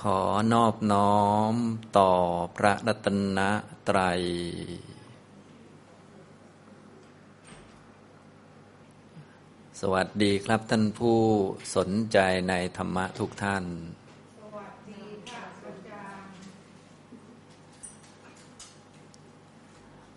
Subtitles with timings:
[0.00, 0.20] ขอ
[0.52, 1.22] นอบน้อ
[1.52, 1.54] ม
[1.98, 2.10] ต่อ
[2.56, 3.06] พระรัต
[3.38, 3.40] น
[3.88, 4.20] ตรัย
[9.80, 11.20] สวัสดีครับท่านผู้
[11.76, 12.18] สนใจ
[12.48, 13.64] ในธรรมะทุกท่าน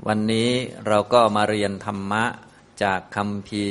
[0.08, 0.50] วันนี้
[0.88, 2.26] เราก็มาเรียนธรรมะ
[2.84, 3.66] จากคำพี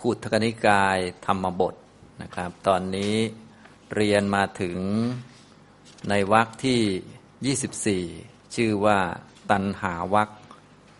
[0.00, 1.74] คูตกนิกายธรรมบท
[2.20, 3.16] นะครับ ตอนนี้
[3.96, 4.78] เรียนมาถึง
[6.08, 8.98] ในวรรคที่ 24 ชื่อว่า
[9.50, 10.30] ตันหาวรรค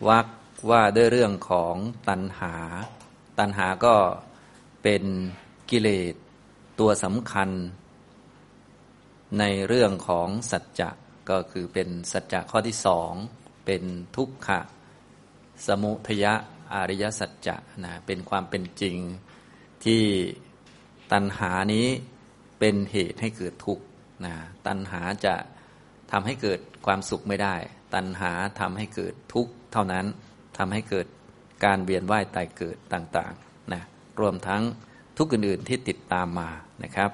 [0.09, 0.27] วรรค
[0.71, 1.75] ว่าด้วยเรื่องของ
[2.09, 2.55] ตันหา
[3.39, 3.97] ตันหาก็
[4.83, 5.05] เป็น
[5.71, 6.15] กิเลส
[6.81, 7.51] ตัวสำคัญ
[9.39, 10.91] ในเรื่องของสัจจะ
[11.31, 13.13] ก็คือเป็นสัจจะข้อที่สอง
[13.67, 13.83] เป็น
[14.17, 14.61] ทุกขะ
[15.67, 16.35] สมุทยะ
[16.75, 18.97] อริยสัจจะนะเป็นความเป็นจริง
[19.85, 20.05] ที่
[21.13, 21.89] ตัณหานี้
[22.65, 23.85] เป็นเหตุให้เกิดทุกข์
[24.25, 24.35] นะ
[24.67, 25.35] ตัณหาจะ
[26.13, 27.57] ทำให้เกิดความสุขไม่ได้
[27.95, 30.07] ตัณหาทำให้เกิดทุกข์เท่านั้น
[30.59, 31.07] ทำให้เกิด
[31.65, 33.83] การเวียนว่ายตายเกิดต่างๆนะ
[34.21, 34.63] รวมทั้ง
[35.17, 36.51] ทุกข์อื่นๆที่ติดตามมา
[36.83, 37.11] นะครับ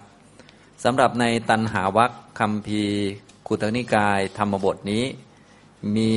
[0.85, 2.83] สำหรับในตัณหาวัคคำพี
[3.49, 5.05] คุตนิกายธรรมบทนี้
[5.97, 6.17] มี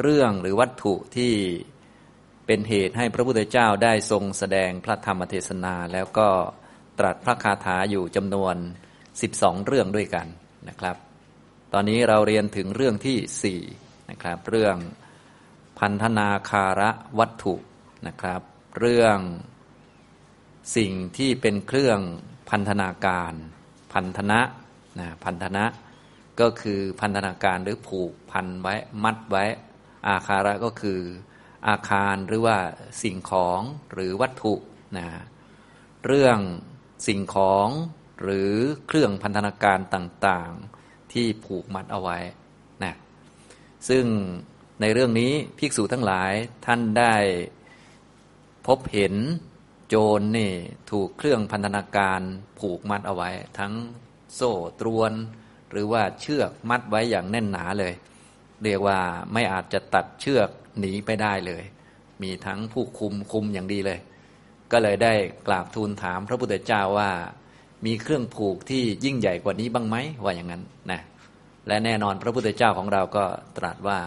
[0.00, 1.32] เรื่องหรือวัตถุที่
[2.46, 6.28] เป็นเหตุให้พระพุทธเจ้าได้ทรงแสดงพระธรรมเทศนาแล้วก็
[6.98, 8.56] ตรัสพระคาถาอยู่จำนวน
[9.10, 10.26] 12 เรื่องด้วยกัน
[10.68, 10.96] นะครับ
[11.72, 14.76] ตอนนี้เราเรียนถึงเรื่องที่4นะครับเรื่อง
[15.78, 17.54] พันธนาคาระวัตถุ
[18.06, 18.40] นะครับ
[18.78, 19.18] เรื่อง
[20.76, 22.00] สิ่งที่เป็นเครื่อง
[22.50, 23.32] พันธนาการ
[23.92, 24.40] พันธนะ
[24.98, 25.64] นะพันธนะ
[26.40, 29.44] ก็คือพันธนาการหรือผูกพันไว้มัดไว้
[30.08, 31.00] อาคาระก็คือ
[31.68, 32.58] อาคารหรือว่า
[33.02, 33.60] สิ่งของ
[33.92, 34.54] หรือวัตถุ
[34.96, 35.06] นะ
[36.06, 36.38] เรื่อง
[37.06, 37.68] สิ่งของ
[38.22, 38.52] หรือ
[38.86, 42.18] เครื่องพันธนาการต่างๆ ที่ผูกมัดเอาไว้
[42.84, 42.94] นะ
[43.88, 44.04] ซึ่ง
[44.80, 46.32] ในเรื่องนี้ภิกษุทั้งหลาย
[46.66, 47.14] ท่านได้
[48.66, 49.14] พบเห็น
[49.88, 50.52] โจรนี่
[50.90, 52.20] ถูกเครื่องพันธนาการ
[52.58, 53.72] ผูกมัดเอาไว้ ทั้ง
[54.34, 55.12] โซ่ตรวน
[55.70, 57.92] หรือว่าเชือกมัดไว้อย่างแน่นหนาเลย
[58.64, 58.98] เรียกว่า
[59.32, 60.48] ไม่อาจจะตัดเชือก
[60.78, 61.62] หนีไปได้เลย
[62.22, 63.98] มีทั้งผู้คุมคุมอย่างดีเลย
[64.72, 65.12] ก็เลยได้
[65.46, 67.10] กราบทูลถามพระพุทธเจ้าว่า
[67.86, 70.62] มีเครื่องผูกที่ยิ่งใหญ่กว่านี้บ้างไหมว่าอย่างนั้น
[70.92, 71.00] นะ
[71.66, 73.24] และแน่นอนพระพุทธเจ้าของเราก็
[73.58, 73.98] ตรัสว่า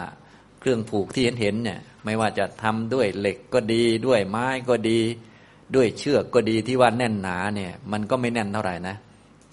[0.60, 4.98] เครื่องผูกที่เห็นเห็นเนี่ยไม่ว่าจะทำด้วยเหล็กก็ดีด้วยไม้ก็ดี
[5.74, 8.96] ด้วยเชือกก็ดีที่ว่าแน่นหนาเนี่ยมันก็ไม่แน่นเท่าไหร่นะ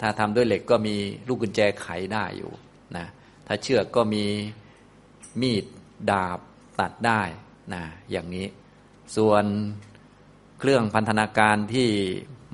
[0.00, 0.96] ถ้าทำด้วยเหล็กก็มี
[1.28, 2.52] ลูกกุญแจไขได้อยู่
[2.96, 3.06] นะ
[3.46, 4.24] ถ้าเชือกก็มี
[5.40, 5.64] มีด
[6.10, 6.38] ดาบ
[6.80, 7.22] ตัดได้
[7.74, 8.46] นะอย่างนี้
[9.16, 9.44] ส่วน
[10.60, 11.88] เครื่องพันธนาการที่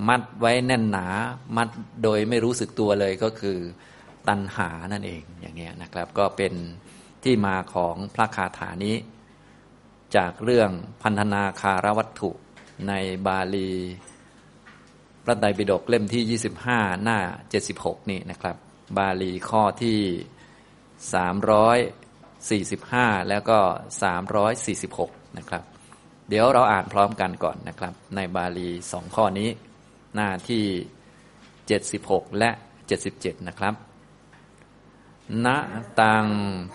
[0.09, 1.07] มัดไว้แน่นหนา
[1.57, 1.69] มัด
[2.03, 3.59] โดยไม่รู้สึกตัวเลยก็คือ
[4.29, 6.53] ตันหานั่นเองอย่างเงี้ยนะครับ ก็เป็น
[7.25, 8.97] ที่มาของพระคาถานี้
[10.17, 10.71] จากเรื่อง
[11.03, 12.31] พันธนาคารวัตถุ
[12.89, 12.93] ใน
[13.27, 13.71] บาลี
[15.25, 17.19] พระไตรปิฎกเล่มที่ 25 หน้า
[17.65, 18.57] 76 นี่นะครับ
[18.99, 20.01] บาลีข้อที่
[22.57, 23.59] 345 แล้วก็
[24.49, 25.63] 346 นะครับ
[26.29, 29.51] เดี๋ยวเราอ่านพร้อมกันก่อนนะครับ ในบาลีสองข้อนี้
[30.15, 30.67] หน้าที่
[31.53, 32.51] 76 และ
[32.99, 33.75] 77 นะครับ
[35.45, 35.47] ณ
[36.01, 36.27] ตัง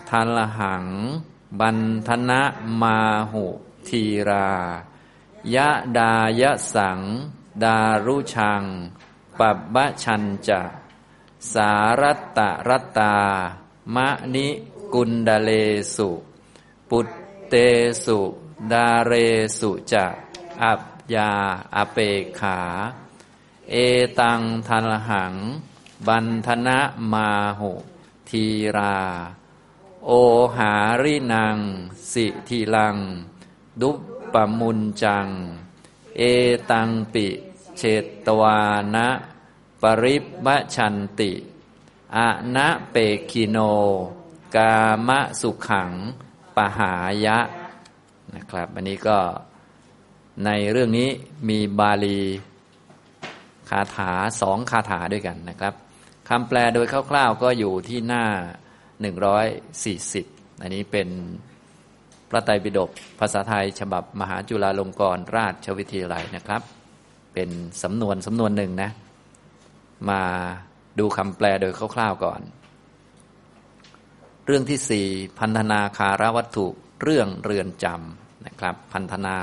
[0.08, 0.86] ทันลหัง
[1.60, 2.42] บันทนะ
[2.82, 2.98] มา
[3.32, 3.46] หุ
[3.88, 4.50] ทีรา
[5.54, 5.68] ยะ
[5.98, 7.00] ดายะสัง
[7.64, 8.62] ดารุชัง
[9.38, 10.62] ปับบะชันจะ
[11.52, 11.70] สา
[12.00, 13.16] รัตตะรัตตา
[13.94, 14.48] มะนิ
[14.94, 15.50] กุนดเล
[15.94, 16.10] สุ
[16.90, 17.08] ปุต
[17.48, 17.54] เต
[18.04, 18.20] สุ
[18.70, 19.12] ดาเร
[19.58, 20.06] สุจะ
[20.62, 20.82] อับ
[21.14, 21.32] ยา
[21.74, 21.98] อเป
[22.38, 22.58] ขา
[23.70, 23.74] เอ
[24.20, 25.34] ตังทันหัง
[26.06, 26.78] บันทนะ
[27.12, 27.28] มา
[27.60, 27.72] หุ
[28.28, 28.44] ที
[28.76, 28.98] รา
[30.06, 30.10] โอ
[30.56, 31.58] หารินัง
[32.12, 32.96] สิทีลัง
[33.80, 33.98] ดุป
[34.32, 35.28] ปมุนจัง
[36.16, 36.22] เอ
[36.70, 37.26] ตังปิ
[37.76, 37.82] เช
[38.26, 38.60] ตวา
[38.94, 39.08] นะ
[39.82, 41.32] ปริบะชันติ
[42.16, 42.96] อะนะเป
[43.30, 43.58] กิโน
[44.54, 44.74] กา
[45.08, 45.92] มะสุขัง
[46.56, 46.92] ปหา
[47.24, 47.38] ยะ
[48.36, 49.18] นะครับ อันนี้ก็
[50.46, 51.08] ในเรื่องนี้
[51.48, 52.18] มีบาลี
[53.70, 55.74] คาถาสองคาถาด้วยกันนะครับ
[56.28, 58.24] คำแปลโดยคร่าวๆก็อยู่ที่หน้า
[59.82, 61.08] 140 อันนี้เป็น
[62.30, 62.90] พระไตรปิฎก
[63.20, 66.62] ภาษาไทย ฉบับมหาจุฬาลงกรณราชวิทยาลัยนะครับ
[67.34, 67.50] เป็น
[67.82, 68.90] สำนวนสำนวนหนึ่งนะ
[70.10, 70.22] มา
[70.98, 72.40] ดูคำแปลโดยคร่าวๆก่อน
[74.46, 75.06] เรื่องที่สี่
[75.38, 76.66] พันธนาคารวัตถุ
[77.02, 79.36] เรื่องเรือนจำ นะครับ พันธนา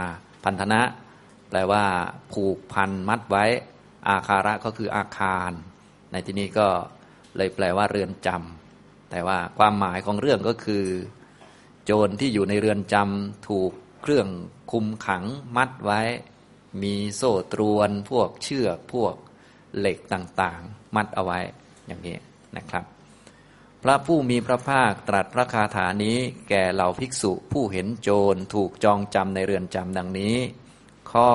[0.43, 0.81] พันธนะ
[1.49, 1.83] แปลว่า
[2.33, 3.45] ผูกพันมัดไว้
[4.07, 5.51] อาคาระก็คืออาคาร
[6.11, 6.67] ในที่นี้ก็
[7.37, 10.85] เลยแปลว่าเรือนจำแต่ว่าความหมายของเรื่องก็คือ
[11.85, 14.27] โจรที่อยู่ในเรือนจำถูกเครื่อง
[14.71, 15.23] คุมขัง
[15.57, 16.01] มัดไว้
[16.83, 19.15] มีโซ่ตรวน พวกเชือกพวก
[19.77, 21.39] เหล็กต่างๆ มัดเอาไว้
[21.87, 22.17] อย่างนี้
[22.57, 22.83] นะครับ
[23.83, 26.17] พระผู้มีพระภาคตรัสพระคาถานี้
[26.49, 30.37] แก่เหล่าภิกษุผู้เห็นโจรถูกจองจำในเรือนจำดังนี้
[31.11, 31.31] ข้อ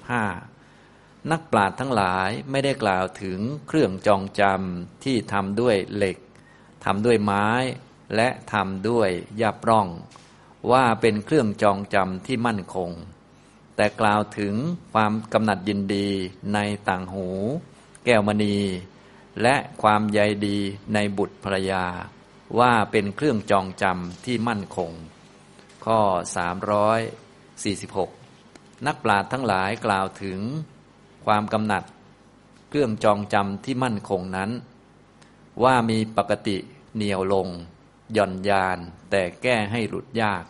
[0.00, 3.38] 345 นักปราชญ์ทั้งหลายไม่ได้กล่าวถึง
[3.68, 6.16] เครื่องจองจำที่ทำด้วยเหล็ก
[6.84, 7.48] ทำด้วยไม้
[8.16, 9.10] และทำด้วย
[9.40, 9.88] ยับร่อง
[10.72, 12.90] ว่าเป็นเครื่องจองจำที่มั่นคง
[13.76, 14.54] แต่กล่าวถึง
[14.92, 16.08] ความกำหนัดยินดี
[16.54, 16.58] ใน
[16.88, 17.28] ต่างหู
[18.04, 18.56] แก้วมณี
[19.42, 20.58] และความใยดี
[20.94, 21.84] ในบุตรภรยา
[22.58, 24.90] ว่าเป็นเครื่องจองจำที่มั่นคง
[25.84, 26.00] ข้อ
[28.04, 30.40] 346 นักปราชญ์ทั้งหลายกล่าวถึง
[31.24, 31.84] ความกำหนัด
[32.68, 34.50] เครื่องจองจำที่มั่นคงนั้น
[35.62, 36.56] ว่ามีปกติ
[36.94, 37.48] เหนียวลง
[38.12, 38.78] หย่อนยาน
[39.10, 40.44] แต่แก้ให้หลุดยาก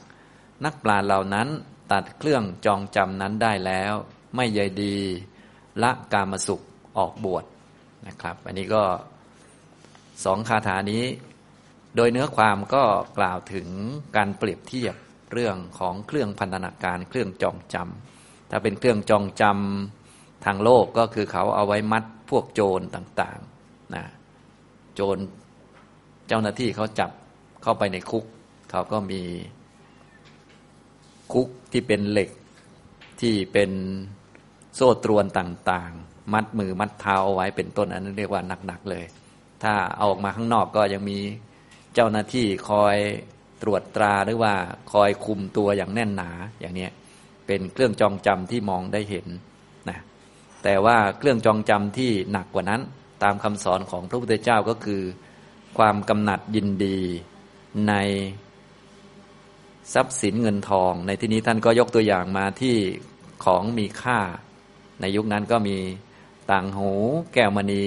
[0.64, 1.48] นักปราชญ์เหล่านั้น
[1.92, 3.92] ตัดเครื่องจองจำนั้นได้แล้ว
[4.34, 4.96] ไม่ใยดี
[5.82, 6.60] ละกามสุข
[6.98, 7.44] ออกบวช
[8.08, 8.82] นะครับ อันนี้ก็
[10.24, 11.04] สองคาถานี้
[11.96, 12.84] โดยเนื้อความก็
[13.18, 13.68] กล่าวถึง
[14.16, 14.94] การเปรียบเทียบ
[15.32, 24.04] เรื่องของเครื่องพันธนาการเครื่องจองจำถ้าเป็นเครื่องจองจำทางโลกก็คือเขาเอาไว้มัดพวกโจรต่างๆนะ
[24.94, 25.18] โจร
[26.28, 27.10] เจ้าหน้าที่เขาจับ
[27.62, 28.24] เข้าไปในคุก
[28.70, 29.22] เขาก็มี
[31.32, 32.30] คุกที่เป็นเหล็ก
[33.20, 33.70] ที่เป็น
[34.74, 39.04] โซ่ตรวนต่างๆ มัดมือมัดเท้าเอาไว้เป็นต้นอันนั้นเรียกว่าหนักๆเลย
[39.62, 41.18] ถ้าเอาออกมาข้างนอกก็ยังมี
[41.94, 42.96] เจ้าหน้าที่คอย
[43.62, 44.54] ตรวจตราหรือว่า
[44.92, 46.30] คอยคุมตัวอย่างแน่นหนา
[46.60, 46.88] อย่างนี้
[47.46, 49.26] เป็นเครื่องจองจำที่มองได้เห็น
[49.88, 49.98] นะ
[50.62, 52.80] แต่ว่าเครื่องจองจำที่หนักกว่านั้น
[53.22, 55.02] ตามคำสอนของพระพุทธเจ้าก็คือ
[55.78, 56.98] ความกำหนัดยินดี
[57.88, 57.94] ใน
[59.94, 62.76] ทรัพย์สินเงินทอง ในที่นี้ท่านก็ยกตัวอย่างมาที่
[63.44, 64.18] ของมีค่า
[65.00, 65.76] ในยุคนั้นก็มี
[66.50, 66.90] ต่างหู
[67.34, 67.86] แก้วมณี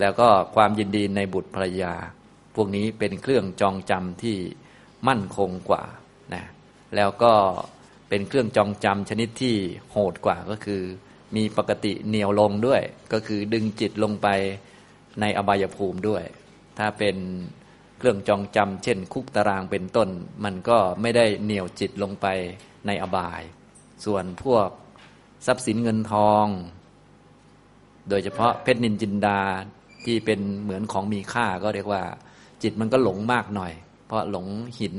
[0.00, 1.94] แล้วก็ความยินดีในบุตรภรรยา
[2.54, 4.38] พวกนี้เป็นเครื่องจองจำที่
[5.08, 5.84] มั่นคงกว่า
[6.34, 6.44] นะ
[6.96, 7.34] แล้วก็
[8.08, 9.56] เป็นเครื่องจองจำชนิดที่
[9.90, 10.82] โหดกว่าก็คือ
[11.36, 12.82] มีปกติเหนียวลงด้วย
[13.12, 14.28] ก็คือดึงจิตลงไป
[15.20, 16.24] ในอบายภูมิด้วย
[16.78, 17.16] ถ้าเป็น
[17.98, 20.08] เครื่องจองจำเช่น คุกตารางเป็นต้น
[20.44, 22.26] มันก็ไม่ได้เหนี่ยวจิตลงไป
[22.86, 23.42] ในอบาย
[24.04, 24.68] ส่วนพวก
[25.46, 26.46] ทรัพย์สินเงินทอง
[28.08, 29.40] โดยเฉพาะเพชรนินจินดา
[30.04, 32.02] ที่เป็นเหมือนของมีค่าก็เรียกว่า
[32.62, 33.72] จิตมันก็หลงมากหน่อย
[34.06, 34.46] เพราะหลง
[34.80, 34.96] หิน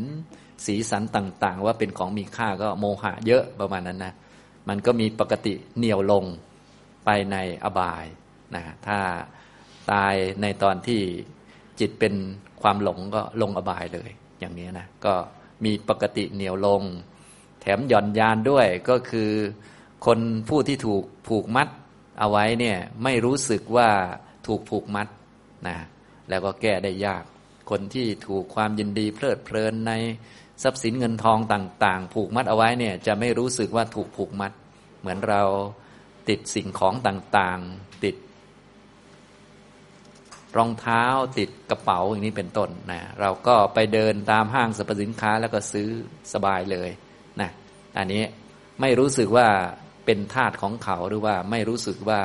[0.66, 4.14] สีสันต่าง ๆ ว่าเป็นของมีค่าก็โมหะเยอะประมาณนั้นนะ
[4.70, 6.24] มันก็มีปกติเหนี่ยวลง
[7.06, 8.06] ไปในอบาย
[8.56, 9.00] นะถ้า
[9.92, 11.02] ตายในตอนที่
[11.80, 12.14] จิตเป็น
[12.62, 14.10] ความหลงก็ลงอบายเลย
[14.40, 15.14] อย่างนี้นะก็
[15.66, 16.82] มีปกติเหนียวลง
[17.62, 19.30] แถมหย่อนยานด้วยก็คือ
[20.06, 20.20] คน
[20.50, 21.68] ผู้ที่ถูกผูกมัด
[22.20, 23.90] เอาไว้เนี่ยไม่รู้สึกว่า
[24.48, 25.08] ถูกผูกมัด
[25.68, 25.78] นะ
[26.30, 27.24] แล้วก็แก้ได้ยาก
[27.70, 29.94] คนที่ถูกความยินดีเพลิดเพลินใน
[30.64, 34.52] ทรัพย์สินเงินทองต่าง ๆ ผูกมัดเอาไว้เนี่ยจะไม่รู้สึกว่าถูกผูกมัด
[35.00, 35.44] เหมือนเรา
[36.30, 38.16] ติดสิ่งของต่างๆ ติด
[40.58, 41.04] รองเท้า
[41.38, 45.90] ติดกระเป๋าอย่างนี้เป็นต้นนะเราก็ไปเดินตามห้างสรรพสินค้าแล้วก็ซื้อ
[46.34, 46.90] สบายเลย
[47.42, 47.50] นะ
[47.98, 48.24] อันนี้
[48.82, 49.48] ไม่รู้สึกว่า
[50.12, 52.22] เป็นทาสของเขาหรือว่าไม่รู้สึกว่า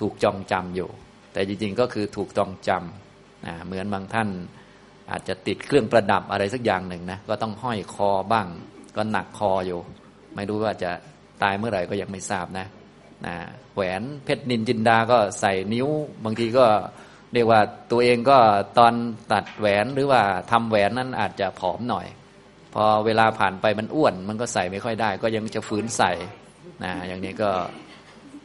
[0.00, 0.90] ถูกจองจำอยู่
[1.32, 4.28] แต่จริงๆก็คือถูกจองจำนะเหมือนบางท่าน
[5.10, 8.46] อาจจะติดเครื่องประดับอะไรสักอย่างหนึ่งนะก็ต้องห้อยคอบ้าง
[8.96, 9.80] ก็หนักคออยู่
[10.36, 10.90] ไม่รู้ว่าจะ
[11.42, 12.66] ตายเมื่อไหร่ก็ยังไม่ทราบนะ
[13.26, 13.34] นะ
[13.74, 15.88] แหวนเพชรนินจินดาก็ใส่นิ้ว
[16.24, 16.66] บางทีก็
[17.32, 17.60] เรียกว่า
[17.90, 18.38] ตัวเองก็
[18.78, 18.94] ตอน
[19.32, 22.06] ตัดแหวนหรือว่าทำแหวนนั้นอาจจะผอมหน่อย
[22.74, 26.12] พอเวลาผ่านไปมันอ้วน มันก็ใส่ไม่ค่อยได้ ก็ยังจะฝืนใส่
[26.84, 27.50] นะอย่างนี้ก็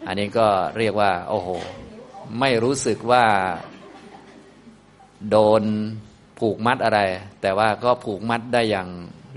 [0.07, 1.49] อันนี้ก็เรียกว่า โอ้โห
[2.39, 3.25] ไม่รู้สึกว่า
[5.29, 5.63] โดน
[6.39, 6.99] ผูกมัดอะไร
[7.41, 8.87] แต่ว่าก็ผูกมัดได้อย่าง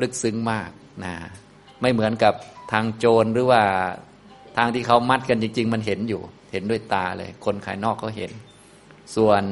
[0.00, 0.70] ลึกซึ้งมาก
[1.04, 1.14] นะ
[1.80, 2.34] ไม่เหมือนกับ
[2.72, 3.62] ทางโจรหรือว่า
[4.56, 8.32] ทางที่เขามัดกันจริง ๆ มันเห็นอยู่ เห็นด้วยตาเลย คนภายนอกเขาเห็น
[9.16, 9.42] ส่วน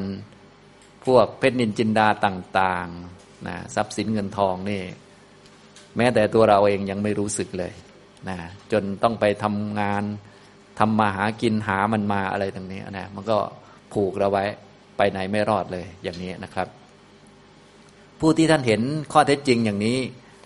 [1.05, 4.81] พวกเพชรนินจินดาต่างๆนะทรัพย์สินเงินทองนี่
[5.97, 7.73] แม้แต่ตัวเราเองยังไม่รู้สึกเลย
[8.27, 8.37] นะ
[8.71, 10.03] จนต้องไปทำงาน
[10.79, 13.37] ทำมาหากินหามันมาอะไรต่างนี้นะมันก็
[13.93, 14.45] ผูกเราไว้
[14.97, 16.67] ไปไหนไม่รอดเลยอย่างนี้นะครับ
[18.19, 19.97] ผู้ที่ท่านเห็นข้อเท็จจริงอย่างนี้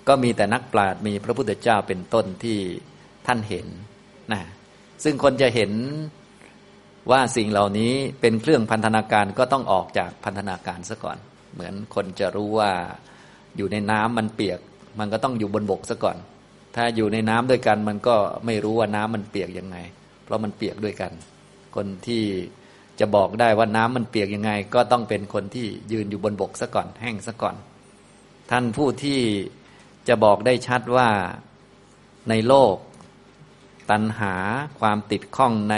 [0.08, 2.58] ก็มีแต่นักปราชญ์มีพระพุทธเจ้าเป็นต้นที่
[3.28, 3.68] ท่านเห็น
[4.34, 4.42] นะ
[5.04, 5.72] ซึ่งคนจะเห็น
[7.12, 11.18] ว่าสิ่งเหล่านี้เป็นเครื่องพันธนาการก็ต้องออกจากพันธนาการซะก่อน
[11.54, 12.72] เหมือนคนจะรู้ว่า
[13.58, 14.60] อยู่ในน้ำมันเปียก
[15.00, 16.18] มันก็ต้องอยู่บนบกซะก่อน
[16.76, 18.16] ถ้าอยู่ในน้ำด้วยกัน มันก็
[18.46, 19.78] ไม่รู้ว่าน้ำมันเปียกยังไง
[20.24, 21.12] เพราะมันเปียกด้วยกัน
[21.76, 22.24] คนที่
[23.00, 27.56] จะบอกได้ว่าน้ำมันเปียกยังไง ก็ต้องเป็นคนที่ยืนอยู่บนบกซะก่อน แห้งซะก่อน
[28.52, 29.20] ท่านผู้ที่
[30.08, 31.10] จะบอกได้ชัดว่า
[32.30, 32.76] ในโลก
[33.92, 34.36] ตัณหา
[34.80, 35.76] ความติดข้องใน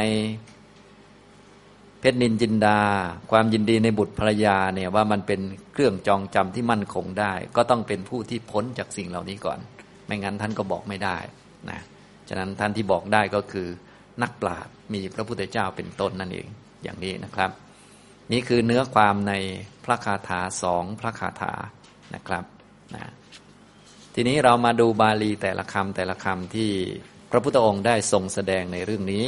[2.00, 2.80] เพชรนินจินดา
[3.32, 5.42] ความยินดีในบุตรภรรยาเนี่ยว่ามันเป็น
[5.74, 9.60] เครื่องจองจำที่มั่นคงได้ ก็ต้องเป็นผู้ที่พ้นจากสิ่งเหล่านี้ก่อน
[10.06, 11.18] ไม่งั้นท่านก็บอกไม่ได้
[11.70, 11.80] นะ
[12.30, 13.68] ฉะนั้นท่านที่บอกได้ก็คือ
[14.22, 16.48] นักปราชญ์มีพระพุทธเจ้าเป็นต้นนั่นเอง
[16.84, 17.52] อย่างนี้นะครับ
[18.32, 19.34] นี่คือเนื้อความใน
[19.86, 21.54] พระคาถาสองพระคาถา
[22.16, 22.46] นะครับ
[22.96, 23.04] นะ
[24.16, 26.72] ทีนี้เรามาดูบาลีแต่ละคำแต่ละคำที่
[27.32, 29.26] พระพุทธองค์ได้ทรงแสดงในเรื่องนี้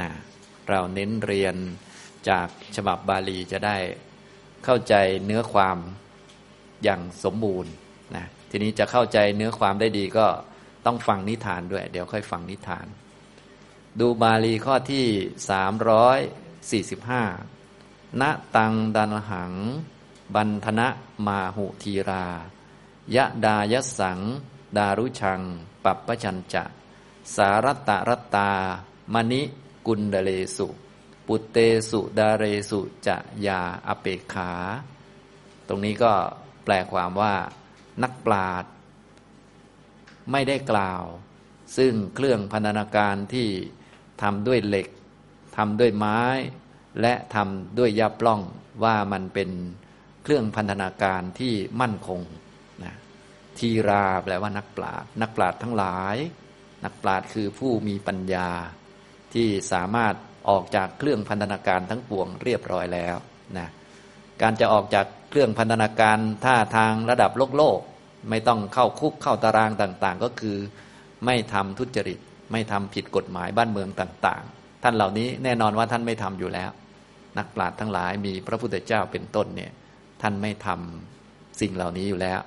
[0.00, 0.10] นะ
[0.70, 1.56] เราเน้นเรียน
[2.28, 3.76] จากฉบับบาลีจะได้
[4.64, 4.94] เข้าใจ
[5.24, 5.78] เนื้อความ
[6.84, 7.72] อย่างสมบูรณ์
[8.16, 10.26] นะ ทีนี้จะเข้าใจเนื้อความได้ดีก็
[10.86, 12.86] ต้องฟังนิทานด้วย เดี๋ยวค่อยฟังนิทาน
[14.00, 15.06] ดูบาลีข้อที่
[15.50, 16.18] สามร้อย
[16.70, 17.22] สี่สิบห้า
[18.20, 18.22] ณ
[18.56, 19.52] ตังดันหัง
[20.34, 20.88] บันทนะ
[21.26, 22.26] มาหุทีรา
[23.16, 24.20] ยะดายสัง
[24.76, 25.40] ดารุชัง
[25.84, 26.64] ปัปปชัญจะ
[27.36, 28.52] สารตะรตา
[29.14, 29.42] มณิ
[29.86, 30.68] กุลเดเลสุ
[31.26, 31.56] ปุเต
[31.90, 34.50] สุดาเรสุจะยาอเปขา
[35.68, 36.12] ตรงนี้ก็
[36.64, 37.34] แปลความว่า
[38.02, 38.64] นักปราด
[40.32, 41.04] ไม่ได้กล่าว
[41.76, 43.48] ซึ่งเครื่องพันธนาการที่
[44.22, 44.88] ทำด้วยเหล็ก
[45.56, 46.20] ทำด้วยไม้
[47.00, 48.40] และทำด้วยยาปล้อง
[48.84, 49.50] ว่ามันเป็น
[50.22, 52.20] เครื่องพันธนาการที่มั่นคง
[52.84, 52.94] นะ
[53.58, 56.16] ทีราแปลว่านักปราดนักปราดทั้งหลาย
[56.84, 58.48] นักปราดคือผู้มีปัญญา
[59.34, 60.14] ที่สามารถ
[60.48, 63.16] ออกจากเครื่องพันธนาการทั้งปวงเรียบร้อยแล้ว
[63.58, 63.68] นะ
[64.42, 67.80] การจะออกจากเครื่องพันธนาการท่าทางระดับโลกโลก
[68.30, 70.56] ไม่ต้องเข้าคุกเข้าตารางต่างๆ ก็คือ
[71.26, 72.18] ไม่ทำทุจริต
[72.52, 76.70] ไม่ทำผิดกฎหมายบ้านเมืองต่างๆ ท่านเหล่านี้แน่นอนว่าท่านไม่ทำอยู่แล้ว
[77.38, 79.72] นักปราชญ์ทั้งหลายมีพระพุทธเจ้าเป็นต้นเนี่ย
[80.22, 82.40] ท่านไม่ทำสิ่งเหล่านี้อยู่แล้ว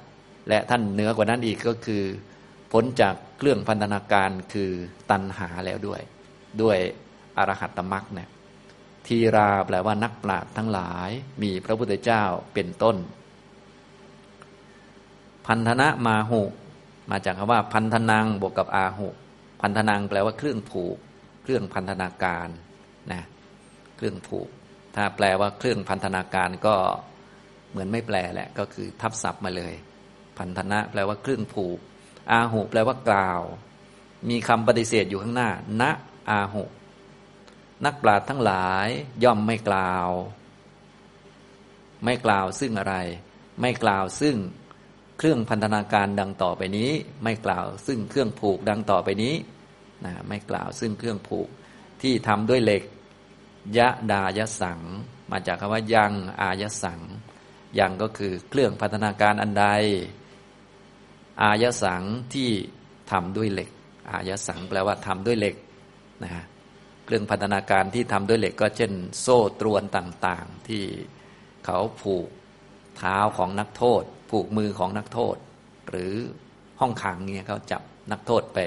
[0.50, 2.04] และท่านเหนือกว่านั้นอีกก็คือ
[2.72, 4.72] พ้นจากเครื่องพันธนาการคือ
[5.12, 6.02] ตันหาแล้วด้วย
[6.62, 6.78] ด้วย
[7.38, 8.30] อรหัตตมรักเนี่ย
[9.08, 11.10] ทีราแปลว่านักปราชญ์ทั้งหลาย
[11.44, 12.24] มีพระพุทธเจ้า
[12.54, 12.96] เป็นต้น
[15.48, 16.42] พันธนะมาหุ
[17.12, 19.08] มาจากคำว่าพันธนังบวกกับอาหุ
[19.62, 20.98] พันธนังแปลว่าเครื่องผูก
[21.44, 22.48] เครื่องพันธนาการ
[23.12, 23.22] นะ
[23.98, 24.50] เครื่องผูก
[24.96, 26.76] ถ้าแปลว่าเครื่องพันธนาการก็
[27.70, 29.74] เหมือนไม่แปลแหละ ก็คือทับศัพท์มาเลย
[30.38, 31.80] พันธนะแปลว่าเครื่องผูก
[32.32, 33.42] อาหุแปลว่ากล่าว
[34.30, 35.50] มีคำปฏิเสธอยู่ข้างหน้า
[35.82, 35.84] ณ
[36.30, 36.64] อาหุ
[37.86, 38.88] นักปราชญ์ทั้งหลาย
[39.24, 40.10] ย่อมไม่กล่าว
[42.06, 42.96] ไม่กล่าวซึ่งอะไร
[43.62, 44.36] ไม่กล่าวซึ่ง
[45.24, 46.92] เครื่องพันธนาการดังต่อไปนี้
[47.24, 49.36] ไม่กล่าวซึ่งเครื่องผูกดังต่อไปนี้
[50.06, 51.48] นะไม่กล่าวซึ่งเครื่องผูก
[52.02, 52.84] ที่ทำด้วยเหล็ก
[53.78, 54.80] ยะดายสัง
[55.32, 57.00] มาจากคำว่ายังอายสัง
[57.80, 59.66] ยังก็คือเครื่องพันธนาการอันใด
[61.42, 62.50] อายสังที่
[63.12, 63.70] ทำด้วยเหล็ก
[64.12, 65.56] อายสังแปลว่าทำด้วยเหล็ก
[66.24, 66.44] นะฮะ
[67.06, 70.84] เครื่องพันธนาการที่ทำด้วยเหล็ก ก็เช่น โซ่ตรวนต่างๆ ที่
[71.66, 72.28] เขาผูก
[72.98, 75.36] เท้าของนักโทษ ผูกมือของนักโทษ
[75.90, 76.14] หรือ
[76.80, 78.60] ห้องขังเนี่ยเขาจับนักโทษไป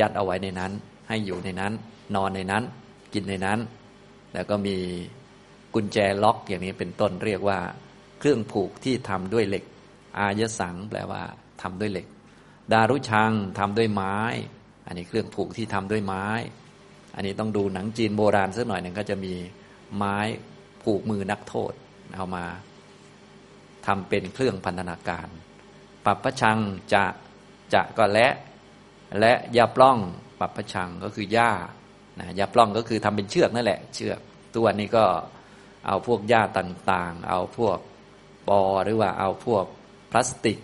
[0.00, 0.72] ยัดเอาไว้ในนั้น
[1.08, 1.72] ให้อยู่ในนั้น
[2.14, 2.62] นอนในนั้น
[3.14, 3.58] กินในนั้น
[4.34, 4.76] แล้วก็มี
[5.74, 7.58] กุญแจล็อกอย่างนี้เป็นต้นเรียกว่า
[8.18, 9.64] เครื่องผูกที่ทำด้วยเหล็ก
[10.18, 11.22] อายสังแปลว่า
[11.62, 12.06] ทำด้วยเหล็ก
[12.72, 14.16] ดารุชังทำด้วยไม้
[14.86, 16.26] อันนี้เครื่องผูกที่ทำด้วยไม้
[17.14, 19.34] อันนี้ต้องดูหนังจีนโบราณสักหน่อยหนึ่งก็จะมี
[19.96, 20.16] ไม้
[20.82, 21.72] ผูกมือนักโทษ
[22.16, 22.44] เอามา
[23.88, 25.28] ทำเป็นเครื่องพันธนาการ
[26.04, 26.58] ปัปปชัง
[26.92, 27.04] จะ
[27.74, 28.28] จะก็และ
[29.20, 29.98] และยาปล้อง
[30.40, 31.52] ปัปปชังก็คือหญ้า
[32.18, 34.18] นะยาปล้องก็คือทำเป็นเชือกนั่นแหละ เชือก
[34.56, 35.04] ตัวนี้ก็
[35.86, 37.78] เอาพวกหญ้าต่างๆ เอาพวก
[38.48, 39.64] ปอหรือว่าเอาพวก
[40.10, 40.58] พลาสติก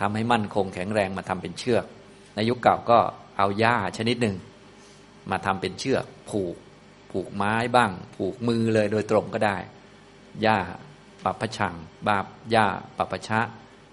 [0.00, 1.84] ทำให้มั่นคงแข็งแรงมาทำเป็นเชือก
[2.34, 2.98] ในยุคเก่าก็
[3.38, 4.36] เอาหญ้าชนิดหนึ่ง
[5.30, 6.56] มาทำเป็นเชือกผูก
[7.10, 9.56] ผูกไม้บ้าง ผูกมือเลยโดยตรงก็ได้
[10.42, 10.58] หญ้า
[11.24, 11.74] ปัปชัง
[12.08, 12.66] บาบหญ้า
[12.98, 13.40] ปัปชะ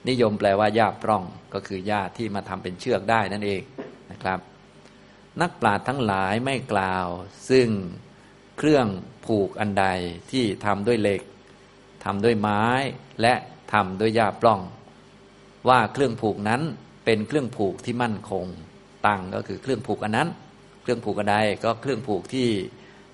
[0.09, 3.61] นิยมแปลว่าหญ้าปล้อง ก็คือหญ้าที่มาทำเป็นเชือกได้นั่นเอง
[4.11, 4.39] นะครับ
[5.41, 7.07] นักปราชญ์ทั้งหลายไม่กล่าว
[7.49, 7.67] ซึ่ง
[8.57, 8.87] เครื่อง
[9.25, 9.85] ผูกอันใด
[10.31, 11.21] ที่ทำด้วยเหล็ก
[12.05, 12.63] ทำด้วยไม้
[13.21, 13.33] และ
[13.73, 14.61] ทำด้วยหญ้าปล้อง
[15.69, 16.61] ว่าเครื่องผูกนั้น
[17.05, 18.45] เป็นเครื่องผูกที่มั่นคง
[19.05, 20.29] ตังก็คือเครื่องผูกอันนั้น
[20.81, 22.49] เครื่องผูกกระไดก็เครื่องผูกที่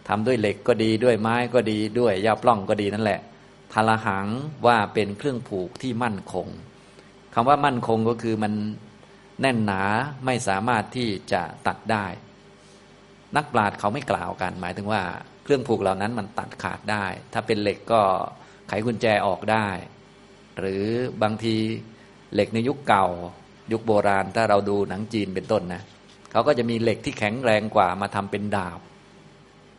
[0.07, 3.19] ทำด้วยเหล็กก็ดีด้วยไม้ก็ดีด้วยยาปล้องก็ดีนั่นแหละ
[3.73, 4.27] ทลหัง
[4.67, 6.47] ว่าเป็นเครื่องผูกที่มั่นคง
[7.33, 8.53] คำว่ามั่นคงก็คือมัน
[9.41, 9.83] แน่นหนา
[10.25, 12.05] ไม่สามารถที่จะตัดได้
[13.35, 15.01] นักปราชญ์เขาไม่กล่าวกัน หมายถึงว่า
[15.43, 18.01] เครื่องผูกเหล่านั้นมันตัดขาดได้ ถ้าเป็นเหล็กก็
[18.67, 19.67] ไขกุญแจออกได้
[20.59, 20.83] หรือ
[21.23, 21.55] บางที
[22.33, 23.07] เหล็กในยุคเก่า
[23.71, 25.81] ยุคโบราณ ถ้าเราดูหนังจีนเป็นต้นนะ
[26.31, 28.79] เขาก็จะมีเหล็กที่แข็งแรงกว่ามาทำเป็นดาบ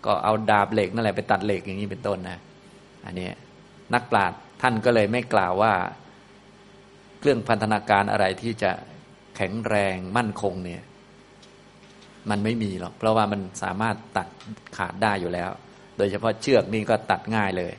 [0.06, 2.38] ก็เอาดาบเหล็กนั่นแหละไปตัดเหล็กอย่างนี้เป็นต้นนะ
[3.04, 3.28] อันนี้
[3.94, 5.74] นักปราชญ์ท่านก็เลยไม่กล่าวว่า
[7.18, 8.72] เครื่องพันธนาการอะไรที่จะ
[9.36, 10.82] แข็งแรงมั่นคงเนี่ย
[12.30, 14.28] มันไม่มีหรอก เพราะว่ามันสามารถตัด
[14.76, 15.50] ขาดได้อยู่แล้ว
[15.96, 17.72] โดยเฉพาะเชือกนี่ก็ตัดง่ายเลย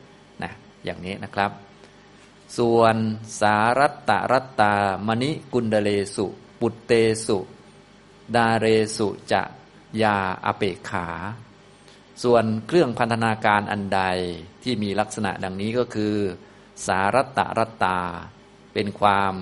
[0.44, 0.52] นะ
[0.86, 1.52] อย่างนี้นะครับ
[2.58, 2.96] ส่วน
[3.40, 4.74] สารัตตรัตตา
[5.08, 6.28] มณิกุณเดเลสุ
[6.60, 6.92] ปุตเต
[7.26, 7.40] สุ
[8.36, 8.66] ดาเร
[8.98, 9.42] สุจะ
[10.04, 11.08] ยาอเปขา
[12.24, 14.02] ส่วนเครื่องพันธนาการอันใด
[14.64, 16.16] ที่มีลักษณะดังนี้ก็คือ
[16.88, 18.00] สารัตตรัตตา
[18.74, 19.34] เป็นความ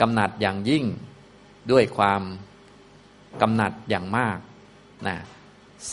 [0.00, 0.84] กำหนัดอย่างยิ่ง
[1.70, 2.22] ด้วยความ
[3.42, 4.38] กำหนัดอย่างมาก
[5.06, 5.16] นะ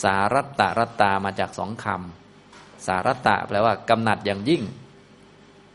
[0.02, 4.62] สารัตตรัตตามาจากสองคำสารัตตะแปลว่ากำหนัดอย่างยิ่ง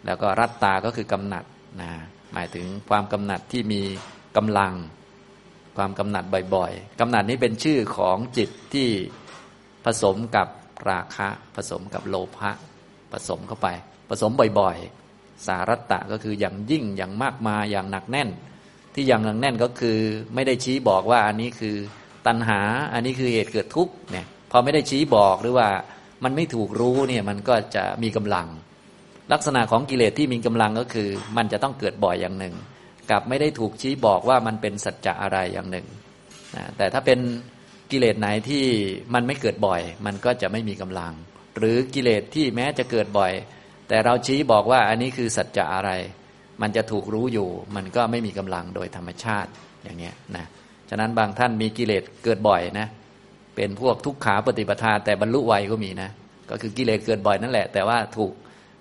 [0.05, 1.45] แล้วก็รัตตาก็คือกำหนัด
[1.81, 1.91] นะ
[2.33, 3.81] หมายถึงความกำหนัดที่มี
[4.37, 4.73] กำลัง
[5.77, 6.23] ความกำหนัด
[6.55, 8.89] บ่อยๆกำหนัดนี้เป็นชื่อของจิตที่
[9.85, 10.47] ผสมกับ
[10.89, 12.51] ราคะ ผสมกับโลภะ
[13.11, 13.67] ผสมเข้าไป
[14.09, 18.29] ผสมบ่อยๆ สารัตตะก็คืออย่างยิ่งอย่างมากมาอย่างหนักแน่น
[18.93, 19.99] ที่อย่างหนักแน่นก็คือ
[20.33, 21.75] ไม่ได้ชี้บอกว่าอันนี้คือ
[22.27, 22.59] ตัณหา
[22.93, 25.69] อันนี้คือเหตุเกิดทุกข์เนี่ยพอไม่ได้ชี้บอกหรือว่า
[26.23, 28.47] มันไม่ถูกรู้เนี่ยมันก็จะมีกำลัง
[29.33, 32.55] ลักษณะของกิเลสที่มีกำลังก็คือ มันจะต้องเกิดบ่อยอย่างหนึ่ง
[33.11, 35.87] กับไม่ได้ถูกชี้บอกว่ามันเป็นสัจจะอะไรอย่างหนึ่ง
[36.77, 37.19] แต่ถ้าเป็น
[37.93, 38.65] กิเลสไหนที่
[39.13, 41.13] มันไม่เกิดบ่อย มันก็จะไม่มีกำลัง
[41.57, 43.31] หรือกิเลสที่แม้จะเกิดบ่อย
[43.87, 45.91] แต่เราชี้บอกว่าอันนี้คือสัจจะอะไร
[46.61, 49.49] มันจะถูกรู้อยู่ มันก็ไม่มีกำลังโดยธรรมชาติ
[49.83, 50.45] อย่างเนี้ยนะ
[50.89, 52.87] ฉะนั้นบางท่านมีกิเลสเกิดบ่อยนะ
[53.55, 56.09] เป็นพวกทุกขาปฏิปทา แต่บรรลุไวก็มีนะ
[56.49, 58.31] ก็คือกิเลสเกิดบ่อยนั่นแหละ แต่ว่าถูก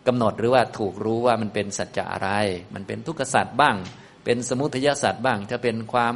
[0.07, 2.31] กำหนดหรือว่าถูกรู้ว่ามันเป็นสัจจะอะไร
[2.75, 3.77] มันเป็นทุกขสัจบ้าง
[4.25, 6.15] เป็นสมุทัยสัจบ้าง จะเป็นความ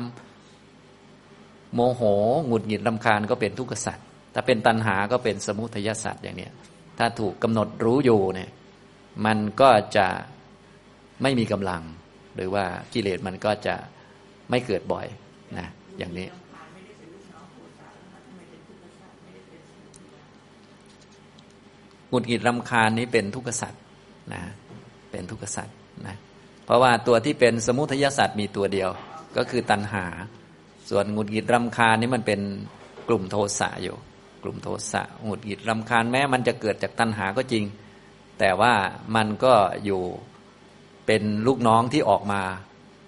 [1.76, 2.02] โมโห
[2.46, 3.98] หงุดหงิดลำคาญก็เป็นทุกขสัจ
[4.34, 6.48] ถ้าเป็นตัณหาก็เป็นสมุทัยสัจอย่างนี้
[6.98, 8.50] ถ้าถูกกำหนดรู้อยู่เนี่ย
[9.26, 10.06] มันก็จะ
[11.22, 11.82] ไม่มีกำลัง
[12.34, 13.74] หรือว่ากิเลสมันก็จะ
[14.50, 15.06] ไม่เกิดบ่อย
[15.58, 15.66] นะ
[15.98, 16.28] อย่างนี้
[22.10, 23.82] หงุดหงิดรำคาญนี้เป็นทุกขสัตว์
[24.34, 24.42] นะ
[25.10, 26.16] เป็นทุกขสัตว์นะ
[26.64, 28.90] เพราะว่าตัวที่เป็นสมุทัยสัตว์มีตัวเดียว
[29.36, 30.04] ก็คือตัณหา
[30.90, 32.40] ส่วนหงุดหงิดรำคาญนี้มันเป็น
[33.09, 33.96] กลุ่มโทสะอยู่
[34.42, 37.64] กลุ่มโทสะหงุดหงิดรำคาญแม้ มันจะเกิดจากตัณหาก็จริง
[38.38, 38.72] แต่ว่า
[39.16, 40.03] มันก็อยู่
[41.07, 42.42] เป็นลูกน้องที่ออกมา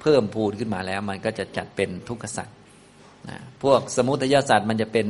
[0.00, 2.56] เพิ่มพูนขึ้นมาแล้ว มันก็จะจัดเป็นทุกขสัตว์
[3.28, 5.06] นะพวกสมุทัยสัตว์มันจะเป็น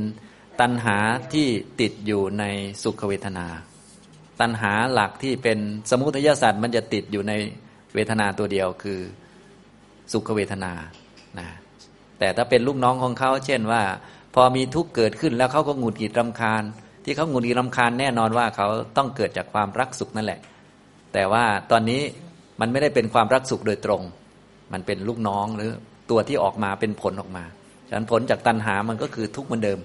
[0.60, 0.96] ตัณหา
[1.32, 1.46] ที่
[1.80, 2.44] ติดอยู่ใน
[2.82, 3.46] สุขเวทนา
[4.40, 5.58] ตัณหาหลักที่เป็น
[5.90, 7.32] สมุทัยสัตว์มันจะติดอยู่ใน
[7.94, 9.00] เวทนาตัวเดียวคือ
[10.12, 10.72] สุขเวทนา
[11.38, 11.48] นะ
[12.18, 13.82] แต่ถ้าเป็นลูกน้องของเขา เช่นว่า
[14.34, 16.62] พอมีทุกข์เกิดขึ้นแล้วเขาก็หงุดหงิดรำคาญ
[17.04, 20.40] ที่เขาหงุดหงิดรำคาญแน่นอนว่าเขาต้องเกิดจากความรักสุขนั่นแหละ
[21.12, 22.00] แต่ว่าตอนนี้
[22.60, 24.02] มันไม่ได้เป็นความรักสุขโดยตรง
[24.72, 25.70] มันเป็นลูกน้องหรือ
[26.10, 27.44] ตัวที่ออกมาเป็นผลออกมา
[27.88, 29.78] ฉะนั้นผลจากตัณหามันก็คือทุกข์เหมือนเดิม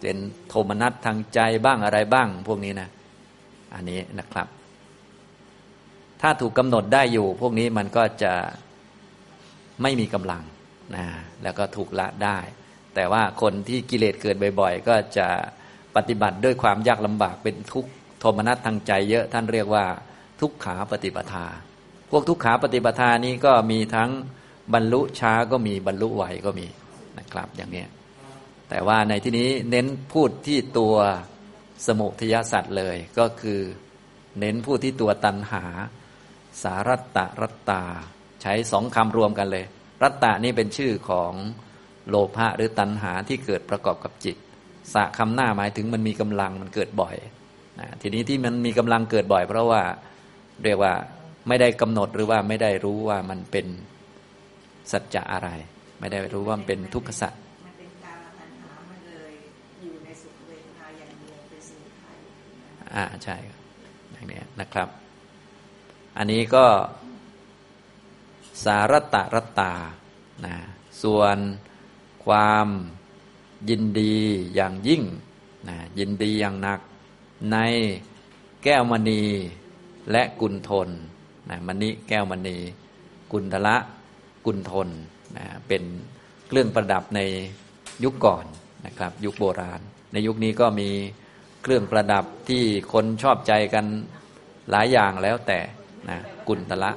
[0.00, 0.16] เป็น
[0.48, 2.88] โทมนัสทางใจบ้างอะไรบ้าง พวกนี้นะ
[3.74, 4.46] อันนี้นะครับ
[6.22, 8.32] ถ้าถูกกำหนดได้อยู่ พวกนี้มันก็จะ
[9.82, 10.42] ไม่มีกำลัง
[10.96, 11.06] นะ
[11.42, 12.38] แล้วก็ถูกละได้
[12.94, 15.28] แต่ว่าคนที่กิเลสเกิดบ่อย ๆ ก็จะ
[15.96, 19.84] ปฏิบัติด้วยความยากลำบากเป็นทุกข์โทมนัสทางใจเยอะท่านเรียกว่า
[20.40, 21.46] ทุกขาปฏิปทา
[22.10, 24.10] พวกทุกขาปฏิปทานี้ก็มีทั้ง
[24.74, 26.66] บรรลุช้าก็มีบรรลุไหวก็มี
[27.18, 27.84] นะครับอย่างนี้
[28.68, 30.94] แต่ว่าในที่นี้เน้นพูดที่ตัว
[31.86, 33.60] สมุทยสัตว์เลยก็คือ
[34.40, 35.64] เน้นพูดที่ตัวตันหา
[36.62, 37.82] สารัตตรัตตา
[38.42, 39.66] ใช้สองคำรวมกันเลย
[40.02, 41.32] รัตตานี่เป็นชื่อของ
[42.08, 44.36] โลภะหรือตันหาที่เกิดประกอบกับจิต
[44.94, 47.16] สะคำหน้าหมายถึงมันมีกำลังมันเกิดบ่อย
[47.80, 49.82] นะทีนี้ที่มันมีกำลังเกิดบ่อย เพราะว่า
[50.64, 50.94] เรียกว่า
[51.48, 53.66] ไม่ได้กำหนดหรือว่าไม่ได้รู้ว่ามันเป็น
[54.92, 55.48] สัจจะอะไร
[56.00, 57.32] ไม่ได้รู้ว่ามันเป็นทุกขสัจ
[62.94, 63.36] อ่าใช่
[64.12, 64.88] อย่างนี้นะครับ
[66.18, 66.64] อันนี้ก็
[68.64, 69.74] สารตะรตา
[70.44, 70.54] นะ
[71.02, 71.38] ส่วน
[72.24, 72.68] ความ
[73.68, 74.16] ยินดี
[74.54, 75.02] อย่างยิ่ง
[75.68, 76.80] นะยินดีอย่างหนัก
[77.52, 77.56] ใน
[78.64, 79.22] แก้วมณี
[80.10, 80.88] และกุลทน
[81.50, 82.56] นะมณีแก้วมณี
[83.32, 83.76] กุลทละ
[84.46, 84.88] กุลทน
[85.36, 85.82] นะเป็น
[86.48, 87.20] เครื่องประดับใน
[88.04, 88.44] ยุคก่อน
[88.86, 89.80] นะครับ ยุคโบราณ
[90.12, 90.90] ในยุคนี้ก็มี
[91.62, 93.86] เครื่องประดับที่คนชอบใจกัน
[94.70, 95.58] หลายอย่างแล้วแต่
[96.08, 96.18] นะ
[96.48, 96.90] กุลทละ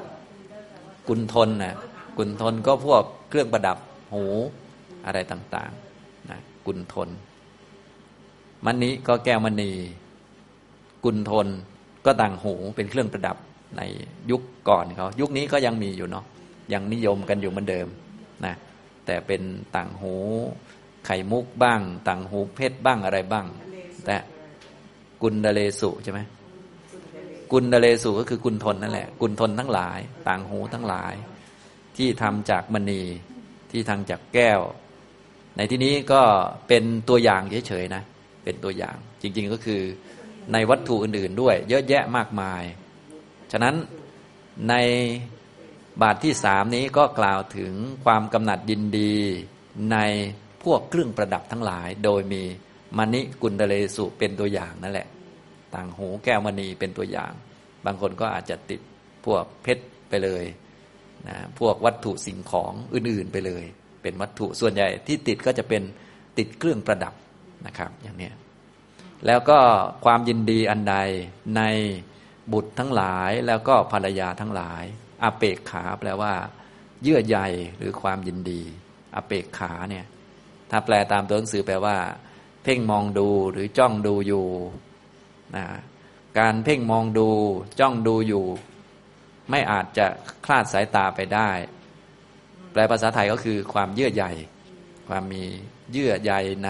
[1.07, 1.75] กุลทนนะ
[2.17, 3.77] กุลทนก็พวกเครื่องประดับ
[4.13, 4.25] หู
[5.05, 7.09] อะไรต่างๆนะกุลทน
[8.65, 9.71] มันนี้ก็แก้วมณี
[11.03, 11.47] กุลทน
[12.05, 13.37] ก็ต่างหูเป็นเครื่องประดับ
[13.77, 13.81] ใน
[14.31, 16.25] ยุคก่อนเขายุคนี้ก็ยังมีอยู่เนาะ
[16.73, 17.87] ยังนิยมกันอยู่เหมือนเดิม
[18.45, 18.55] นะ
[19.05, 19.41] แต่เป็น
[19.75, 20.13] ต่างหู
[21.05, 23.45] ไข่มุกบ้าง ต่างหูเพชรบ้างอะไรบ้าง
[24.05, 24.15] แต่
[25.21, 26.19] กุลเดเลสุใช่ไหม
[27.51, 31.13] กุลเดเลสุก็คือกุลทนนั่นแหละ กุลทนทั้งหลาย ต่างหูทั้งหลาย
[31.97, 33.01] ที่ทำจากมณี
[33.71, 34.59] ที่ทำจากแก้ว
[35.57, 36.21] ในที่นี้ก็
[36.67, 38.03] เป็นตัวอย่างเฉยๆนะ
[38.43, 39.81] เป็นตัวอย่างจริงๆก็คือ
[40.53, 42.63] ในวัตถุอื่นๆด้วย เยอะแยะมากมาย
[43.51, 43.75] ฉะนั้น
[44.69, 44.73] ใน
[46.01, 47.73] บาทที่สามนี้ก็กล่าวถึง
[48.05, 49.15] ความกำหนัดยินดี
[49.91, 49.97] ใน
[50.63, 52.43] พวกเครื่องประดับทั้งหลาย โดยมี
[52.97, 55.07] มณิกุลเดเลสุเป็นตัวอย่างนั่นแหละ
[55.75, 57.33] ต่างหูแก้วมณีเป็นตัวอย่าง
[57.85, 58.81] บางคนก็อาจจะติด
[59.25, 60.43] พวกเพชรไปเลย
[61.27, 63.63] นะพวกวัตถุสิ่งของอื่นๆไปเลย
[64.01, 65.81] เป็นวัตถุส่วนใหญ่ที่ติดก็จะเป็น
[66.37, 67.13] ติดเครื่องประดับ
[67.65, 68.31] นะครับ อย่างนี้
[69.25, 69.59] แล้วก็
[70.05, 70.95] ความยินดีอันใด
[71.57, 71.61] ใน
[72.53, 74.83] บุตรทั้งหลายแล้วก็ภรรยาทั้งหลาย
[75.23, 76.33] อาเปกขาแปลว่า
[77.03, 77.37] เยื่อใย
[77.77, 78.61] หรือความยินดี
[79.15, 80.05] อาเปกขาเนี่ย
[80.71, 81.97] ถ้าแปลตามตัวหนังสือแปลว่า
[82.63, 84.45] เพ่งมองดูหรือจ้องดูอยู่
[85.55, 85.65] นะ
[86.39, 87.29] การเพ่งมองดู
[87.79, 88.45] จ้องดูอยู่
[89.49, 90.05] ไม่อาจจะ
[90.45, 91.49] คลาดสายตาไปได้
[92.71, 94.25] แปลภาษาไทยก็คือความเยื่อใย
[95.09, 95.43] ความมี
[95.91, 96.33] เยื่อใย
[96.65, 96.69] ใน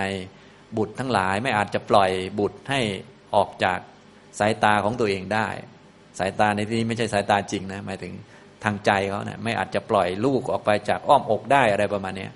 [0.77, 2.81] บุตรทั้งหลาย ไม่อาจจะปล่อยบุตรให้
[3.35, 3.79] ออกจาก
[4.39, 5.47] สายตาของตัวเองได้
[6.19, 8.13] สายตาในที่นี้ไม่ใช่สายตาจริงนะหมายถึง
[8.63, 12.27] ทางใจเขาเนะไม่อาจจะปล่อยลูกออกไปจากอ้อมอกได้อะไรประมาณนี้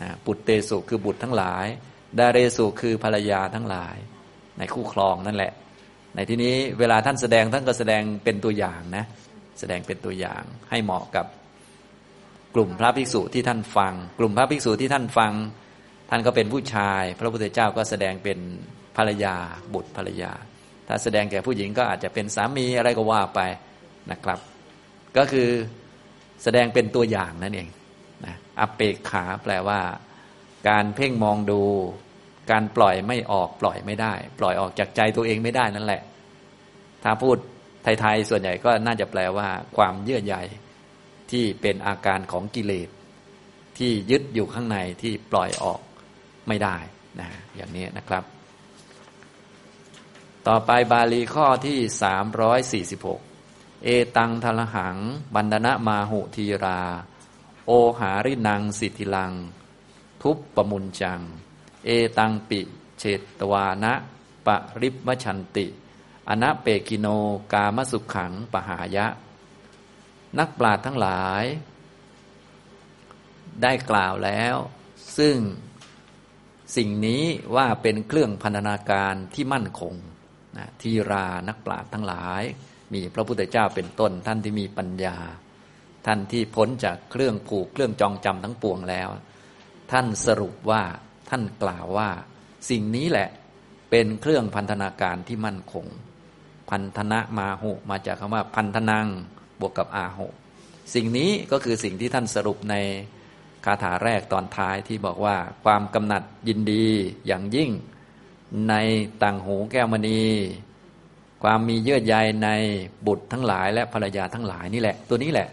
[0.00, 1.66] นะปุตเตสุคือบุตรทั้งหลาย
[2.18, 3.96] ดาเรสุคือภรรยาทั้งหลาย
[4.58, 5.52] ในคู่ครองนั่นแหละ
[6.14, 9.04] ในที่นี้เวลาท่านแสดงท่านก็แสดงเป็นตัวอย่างนะ
[9.60, 11.26] แสดงเป็นตัวอย่างให้เหมาะกับ
[12.54, 15.32] กลุ่มพระภิกษุที่ท่านฟัง กลุ่มพระภิกษุที่ท่านฟัง
[16.10, 18.38] ท่านก็เป็นผู้ชาย พระพุทธเจ้าก็แสดงเป็น
[18.96, 19.36] ภรรยา
[19.74, 20.32] บุตรภรรยา
[20.88, 23.40] ถ้าแสดงแก่ผู้หญิงก็อาจจะเป็นสามีอะไรก็ว่าไป
[24.10, 24.38] นะครับ
[25.16, 25.48] ก็คือ
[26.42, 27.68] แสดงเป็นตัวอย่างนั่นเอง
[28.26, 29.80] นะอเปกขาแปลว่า
[30.68, 31.62] การเพ่งมองดู
[32.50, 36.02] การปล่อยไม่ออกปล่อยไม่ได้ ปล่อยออกจากใจตัวเองไม่ได้นั่นแหละ
[37.02, 37.36] ถ้าพูด
[37.82, 40.36] ไทยๆส่วนใหญ่ก็น่าจะแปลว่าความเยื่อใย
[41.30, 42.88] ที่เป็นอาการของกิเลส
[43.78, 45.80] ที่ยึดอยู่ข้างในที่ปล่อยออก
[46.48, 46.76] ไม่ได้
[47.20, 48.24] นะอย่างนี้นะครับ
[50.48, 51.78] ต่อไปบาลีข้อที่
[52.86, 54.96] 346 เอตังทลหัง
[55.34, 56.82] บันดนะมาหุทีรา
[57.66, 59.32] โอหารินังสิทธิลัง
[60.22, 61.20] ทุบปมุนจัง
[61.86, 62.60] เอตังปิ
[62.98, 63.04] เฉ
[63.38, 63.92] ตวานะ
[64.46, 65.66] ปะริบมชันติ
[66.28, 67.06] อนะเปกิโน
[67.52, 69.06] กามสุขขังปหายะ
[70.38, 71.44] นักปราชญ์ทั้งหลาย
[73.62, 74.56] ได้กล่าวแล้ว
[75.18, 75.36] ซึ่ง
[76.76, 77.22] สิ่งนี้
[77.56, 79.94] ว่าเป็นเครื่องพันธนาการที่มั่นคง
[80.56, 82.42] นะทีรานักปราชญ์ทั้งหลาย
[82.94, 85.16] มีพระพุทธเจ้าเป็นต้นท่านที่มีปัญญา
[86.06, 89.08] ท่านที่พ้นจากเครื่องผูกเครื่องจองจำทั้งปวงแล้ว
[89.92, 90.82] ท่านสรุปว่า
[91.28, 92.08] ท่านกล่าวว่า
[92.70, 93.28] สิ่งนี้แหละ
[93.90, 95.86] เป็นเครื่องพันธนาการที่มั่นคง
[96.70, 99.06] พันธนะมาหุมาจากคำว่าพันธนัง
[99.60, 100.26] บวกกับอาหุ
[100.94, 102.74] สิ่งนี้ก็คือสิ่งที่ท่านสรุปใน
[103.64, 106.86] คาถาแรกตอนท้ายที่บอกว่าความกำหนัดยินดี
[107.26, 107.70] อย่างยิ่ง
[108.68, 108.74] ใน
[109.22, 110.20] ต่างหูแก้วมณี
[111.42, 112.48] ความมีเยื่อใยใน
[113.06, 115.48] บุตรทั้งหลาย และภรรยาทั้งหลายนี่แหละ ตัวนี้แหละ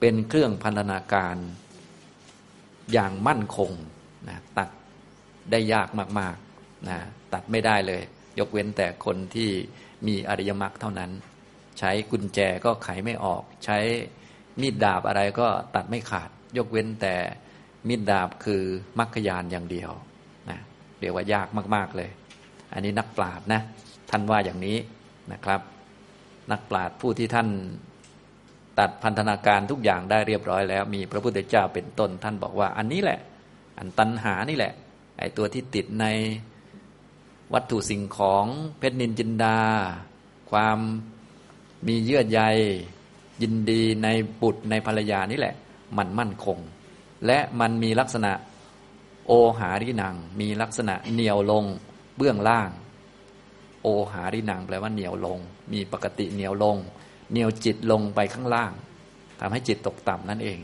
[0.00, 1.36] เป็นเครื่องพันธนาการ
[2.92, 3.70] อย่างมั่นคง
[4.28, 4.68] นะตัด
[5.50, 5.88] ได้ยาก
[6.20, 6.98] มากๆนะ
[7.32, 8.02] ตัดไม่ได้เลย
[8.38, 9.50] ยกเว้นแต่คนที่
[10.06, 11.10] มีอริยมรรคเท่านั้น
[11.78, 13.78] ใช้กุญแจก็ไขไม่ออก ใช้
[14.60, 17.14] มีดดาบอะไรก็ตัดไม่ขาด ยกเว้นแต่
[17.88, 18.62] มิดดาบคือ
[18.98, 19.90] มรรคยานอย่างเดียว
[20.50, 20.58] นะ
[21.00, 22.10] เรียกว่ายากมาก ๆเลย
[22.72, 23.60] อันนี้นักปราชญ์นะ
[24.10, 24.76] ท่านว่าอย่างนี้
[25.32, 25.60] นะครับ
[26.52, 27.48] นักปราชญ์ผู้ที่ท่าน
[28.78, 33.20] ตัดพันธนาการทุกอย่างได้เรียบร้อยแล้ว มีพระพุทธเจ้าเป็นต้น ท่านบอกว่าอันนี้แหละ
[33.78, 34.72] อันตัณหานี่แหละ
[35.20, 36.06] ไอตัวที่ติดใน
[37.54, 38.46] วัตถุสิ่งของ
[38.78, 39.58] เพชรนินจินดา
[40.50, 40.78] ความ
[41.86, 42.40] มีเยื่อใย
[43.42, 44.08] ยินดีใน
[44.42, 45.54] บุตรในภรรยานี่แหละ
[45.96, 46.58] มันมั่นคง
[47.26, 48.32] และมันมีลักษณะ
[49.26, 51.64] โอหารินัง มีลักษณะเหนียวลง
[52.16, 52.70] เบื้องล่าง
[53.82, 55.38] โอหารินังแปลว่าเหนียวลง
[55.72, 56.76] มีปกติเหนียวลง
[57.30, 58.72] เหนียวจิตลงไปข้างล่าง
[59.40, 60.58] ทำให้จิตตกต่ำนั่นเอง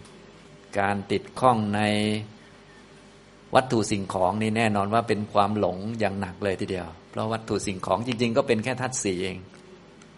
[0.78, 1.80] การติดข้องใน
[3.54, 9.38] วัตถุสิ่งของนี่แน่นอนว่าเป็นความหลงอย่างหนักเลยทีเดียว เพราะวัตถุสิ่งของจริง ๆ ก็เป็นแค่ธาตุสีเอง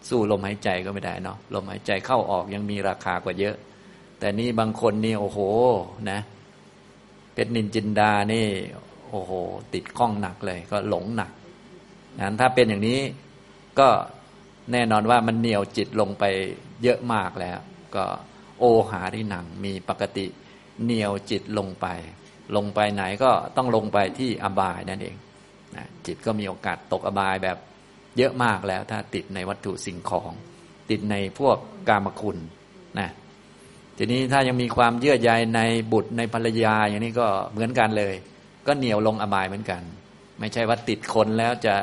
[0.09, 3.55] สู้ลมหายใจก็ไม่ได้เนาะลมหายใจเข้าออกยังมีราคากว่าเยอะ
[4.19, 5.39] แต่นี่บางคนนี่โอ้โห
[6.11, 6.19] นะ
[7.33, 8.47] เพชรนินจินดานี่
[9.09, 9.31] โอ้โห
[9.73, 11.31] ติดข้องหนักเลย ก็หลงหนัก
[12.19, 12.99] นั้นถ้าเป็นอย่างนี้
[13.79, 13.89] ก็
[14.71, 16.23] แน่นอนว่ามันเหนียวจิตลงไป
[16.83, 17.59] เยอะมากแล้ว
[17.95, 18.05] ก็
[18.59, 20.25] โอหาริหนังมีปกติ
[20.83, 21.87] เหนียวจิตลงไป
[22.55, 25.15] ลงไปไหนก็ต้องลงไปที่อบายนั่นเอง
[25.75, 27.57] นะจิตก็มีโอกาสตกอบายแบบ
[28.17, 30.31] เยอะมากแล้ว ถ้าติดในวัตถุสิ่งของ
[30.89, 31.57] ติดในพวก
[31.89, 32.37] กามคุณ
[32.99, 33.09] นะ
[33.97, 35.61] ทีนี้ถ้ายังมีความเยื่อใยใน
[35.93, 38.13] บุตรในภรรยาอย่างนี้ก็เหมือนกันเลย
[38.67, 39.81] ก็เหนียวลงอบายเหมือนกัน
[40.39, 41.73] ไม่ใช่ว่าติดคนแล้วจะ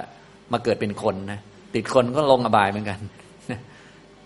[0.53, 1.41] มาเกิดเป็นคนนะ
[1.75, 3.01] ติดคนก็ลงอบายเหมือนกัน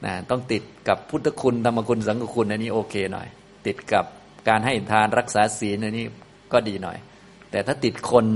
[0.07, 3.29] นะต้องติดกับพุทธคุณธรรมคุณสังฆคุณอันนี้โอเคหน่อย
[3.67, 4.05] ติดกับ
[4.49, 6.07] การให้ทานรักษาศีลอันนี้
[6.53, 6.99] ก็ดีหน่อย
[7.51, 8.27] แต่ถ้าติดคน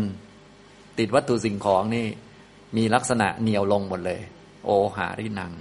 [0.98, 2.06] ติดวัตถุสิ่งของนี่
[2.76, 4.20] มีลักษณะเหนียวลงหมดเลย
[4.64, 5.52] โอหาริหนัง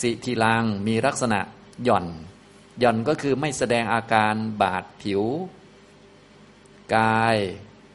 [0.00, 1.40] สิทีลังมีลักษณะ
[1.84, 2.06] หย่อน
[2.80, 5.22] หย่อนก็คือไม่แสดงอาการบาดผิว
[6.96, 7.36] กาย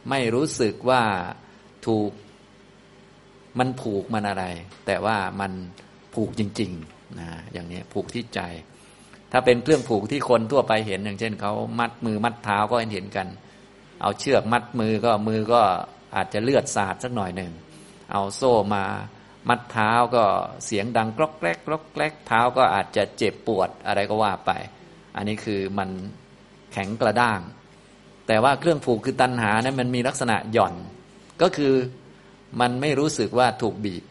[0.09, 1.03] ไม่รู้สึกว่า
[1.85, 2.11] ถูก
[3.59, 4.45] มันผูกมันอะไร
[4.85, 5.51] แต่ว่ามัน
[6.13, 8.41] ผูกจริงๆนะอย่างนี้ผูกที่ใจ
[9.31, 13.27] ถ้าเป็นเครื่องผูกที่คนทั่วไปเห็นอย่างเช่นเขามัดมือมัดเท้าก็เห็นกัน
[14.01, 15.61] เอาเชือกมัดมือก็มือก็
[16.15, 17.51] อาจจะเลือดสาดสักหน่อยหนึ่ง
[18.11, 18.85] เอาโซ่มา
[19.49, 20.23] มัดเท้าก็
[20.65, 24.51] เสียงดังกรอกแกรกกรอกแกรกเท้าก็อาจจะเจ็บปวดอะไรก็ว่าไป
[25.15, 25.89] อันนี้คือมัน
[26.73, 27.39] แข็งกระด้าง
[28.27, 30.73] แต่ว่าเครื่องผูกคือตันหานะั้นมันมีลักษณะหย่อน
[31.41, 31.73] ก็คือ
[32.61, 34.03] มันไม่รู้สึกว่าถูกบีบ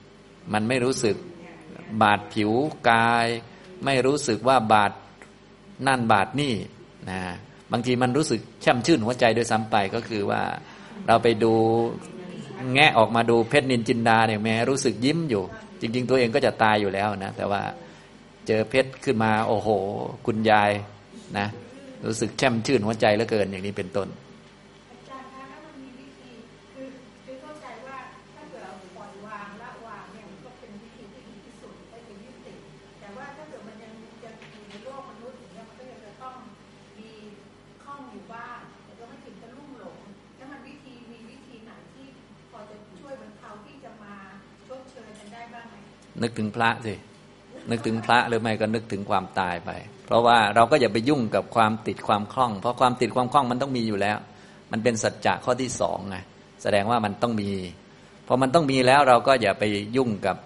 [0.53, 1.17] มันไม่รู้สึก
[2.03, 2.53] บาดผิว
[2.91, 3.27] กาย
[3.85, 4.93] ไม่รู้สึกว่าบาด
[5.87, 6.55] นั่นบาดนี่
[7.11, 7.21] นะ
[7.73, 10.43] บางทีมันรู้สึกช่ำชื่นหัวใจโดยซ้ำไปก็คือว่า
[11.07, 11.53] เราไปดู
[12.75, 15.43] แงะออกมาดูเพชรนินจินดาเนี่ยแม้รู้สึกยิ้มอยู่
[15.81, 17.63] จริง ๆ ตัวเองก็จะตายอยู่แล้วนะแต่ว่า
[18.47, 19.69] เจอเพชรขึ้นมาโอ้โห
[20.27, 20.71] คุณยาย
[21.39, 21.47] นะ
[22.07, 24.09] รู้สึกแช่มชื่นหัวใจเหลือเกินอย่างนี้เป็นต้น
[46.23, 46.95] นึกถึงพระสิ
[47.71, 49.71] นึกถึงพระหรือไม่ก็นึกถึงความตายไป
[50.07, 54.19] เพราะว่าเราก็อย่าไปยุ่งกับความติดความคล่อง เพราะความติดความคล่องมันต้องมีอยู่แล้ว
[54.73, 56.17] มันเป็นสัจจะข้อที่สองไง
[56.63, 57.51] แสดงว่ามันต้องมี
[58.27, 59.65] พอมันต้องมีแล้วเราก็อย่าไป
[59.97, 60.37] ยุ่งกับ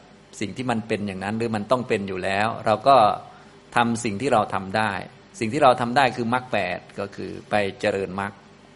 [0.40, 2.96] สิ่งที่มันเป็นอย่างนั้น หรือมันต้องเป็นอยู่แล้ว เราก็
[3.76, 4.92] ทำสิ่งที่เราทำได้
[5.40, 8.32] สิ่งที่เราทำได้คือมรรคแปดก็คือไปเจริญมรรค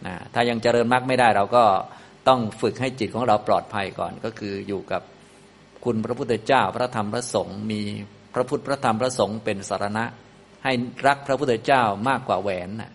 [0.06, 1.64] นะถ้ายังเจริญมรรคไม่ได้เราก็
[2.28, 5.02] ต้องฝึกให้จิตของเราปลอดภัยก่อนก็คืออยู่กับ
[5.86, 7.80] คุณพระพุทธเจ้าพระธรรมพระสงฆ์มี
[8.34, 10.04] พระพุทธพระธรรมพระสงฆ์เป็นสารณะ
[10.64, 10.72] ให้
[11.06, 12.90] รักพระพุทธเจ้ามากกว่าแหวนนะ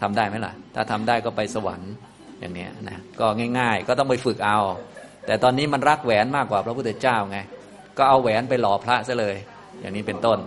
[0.00, 1.92] ทำได้ไหมล่ะ ถ้าทำได้ก็ไปสวรรค์
[2.40, 3.26] อย่างนี้นะก็
[3.58, 4.58] ง่าย ๆ ก็ต้องไปฝึกเอา
[5.26, 7.38] แต่ตอนนี้มันรักแหวนมากกว่าพระพุทธเจ้าไง
[7.98, 9.36] ก็เอาแหวนไปหล่อพระซะเลย
[9.80, 10.38] อย่างนี้เป็นต้น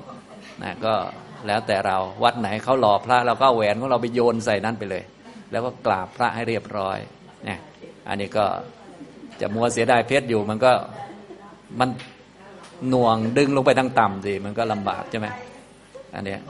[0.63, 0.93] นะก็
[1.47, 5.03] แล้วแต่เราวัดไหนเขาหล่อพระเราก็เอาแหวนของเราไปโยนใส่นั่นไปเลย
[5.51, 6.97] แล้วก็กราบพระให้เรียบร้อย
[7.45, 7.59] เนี่ย
[8.07, 8.45] อันนี้ก็
[9.41, 10.73] จะมัวเสียดายเพชรอยู่มันก็
[11.79, 11.89] มัน
[12.89, 15.27] หน่วงดึงลงไปทางต่ำสิมันก็ลำบากใช่ไหม
[16.15, 16.41] อันเนี้ย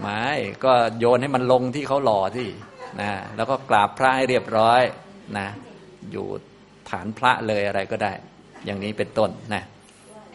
[0.00, 0.26] ไม่
[0.64, 2.48] ก็โยนให้มันลงที่เขาหล่อที่
[3.00, 4.82] นะแล้วก็กราบพระให้เรียบร้อย
[5.38, 5.48] นะ
[6.12, 6.26] อยู่
[6.90, 8.12] ฐานพระเลยอะไรก็ได้
[8.64, 9.62] อย่างนี้เป็นต้นนะ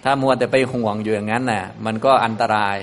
[0.04, 2.78] ถ้ามัวแต่ไปห่วงอยู่อย่างนั้นนะ่ะ มันก็อันตราย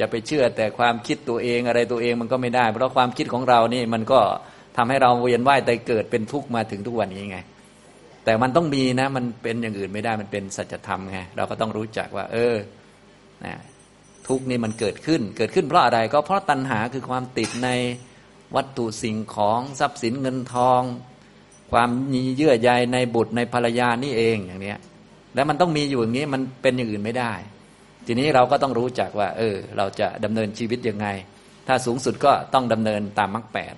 [0.00, 4.20] จะไปเชื่อแต่ความคิดตัวเองอะไรตัวเองมันก็ไม่ได้ เพราะความคิดของเรานี่มันก็
[4.76, 7.38] ทำให้เราเวียนว่ายตายเกิดเป็นทุกข์มาถึงทุกวันนี้ไง
[8.28, 12.56] แต่มันต้องมีนะ มันเป็นอย่างอื่นไม่ได้มันเป็นสัจธรรมไงเราก็ต้องรู้จักว่า เออ
[13.44, 13.54] นะ
[14.28, 17.68] ทุกนี่มันเกิดขึ้น เกิดขึ้นเพราะอะไรก็เพราะตัณหาคือความติดใน
[18.56, 20.82] วัตถุสิ่งของทรัพย์สินเงินทอง
[21.72, 24.78] ความมีเยื่อใยในบุตรในภรรยานี่เองอย่างเนี้ย
[25.34, 27.32] แล้วมันต้องมีอยู่อย่างนี้มันเป็นอย่างอื่นไม่ได้
[28.06, 31.06] ทีนี้เราก็ต้องรู้จักว่า เออ เราจะดำเนินชีวิตยังไง
[31.66, 33.74] ถ้าสูงสุดก็ต้องดำเนินตามมรรคแปด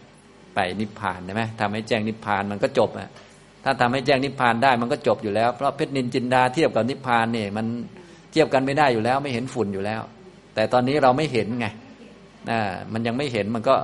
[0.55, 3.11] ไปนิพพานใช่ไหมทำให้แจ้งนิพพานมันก็จบอะ
[3.64, 7.66] ถ้าทำให้แจ้งนิพพานได้มันก็จบอยู่แล้ว เพราะเพชรนินจินดาเทียบกับนิพพานเนี่ยมัน
[8.33, 10.03] เทียบกันไม่ได้อยู่แล้ว ไม่เห็นฝุ่นอยู่แล้ว
[10.55, 11.66] แต่ตอนนี้เราไม่เห็นไง
[12.92, 13.75] มันยังไม่เห็นมันก็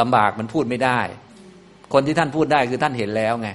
[0.00, 1.00] ลำบากมันพูดไม่ได้
[1.92, 3.48] คนที่ท่านพูดได้คือท่านเห็นแล้วไง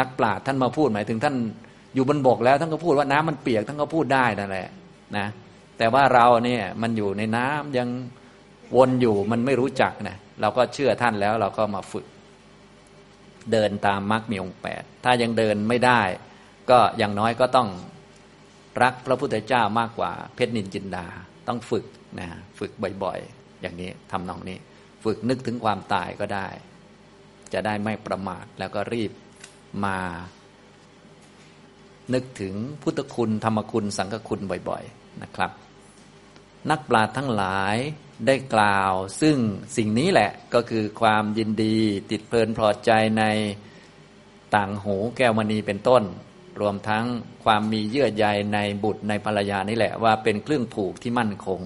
[0.00, 1.34] นักปราชญ์ท่านมาพูดหมายถึงท่าน
[1.94, 4.68] อยู่บนบกแล้วท่านก็พูดว่าน้ำมันเปียกท่านก็พูดได้นั่นแหละ
[5.16, 5.26] นะ
[5.78, 7.88] แต่ว่าเราเนี่ยมันอยู่ในน้ำยัง
[8.76, 12.06] วนอยู่มันไม่รู้จักนะเราก็เชื่อท่านแล้วเราก็มาฝึก
[13.52, 16.00] เดินตามมรรคมีองค์แปดถ้ายังเดินไม่ได้
[16.70, 17.68] ก็อย่างน้อยก็ต้อง
[18.82, 21.06] รักพระพุทธเจ้ามากกว่า เพชรนินจินดา
[21.48, 21.84] ต้องฝึก
[22.20, 22.28] นะ
[22.58, 22.72] ฝึก
[23.04, 24.58] บ่อยๆ อย่างนี้ทำนองนี้
[25.04, 26.48] ฝึกนึกถึงความตายก็ได้
[27.52, 29.12] จะได้ไม่ประมาทแล้วก็รีบ
[29.84, 29.98] มา
[32.14, 35.50] นึกถึงพุทธคุณธรรมคุณสังฆคุณบ่อย ๆนะครับ
[36.70, 37.76] นักปราชญ์ทั้งหลาย
[38.26, 39.36] ได้กล่าว ซึ่ง
[39.76, 41.78] สิ่งนี้แหละก็คือความยินดี
[42.10, 43.24] ติดเพลินพอใจใน
[44.54, 46.02] ต่างหูแก้วมณีเป็นต้น
[46.60, 47.04] รวมทั้ง
[47.44, 51.60] ความมีเยื่อใยในบุตรในภรรยานี่แหละว่าเป็นเครื่องผูกที่มั่นคง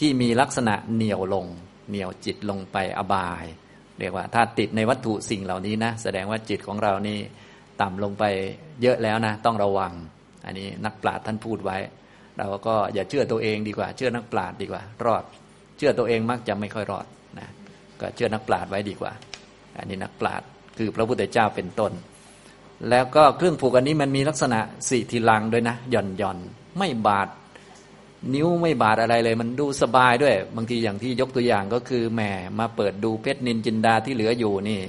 [0.00, 1.46] ที่มีลักษณะเหนียวลง
[1.88, 3.44] เหนียวจิตลงไปอบาย
[3.98, 7.18] เรียกว่าถ้าติดในวัตถุสิ่งเหล่านี้นะ แสดงว่าจิตของเรานี่
[7.80, 8.24] ต่ำลงไป
[8.82, 9.92] เยอะแล้วนะ ต้องระวัง
[10.44, 11.78] อันนี้นักปราชญ์ท่านพูดไว้
[12.38, 15.24] เราก็อย่าเชื่อตัวเองดีกว่า เชื่อนักปราชญ์ดีกว่า รอด
[15.78, 17.06] เชื่อตัวเองมักจะไม่ค่อยรอด
[17.38, 17.48] นะ
[18.00, 19.12] ก็เชื่อนักปราชญ์ไว้ดีกว่า
[19.78, 20.46] อันนี้นักปราชญ์
[20.78, 21.92] คือพระพุทธเจ้าเป็นต้น
[22.90, 26.38] แล้วก็เครื่องผูกอันนี้มันมีลักษณะสี่ทีลังด้วยนะหย่อนหย่อน
[26.78, 27.28] ไม่บาด
[28.34, 32.20] นิ้วไม่บาดอะไรเลย มันดูสบายด้วย บางทีอย่างที่ยกตัวอย่างก็คือแหม
[32.58, 34.80] มาเปิดดูเพชรนินจินดาที่เหลืออยู่นี่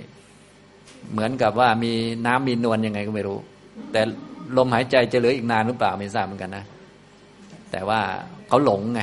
[1.12, 1.93] เหมือนกับว่ามี
[2.25, 3.39] น้ำมีนวลยังไงก็ไม่รู้
[3.91, 4.01] แต่
[4.58, 6.63] ลมหายใจจะเหลืออีกนานหรือเปล่าไม่ทราบเหมือนกันนะ
[7.75, 8.01] แต่ว่า
[8.47, 9.01] เขาหลงไง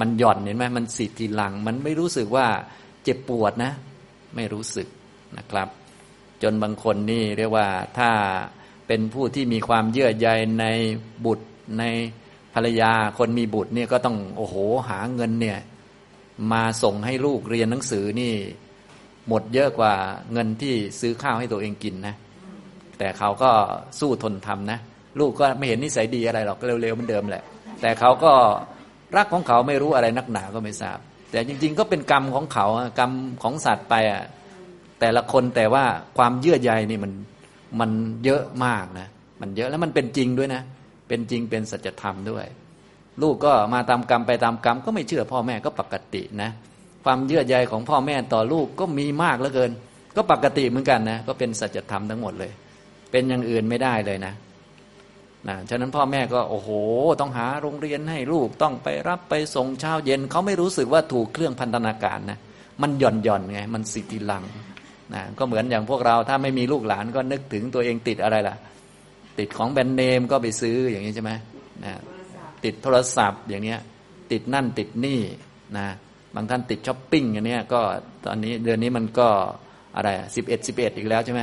[0.00, 2.46] มันหย่อนเห็นไหมมันสีทีหลัง มันไม่รู้สึกว่า
[3.04, 3.72] เจ็บปวดนะ
[4.36, 4.88] ไม่รู้สึก
[5.38, 5.68] นะครับ
[6.42, 7.66] จนบางคนนี่เรียกว่า
[7.98, 8.10] ถ้า
[8.86, 10.28] เป็นผู้ที่มีความเยื่อใย
[10.60, 10.66] ใน
[11.24, 11.46] บุตร
[11.78, 11.84] ใน
[12.54, 14.54] ภรรยาคนมีบุตรเนี่ยก็ต้องโอ้โห
[14.88, 15.58] หาเงินเนี่ย
[16.52, 18.34] มาส่งให้ลูกเรียนหนังสือนี่
[19.28, 19.94] หมดเยอะกว่า
[20.32, 22.14] เงินที่ซื้อข้าวให้ตัวเองกินนะ
[22.98, 23.50] แต่เขาก็
[24.00, 24.78] สู้ทนทำนะ
[25.20, 27.44] ลูกก็ไม่เห็นนิสัยดีอะไรหรอกเร็วๆเหมือนเดิมแหละ
[27.80, 28.32] แต่เขาก็
[29.16, 30.98] รักของเขาไม่รู้อะไรนักหนาก็ไม่ทราบ
[31.30, 32.66] แต่จริง ๆ ก็เป็นกรรมของเขา
[32.98, 33.10] กรรม
[33.42, 34.22] ของสัตว์ไปอะ
[35.00, 35.84] แต่ละคนแต่ว่า
[36.18, 37.12] ความเยื่อใยนี่มัน
[37.80, 37.90] มัน
[38.24, 39.08] เยอะมากนะ
[39.40, 40.62] มันเยอะแล้วมันเป็นจริงด้วยนะ
[41.08, 42.46] เป็นจริงเป็นสัจธรรมด้วย
[43.22, 46.50] ลูกก็มาตามกรรมไปตามกรรมก็ไม่เชื่อพ่อแม่ก็ปกตินะ
[47.04, 49.70] ความเยื่อใยของพ่อแม่ต่อลูกก็มีมากเหลือเกิน
[50.16, 52.52] ก็ปกติเหมือนกันนะ ก็เป็นสัจธรรมทั้งหมดเลย
[53.10, 54.32] เป็นอย่างอื่นไม่ได้เลยนะ
[55.48, 56.70] นะฉะนั้นพ่อแม่ก็โอ้โห
[57.20, 62.38] ต้องหาโรงเรียนให้ลูกต้องไปรับไปส่งเช้าเย็นเขาไม่รู้สึกว่าถูกเครื่องพันธนาการนะ
[62.82, 64.44] มันหย่อนหย่อนไงมันสิติลัง
[65.14, 68.56] นะก็เหมือนอย่างพวกเราถ้าไม่มีลูกหลานก็นึกถึงตัวเองติดอะไรล่ะ
[69.38, 71.32] ติดของแบรนด์เนมก็ไปซื้ออย่างนี้ใช่ไหม
[71.84, 71.92] นะ
[72.64, 73.80] ติดโทรศัพท์อย่างเนี้ย
[74.32, 75.20] ติดนั่นติดนี่
[75.76, 75.86] นะ
[76.34, 77.80] บางท่านติดช้อปปิ้งอย่างนี้ก็
[78.26, 79.28] ตอนนี้เดือนนี้มันก็
[79.96, 81.42] อะไรสิบเอ็ดสิบเอ็ดอีกแล้วใช่ไหม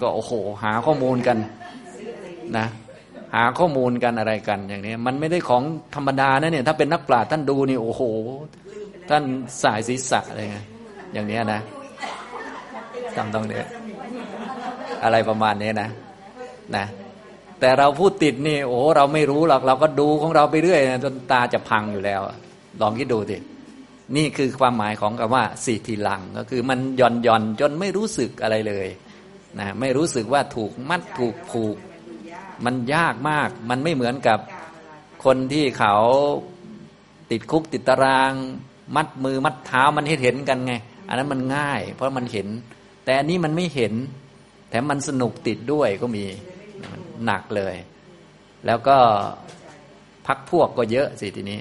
[0.00, 1.36] ก็โอ้โหหาข้อมูลกัน
[2.58, 2.66] นะ
[3.34, 5.62] หาข้อมูลกันอะไรกันอย่างนี้ มันไม่ได้ของ
[5.94, 8.02] ธรรมดานะเนี่ย ถ้าเป็นนักปราชญ์ท่านดูนี่โอ้โห
[9.10, 9.22] ท่าน
[9.62, 10.66] สายศีรษะอะไรเงี้ย
[11.14, 11.60] อย่างนี้นะ
[13.16, 13.66] จำต้องเนี่ย
[15.04, 15.88] อะไรประมาณนี้นะ
[16.76, 16.86] นะ
[17.60, 22.20] แต่เราพูดติดนี่โอ้เราไม่รู้หรอกเราก็ดูของเราไปเรื่อยจนตาจะพังอยู่แล้ว
[22.80, 23.36] ลองคิดดูสิ
[24.16, 28.88] นี่คือความหมายของคำว่าสีทีหลังก็คือมันหย่อนหย่อนจนไม่รู้สึกอะไรเลย
[29.60, 31.76] นะไม่รู้สึกว่าถูกมัดถูกผูก
[32.64, 34.38] มันยากมาก มันไม่เหมือนกับ
[35.24, 35.96] คนที่เขา
[37.30, 38.32] ติดคุกติดตาราง
[38.96, 40.74] มัดมือมัดเท้ามันเห็นเห็นกันไง
[41.08, 42.48] อันนั้นมันง่าย เพราะมันเห็น
[43.04, 43.92] แต่อันนี้มันไม่เห็น
[44.70, 46.24] แถมมันสนุกติดด้วยก็มี
[47.24, 47.74] หนักเลย
[48.66, 48.96] แล้วก็
[50.26, 51.60] พักพวกก็เยอะสิทีนี้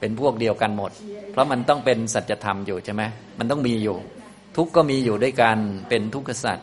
[0.00, 0.90] เป็นพวกเดียวกันหมด
[1.32, 3.02] เพราะมันต้องเป็นสัจธรรมอยู่ใช่ไหม
[3.38, 3.96] มันต้องมีอยู่
[4.56, 6.58] ทุกก็มีอยู่ด้วยกันเป็นทุกขสัจ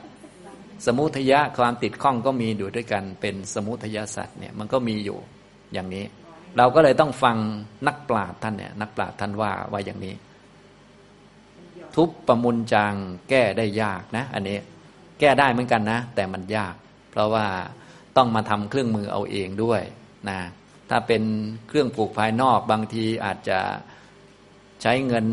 [0.86, 5.18] สมุทยะความติดข้องก็มีอยู่ด้วยกันเป็นสมุทยสัจเนี่ยมันก็มีอยู่
[5.74, 6.06] อย่างนี้
[6.58, 7.38] เราก็เลยต้องฟัง
[7.88, 10.16] นักปราชญ์ท่านเนี่ยนักปราชญ์ท่านว่าว่าอย่างนี้
[11.96, 12.94] ทุบประมุนจัง
[13.30, 14.58] แก้ได้ยากนะ อันนี้
[15.20, 16.76] แก้ได้เหมือนกันนะ แต่มันยาก
[17.12, 17.46] เพราะว่า
[18.18, 19.82] ต้องมาทำเครื่องมือเอาเองด้วย
[20.30, 20.40] นะ
[20.90, 21.24] ถ้าเป็น
[21.68, 23.60] เครื่องผูกภายนอกบางทีอาจจะ
[24.82, 25.26] ใช้เงิน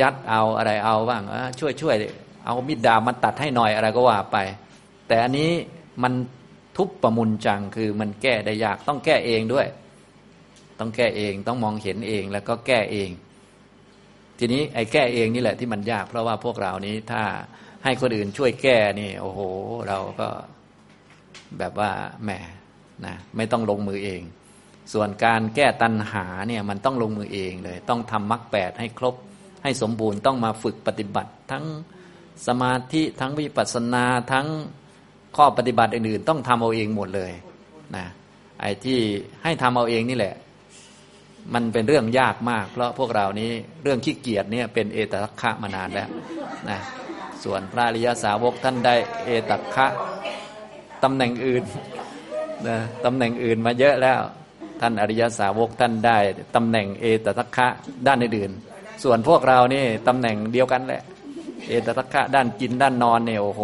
[0.00, 1.22] ยัดเอาอะไรเอาบ้าง
[1.60, 1.96] ช่วยช่วย
[2.44, 4.36] เอามิดดามาตัดให้หน่อยอะไรก็ว่าไป
[5.08, 5.50] แต่อันนี้
[6.02, 6.12] มัน
[6.76, 9.66] ทุบประมุนจังคือมันแก้ได้ยากต้องแก้เองด้วย
[10.78, 13.10] ต้องแก้เองต้องมองเห็นเองแล้วก็แก้เอง
[14.38, 17.22] ทีนี้ไอ้แก้เองนี่แหละที่มันยาก เพราะว่าพวกเรานี้ถ้า
[17.84, 19.40] ให้คนอื่นช่วยแก้นี่ โอ้โห
[19.88, 20.28] เราก็
[21.58, 21.90] แบบว่า
[22.24, 22.30] แหม
[23.06, 24.22] นะไม่ต้องลงมือเอง
[24.92, 29.14] ส่วนการแก้ตัณหาเนี่ยมันต้องลงมือเองเลย ต้องทำมรรคแปดให้ครบ
[29.62, 31.64] ให้สมบูรณ์ต้องมาฝึกปฏิบัติ ทั้ง
[32.46, 34.46] สมาธิทั้งวิปัสสนาทั้ง
[35.36, 37.32] ข้อปฏิบัติอื่นๆ ต้องทำเอาเองหมดเลย
[37.96, 38.06] นะ
[38.60, 38.98] ไอ้ที่
[39.42, 40.34] ให้ทำเอาเองนี่แหละ
[41.54, 43.50] มันเป็นเรื่องยากมาก เพราะพวกเรานี้
[43.82, 46.08] เรื่องขี้เกียจเนี่ยเป็นเอตัคคะมานานแล้ว
[46.70, 46.78] นะ
[47.44, 49.86] ส่วนพระอริยสาวกท่านได้เอตัคคะ
[51.02, 51.64] ตำแหน่งอื่น
[52.68, 54.20] นะตำแหน่งอื่นมาเยอะแล้ว
[54.80, 56.18] ท่านอริยสาวกท่านได้
[56.54, 57.66] ตำแหน่งเอตทัคคะ
[58.06, 58.50] ด้านอื่น
[59.04, 61.02] ส่วนพวกเรานี่ตำแหน่งเดียวกันแหละ
[61.68, 63.62] เอตทัคคะด้านกินด้านนอนเนี่ยโอ้โห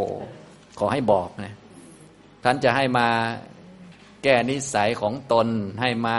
[0.79, 1.55] ขอให้บอกนะ
[2.45, 3.07] ท่านจะให้มา
[4.22, 5.49] แก้นิสัยของตน
[5.80, 6.18] ให้มา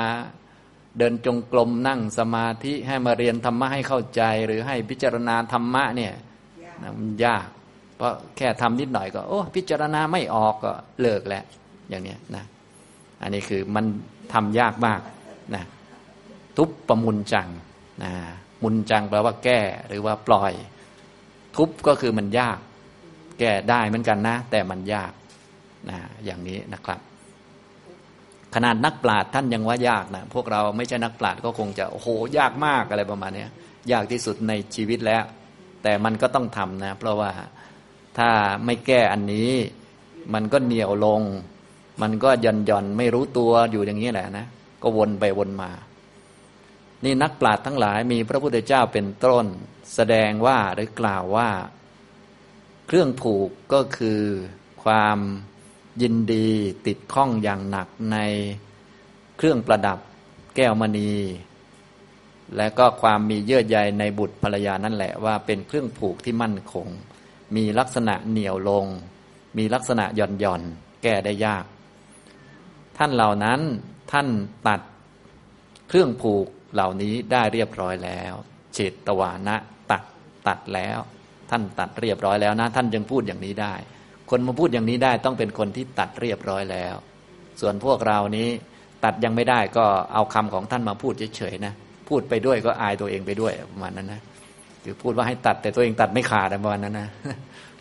[0.97, 6.13] เดินจงกรมนั่งสมาธิให้มาเรียนธรรมะให้เข้าใจ หรือให้พิจารณาธรรมะเนี่ย
[6.99, 7.47] มันยาก
[7.97, 11.43] เพราะแค่ทำนิดหน่อยก็ โอ้พิจารณาไม่ออกก็เลิกแล้ว
[11.89, 12.43] อย่างเนี้ยนะ
[13.21, 13.85] อันนี้คือมัน
[14.33, 15.01] ทำยากมาก
[15.55, 15.63] นะ
[16.57, 17.47] ทุบประมุนจัง
[18.03, 18.11] นะ
[18.63, 20.53] มุนจังแปลว่าแก้หรือว่าปล่อย
[21.55, 22.57] ทุบก็คือมันยาก
[23.39, 25.11] แก้ได้เหมือนกันนะ แต่มันยาก
[25.89, 26.99] นะอย่างนี้นะครับ
[28.55, 32.07] ขนาดนักปราชญ์ท่านยังว่ายากนะพวกเราไม่ใช่นักปราชญ์ก็คงจะโอ้โห
[32.37, 33.45] ยากมากอะไรประมาณนี้
[33.91, 35.23] ยากที่สุดในชีวิตแล้ว
[35.83, 37.31] แต่มันก็ต้องทำนะ เพราะว่า
[38.17, 38.29] ถ้า
[38.65, 39.51] ไม่แก้อันนี้
[40.33, 41.21] มันก็เหนียวลง
[42.01, 44.45] มันก็ย่อนย่อนไม่รู้ตัวอยู่อย่างนี้แหละนะ
[44.83, 45.71] ก็วนไปวนมา
[47.03, 49.45] นี่นักปราชญ์ทั้งหลายมีพระพุทธเจ้าเป็นต้น
[49.95, 51.49] แสดงว่าหรือกล่าวว่า
[52.87, 54.21] เครื่องผูกก็คือ
[54.83, 55.17] ความ
[56.01, 56.47] ยินดี
[56.87, 58.17] ติดข้องอย่างหนักใน
[59.37, 59.99] เครื่องประดับ
[60.55, 61.11] แก้วมณี
[62.57, 66.87] และก็ความมีเยื่อใยในบุตรภรรยานั่นแหละว่าเป็นเครื่องผูกที่มั่นคง
[67.55, 68.85] มีลักษณะเหนียวลง
[69.57, 70.61] มีลักษณะหย่อนหย่อน
[71.03, 71.65] แก้ได้ยาก
[72.97, 73.59] ท่านเหล่านั้น
[74.11, 74.27] ท่าน
[74.67, 74.81] ตัด
[75.87, 78.33] เครื่องผูกเหล่านี้ได้เรียบร้อยแล้ว
[78.73, 79.55] เจตวานะ
[79.91, 80.03] ตัด
[80.47, 80.99] ตัดแล้ว
[81.49, 83.73] ท่านตัดเรียบร้อยแล้วนะ ท่านจึงพูดอย่างนี้ได้
[84.31, 86.95] คนมาพูดอย่างนี้ได้ต้องเป็นคนที่ตัดเรียบร้อยแล้ว
[87.61, 88.49] ส่วนพวกเรานี้
[89.03, 91.73] ตัดยังไม่ได้ก็เอาคำของท่านมาพูดเฉยๆนะ
[92.09, 94.21] พูดไปด้วยก็อายตัวเองไปด้วยประมาณนั้นนะ
[94.83, 97.09] คือพูดว่าให้ตัดแต่ตัวเองตัดไม่ขาดประมาณนั้นนะ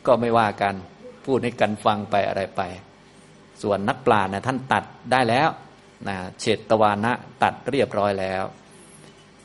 [0.06, 0.74] ก็ไม่ว่ากัน
[1.26, 2.60] พูดให้กันฟังไปอะไรไป
[3.62, 5.48] ส่วนนักปราชญ์นะท่านตัดได้แล้ว
[6.08, 8.42] นะเฉดตวานะตัดเรียบร้อยแล้ว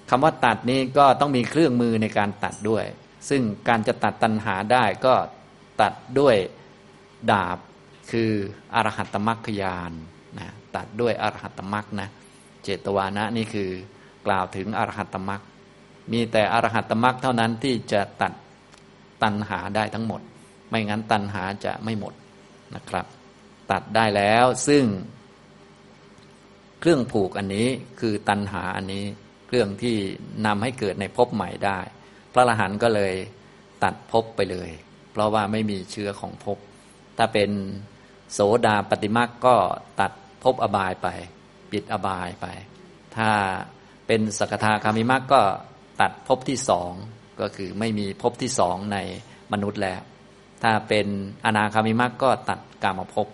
[0.09, 2.85] คำว่าตัดนี้ก็ต้องมีเครื่องมือในการตัดด้วย
[3.29, 5.13] ซึ่งการจะตัดตัณหาได้ก็
[5.81, 6.35] ตัดด้วย
[7.32, 7.57] ดาบ
[8.11, 8.32] คือ
[8.76, 9.91] อรหัตมรรคยาน
[10.39, 12.09] นะตัดด้วยอรหัตมรรคนะ
[12.63, 13.69] เจตวานะนี่คือ
[14.26, 15.41] กล่าวถึงอรหัตมรรค
[16.11, 18.34] มีแต่อรหัตมรรคเท่านั้นที่จะตัด
[19.23, 20.21] ตัณหาได้ทั้งหมด
[20.69, 22.13] ไม่งั้นตัณหาจะไม่หมด
[22.76, 23.05] นะครับ
[23.71, 24.84] ตัดได้แล้วซึ่ง
[26.80, 27.67] เครื่องผูกอันนี้
[27.99, 29.03] คือตัณหาอันนี้
[29.47, 29.97] เครื่องที่
[30.45, 31.80] นำให้เกิดในภพใหม่ได้
[32.34, 33.13] พระอรหันต์ก็เลย
[33.84, 34.69] ตัดภพไปเลย
[35.11, 36.57] เพราะว่าไม่มีเชื้อของภพ
[37.18, 37.49] ถ้าเป็น
[38.34, 39.55] โสดาปฏิมาก็
[39.99, 40.11] ตัด
[40.43, 41.07] ภพอบายไป
[41.72, 42.45] ปิดอบายไป
[43.18, 43.30] ถ้า
[44.07, 45.41] เป็นสกทาคามิมักก็
[46.01, 46.91] ตัดภพที่สอง
[47.41, 48.97] ก็คือไม่มีภพที่สองใน
[49.53, 50.01] มนุษย์แล้ว
[50.63, 51.07] ถ้าเป็น
[51.45, 53.28] อนาคามิมักก็ตัดกามภพ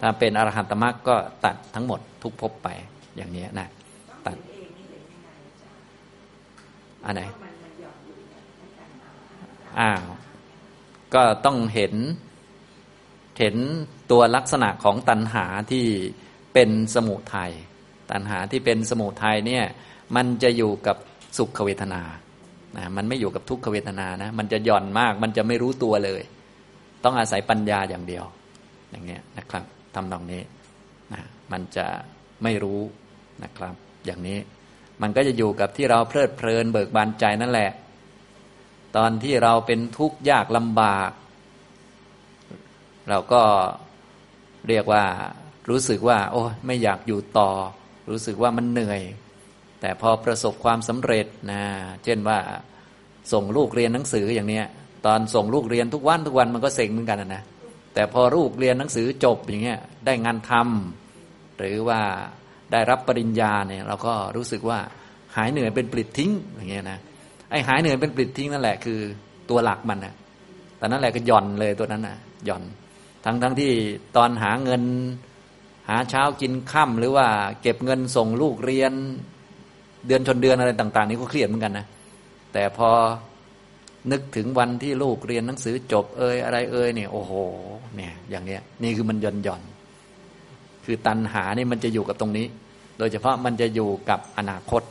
[0.00, 2.68] ถ้าเป็นอรหันตมรรคก็ตัดทั้งหมดทุกภพไป
[3.16, 3.68] อย่างนี้นะ
[4.26, 4.36] ตัด
[7.04, 7.22] อันไหน
[9.80, 10.02] อ้าว
[11.14, 11.94] ก็ต้องเห็น
[13.38, 13.56] เห็น
[14.10, 15.86] ตัวลักษณะของตัณหาที่
[16.54, 17.52] เป็นสมุทยัย
[18.10, 19.64] ตัณหาที่เป็นสมุทัยเนี่ย
[20.16, 20.96] มันจะอยู่กับ
[21.38, 22.02] สุขเวทนา
[22.76, 26.22] นะมันไม่อยู่กับทุกขเวทนานะมันจะหย่อนมากมันจะไม่รู้ตัวเลย
[27.04, 28.24] ต้องอาศัยปัญญาอย่างเดียว
[28.90, 29.64] อย่างเงี้ยนะครับ
[29.94, 30.42] ทำนองนี้
[31.12, 31.20] นะ
[31.52, 31.86] มันจะ
[32.42, 32.80] ไม่รู้
[33.42, 33.74] นะครับ
[34.06, 34.38] อย่างนี้
[35.02, 37.70] มันก็จะอยู่กับที่เราเพลิดเพลินเบิกบานใจนั่นแหละ
[38.96, 41.10] ตอนที่เราเป็นทุกข์ยากลำบาก
[43.08, 43.42] เราก็
[44.68, 45.04] เรียกว่า
[45.70, 47.50] รู้สึกว่า โอ้ไม่อยากอยู่ต่อ
[48.10, 49.02] รู้สึกว่ามันเหนื่อย
[49.80, 51.62] แต่พอประสบความสำเร็จนะ
[52.04, 52.38] เช่นว่า
[53.32, 54.66] ส่งลูกเรียนหนังสืออย่างเนี้ย
[55.06, 57.42] ตอนส่งลูกเรียนทุกวันทุกวันมันก็เซ็งเหมือนกันนะ
[57.94, 62.00] แต่พอลูกเรียนหนังสือจบอย่างเงี้ยได้งานทำหรือว่า
[62.72, 64.78] ได้รับปริญญาเนี่ยเราก็รู้สึกว่า
[65.36, 66.98] หายเหนื่อยเป็นปลิดทิ้งอย่างเงี้ยนะ
[67.50, 69.00] ไอ้หายเหนื่อยเป็นปลิดทิ้งนั่นแหละคือ
[69.50, 70.14] ตัวหลักมันนะ
[70.78, 72.62] แต่นั่นแหละก็หย่อนเลยตัวนั้นนะหย่อน
[73.24, 73.72] ทั้งทั้งที่
[74.16, 74.82] ตอนหาเงิน
[75.88, 77.26] หาเช้ากินค่ำหรือว่า
[77.62, 78.92] เก็บเงินส่งลูกเรียน
[80.06, 81.86] เดือนชนเดือนอะไรต่าง ๆ นี่ก็เครียดเหมือนกันนะ
[82.52, 82.90] แต่พอ
[84.12, 87.32] นึกถึงวันที่ลูกเรียนหนังสือจบเอ่ยอะไรเอ่ยเนี่ยโอ้โห
[87.96, 89.62] เนี่ยอย่างเนี้ยนี่คือมันย่อนย่อน
[90.84, 92.46] คือตัณหานี่มันจะอยู่กับตรงนี้
[92.98, 94.82] โดยเฉพาะมันจะอยู่กับอนาคต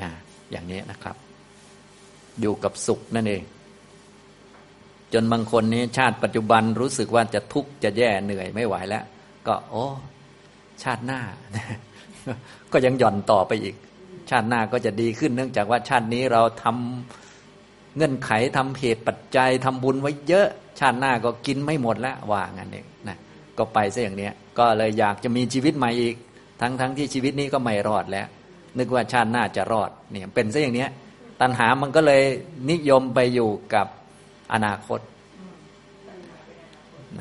[0.00, 0.08] นะ
[0.50, 1.16] อย่างนี้นะครับ
[2.40, 3.42] อยู่กับสุขนั่นเอง
[5.14, 9.04] จนบางคนนี้ชาติปัจจุบันรู้สึกว่าจะทุกข์จะแย่เหนื่อยไม่ไหวแล้ว
[9.46, 9.84] ก็ โอ้
[10.82, 11.20] ชาติหน้า
[12.72, 13.74] ก็ยังหย่อนต่อไปอีก
[14.30, 20.48] ชาติหน้าก็จะดีขึ้นเนื่องจากว่าชาตินี้เราทำเงื่อนไขทำเหตุปัจจัยทำบุญไว้เยอะ
[20.80, 23.16] ชาติหน้าก็กินไม่หมดแล้วว่างั้นเองนะ
[23.58, 26.16] ก็ไปซะอย่างเนี้ย ก็เลยอยากจะมีชีวิตใหม่อีก
[26.60, 28.26] ทั้งทั้งที่ชีวิตนี้ก็ไม่รอดแล้ว
[28.78, 30.90] นึกว่าชาติหน้าจะรอดเนี่ยเป็นซะอย่างเนี้ย
[31.40, 32.22] ตัณหามันก็เลย
[32.70, 33.86] นิยมไปอยู่กับ
[34.52, 35.00] อนาคต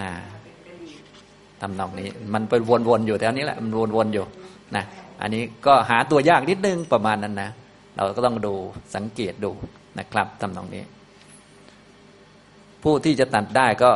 [0.02, 0.12] นะ
[1.62, 4.26] ทำนองนี้ มันเป็นวนๆอยู่แถวนี้แหละมันวนๆอยู่
[4.76, 4.84] นะ
[5.22, 7.50] อันนี้ก็หาตัวยากนิดนึงประมาณนั้นนะ
[7.96, 8.54] เราก็ต้องดู
[8.96, 9.52] สังเกตดู
[10.00, 10.84] นะครับทำนองนี้
[12.84, 13.92] ผู้ที่จะตัดได้ก็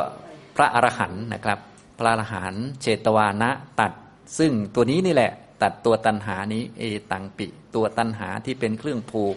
[0.56, 1.58] พระอรหันต์นะครับ
[1.98, 3.92] พระอรหันต์เชตวานะตัด
[4.38, 9.36] ซึ่งตัวนี้นี่แหละ ตัดตัวตันหานี้ เอตังปิ ตัวตันหาที่เป็นเครื่องผูก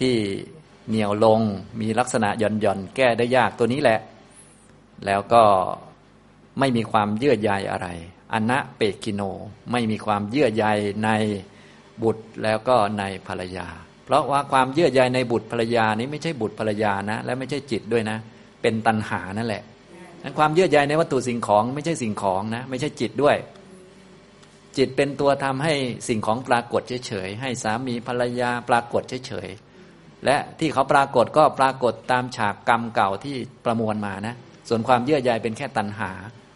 [0.00, 0.14] ที่
[0.90, 1.40] เหนียวลง
[1.80, 3.98] มีลักษณะหย่อนหย่อนแก้ได้ยากตัวนี้แหละ
[5.06, 5.42] แล้วก็
[6.58, 7.88] ไม่มีความเยื่อใยอะไร
[8.32, 9.22] อนะเปกิโน
[9.72, 10.64] ไม่มีความเยื่อใย
[11.04, 11.10] ใน
[12.02, 13.66] บุตรแล้วก็ในภรรยา
[14.04, 18.18] เพราะว่าความเยื่อใยในบุตรภรรยานี้ไม่ใช่บุตรภรรยานะ และไม่ใช่จิตด้วยนะ
[18.62, 19.62] เป็นตัณหานั่นแหละ
[20.22, 23.36] นั้นความเยื่อใยในวัตถุสิ่งของไม่ใช่สิ่งของนะ ไม่ใช่จิตด้วย
[24.76, 25.74] จิตเป็นตัวทำให้
[26.08, 29.69] สิ่งของปรากฏเฉยๆให้สามีภรรยาปรากฏเฉยๆ
[30.24, 34.34] และที่เขาปรากฏก็ปรากฏตามฉากกรรมเก่าที่ประมวลมานะ
[34.68, 36.10] ส่วนความเยื่อใยเป็นแค่ตัณหา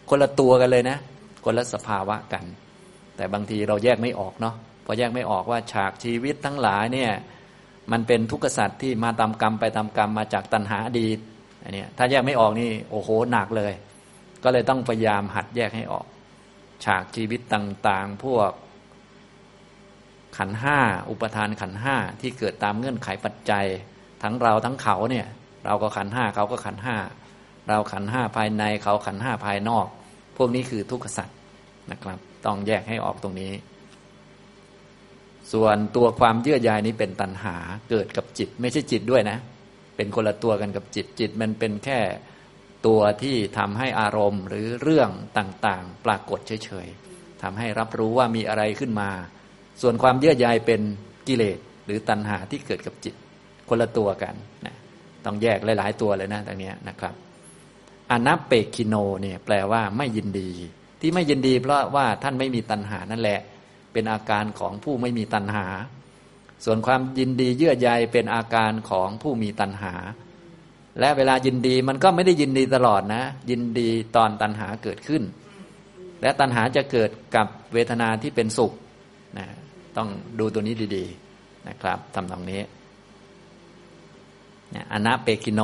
[0.09, 0.97] คนละตัวกันเลยนะ
[1.45, 2.43] คนละสภาวะกัน
[3.17, 4.55] แต่บางทีเราแยกไม่ออกเนาะ
[4.85, 7.11] พอแยกไม่ออกว่าฉากชีวิตทั้งหลายเนี่ย
[7.91, 11.17] มันเป็นทุกขสัตว์ที่มาตามกรรมไปตามกรรมมาจากตัณหาอดีต
[11.63, 13.73] อันนี้ถ้าแยกไม่ออกนี่โอ้โหหนักเลย
[14.43, 16.05] ก็เลยต้องพยายามหัดแยกให้ออก
[16.85, 18.51] ฉากชีวิตต่างๆ พวก
[20.37, 20.77] ขันห้า
[21.09, 23.65] อุปทานขันห้าที่เกิดตามเงื่อนไขปัจจัย
[24.23, 25.27] ทั้งเราทั้งเขาเนี่ย
[25.65, 26.95] เราก็ขันห้าเขาก็ขันห้า
[27.69, 29.87] เราขันห้าภายในเขาขันห้าภายนอก
[30.37, 31.37] พวกนี้คือทุกขสัตว์
[31.91, 33.53] นะครับ ต้องแยกให้ออกตรงนี้
[35.53, 37.55] ส่วนตัวความเยื่อใยนี้เป็นตัณหา
[37.89, 39.37] เกิดกับจิต ไม่ใช่จิตด้วยนะ
[39.95, 41.99] เป็นคนละตัวกันกับจิตจิตมันเป็นแค่
[42.85, 49.09] ตัวที่ทำให้อารมณ์หรือเรื่องต่างๆ ปรากฏเฉยๆทำให้รับรู้ว่ามีอะไรขึ้นมา
[49.81, 50.81] ส่วนความเยื่อใยเป็น
[51.27, 53.15] กิเลสหรือตัณหาที่เกิดกับจิต
[53.69, 54.75] คนละตัวกันนะ
[55.25, 57.13] ต้องแยกหลาย ๆ ตัวเลยนะตรงนี้นะครับ
[58.11, 60.49] อนัปเปกิโนเนี่ยแปลว่าไม่ยินดี
[61.01, 63.39] ที่ไม่ยินดี เพราะว่าท่านไม่มีตัณหานั่นแหละ
[63.93, 65.65] เป็นอาการของผู้ไม่มีตัณหา
[66.65, 69.93] ส่วนความยินดีเยื่อใยเป็นอาการของผู้มีตัณหา
[70.99, 75.23] และเวลายินดีมันก็ไม่ได้ยินดีตลอดนะ ยินดีตอนตัณหาเกิดขึ้น
[76.21, 78.73] และตัณหาจะเกิดกับเวทนาที่เป็นสุข
[79.37, 79.47] นะ
[79.97, 81.05] ต้องดูตัวนี้ดี
[81.37, 82.61] ๆ นะครับทำตรงนี้
[84.91, 85.61] อนัปเปกิโน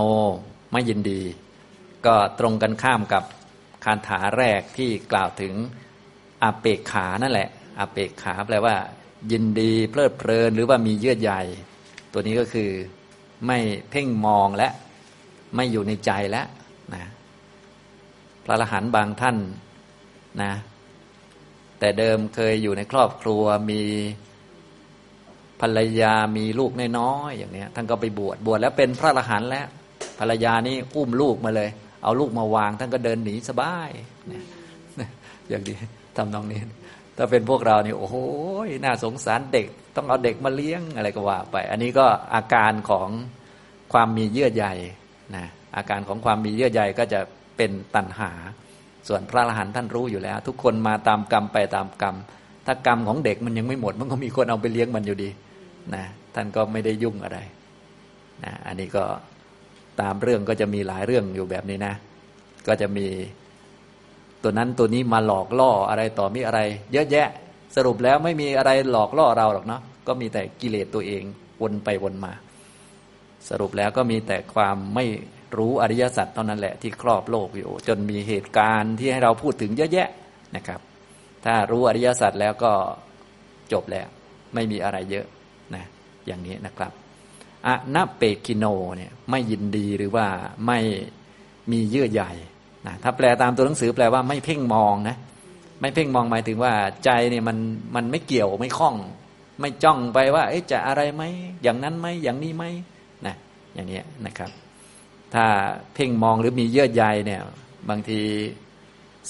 [0.71, 1.21] ไม่ยินดี
[2.05, 3.23] ก็ตรงกันข้ามกับ
[3.83, 5.53] คาถาแรกที่กล่าวถึง
[6.43, 8.75] อาเปกขานั่นแหละอาเปกขาแปลว่า
[9.31, 11.31] ยินดีเพลิดเพลินหรือว่ามีเยื่อใย
[12.11, 12.69] ตัวนี้ก็คือ
[13.45, 13.57] ไม่
[13.89, 14.69] เพ่งมองและ
[15.55, 16.47] ไม่อยู่ในใจแล้ว
[16.93, 17.03] นะ
[18.43, 19.37] พระอรหันต์บางท่าน
[20.41, 20.51] นะ
[21.81, 23.81] แต่เดิมเคยอยู่ในครอบครัวมี
[25.61, 29.67] ภรรยามีลูกน้อยๆอย่างนี้ท่านก็ไปบวชบวชแล้วเป็นพระอรหันต์แล้ว
[30.19, 31.69] ภรรยานี่อุ้มลูกมาเลย
[32.03, 33.89] เอาลูกมาวาง ท่านก็เดินหนีสบาย
[35.49, 35.77] อย่างนี้
[36.17, 36.59] ทำนองนี้
[37.17, 38.15] ถ้าเป็นพวกเรานี่โอ้โห
[38.83, 42.05] น่าสงสารเด็ก ต้องเอาเด็กมาเลี้ยงอะไรก็ว่าไป อันนี้ก็
[42.35, 43.09] อาการของ
[43.93, 44.65] ความมีเยื่อใย
[45.35, 45.45] นะ
[45.77, 47.19] อาการของความมีเยื่อใยก็จะ
[47.57, 48.31] เป็นตัณหา
[49.07, 52.15] ส่วนพระอรหันต์ท่านรู้อยู่แล้ว ทุกคนมาตามกรรมไปตามกรรม
[52.65, 55.29] ถ้ากรรมของเด็กมันยังไม่หมด มันก็มีคนเอาไปเลี้ยงมันอยู่ดี
[55.95, 56.03] นะ
[56.35, 57.39] ท่านก็ไม่ได้ยุ่งอะไร
[58.43, 59.03] นะอันนี้ก็
[60.01, 61.93] ตามเรื่องก็จะมีหลายเรื่องอยู่แบบนี้นะ
[62.67, 63.07] ก็จะมี
[64.43, 66.59] ตัวนั้นตัวนี้มาหลอกล่ออะไรต่อมีอะไร
[66.93, 67.27] เยอะแยะ
[67.75, 71.23] สรุปแล้วไม่มีอะไรหลอกล่อเราหรอกเนาะก็มีแต่กิเลสตัวเอง
[71.61, 72.33] วนไปวนมา
[73.49, 75.05] สรุปแล้วก็มีแต่ความไม่
[75.57, 80.09] รู้อริยสัจเท่านั้นแหละที่ครอบโลกอยู่ จนมีเหตุการณ์ที่ให้เราพูดถึงเยอะแยะ
[80.55, 80.79] นะครับ
[81.45, 82.71] ถ้ารู้อริยสัจแล้วก็
[83.71, 84.07] จบแล้ว
[84.53, 85.25] ไม่มีอะไรเยอะ
[85.75, 85.83] นะ
[86.27, 86.91] อย่างนี้นะครับ
[87.67, 88.65] อะนาเปกิโน
[88.97, 90.27] เนี่ยไม่ยินดีหรือว่า
[90.67, 90.79] ไม่
[91.71, 92.23] มีเยื่อใย
[92.87, 95.17] นะถ้าแปลตามตัวหนังสือแปลว่าไม่เพ่งมองนะ
[95.81, 96.73] ไม่เพ่งมองหมายถึงว่า
[97.05, 97.57] ใจเนี่ยมัน
[97.95, 98.95] มันไม่เกี่ยวไม่คล้อง
[99.61, 101.23] ไม่จ้องไปว่าจะอะไรไหม
[101.63, 102.63] อย่างนั้นไหมอย่างนี้ไหม
[103.25, 103.35] นะ
[103.75, 104.51] อย่างนี้นะครับ
[105.33, 105.45] ถ้า
[105.93, 107.41] เพ่งมองหรือมีเยื่อใยเนี่ย
[107.89, 108.21] บางที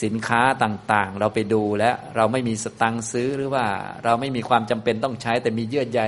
[0.03, 3.65] สินค้าต่างๆ เราไปดูแล้วเราไม่มีสตังค์ซื้อหรือว่า
[4.03, 6.01] เราไม่มีความจำเป็นต้องใช้ แต่มีเยื่อใย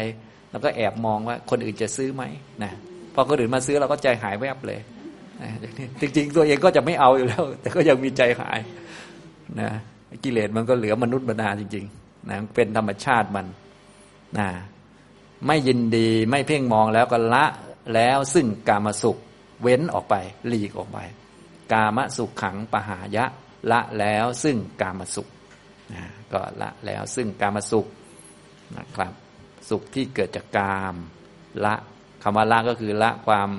[0.51, 2.23] แล้วก็แอบมองว่าคนอื่นจะซื้อไหม
[2.63, 2.71] นะ
[3.13, 4.79] พอคนอื่นมาซื้อเราก็ใจหายแวบเลย
[6.01, 8.59] จริงๆตัวเองก็จะไม่เอาอยู่แล้ว แต่ก็ยังมีใจหาย
[9.59, 9.69] นะ
[10.23, 13.45] กิเลสมันก็เหลือมนุษย์บรรดาจริงๆนะเป็นธรรมชาติมัน
[14.37, 14.47] นะ
[15.47, 17.45] ไม่ยินดีไม่เพ่งมองแล้วก็ละ
[17.93, 19.17] แล้วซึ่งกามสุข
[19.61, 20.15] เว้นออกไป
[20.47, 20.99] หลีกออกไป
[21.73, 23.25] กามสุขขังปหายะ
[23.71, 25.27] ละแล้วซึ่งกามสุข
[25.93, 27.87] นะก็ละแล้วซึ่งกามสุข
[28.77, 29.13] นะครับ
[29.69, 30.95] สุขที่เกิดจากกาม
[31.65, 31.75] ละ
[32.23, 33.49] คำว่าละก็คือละความ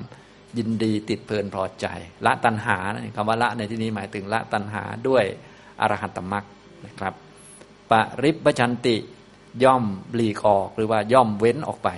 [0.57, 1.85] ยินดีติดเพลินพอใจ
[2.25, 2.77] ละตัณหา
[3.15, 5.23] คำว่าละในที่นี้หมายถึงละตัณหาด้วย
[5.81, 6.45] อรหัตตมรัก
[6.85, 7.13] นะครับ
[7.91, 7.93] ป
[8.23, 8.95] ริปชันติ
[9.63, 9.83] ย่อม
[10.15, 11.89] หลีกออกหรือว่าย่อมเว้นออกไป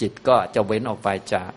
[0.00, 1.50] จิตก็จะเว้นออกไปจาก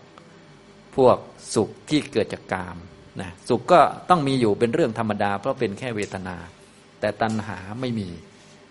[0.96, 1.16] พวก
[1.54, 2.76] สุขที่เกิดจากกาม
[3.20, 3.80] นะสุขก็
[4.10, 6.36] ต้องมีอยู่เป็นเรื่องธรรมดา เพราะเป็นแค่เวทนา
[7.00, 8.08] แต่ตัณหาไม่มี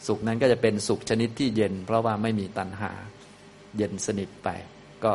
[0.07, 2.91] สุขนั้นก็จะเป็นสุขชนิดที่เย็น เพราะว่าไม่มีตัณหา
[3.77, 4.49] เย็นสนิทไป
[5.05, 5.13] ก็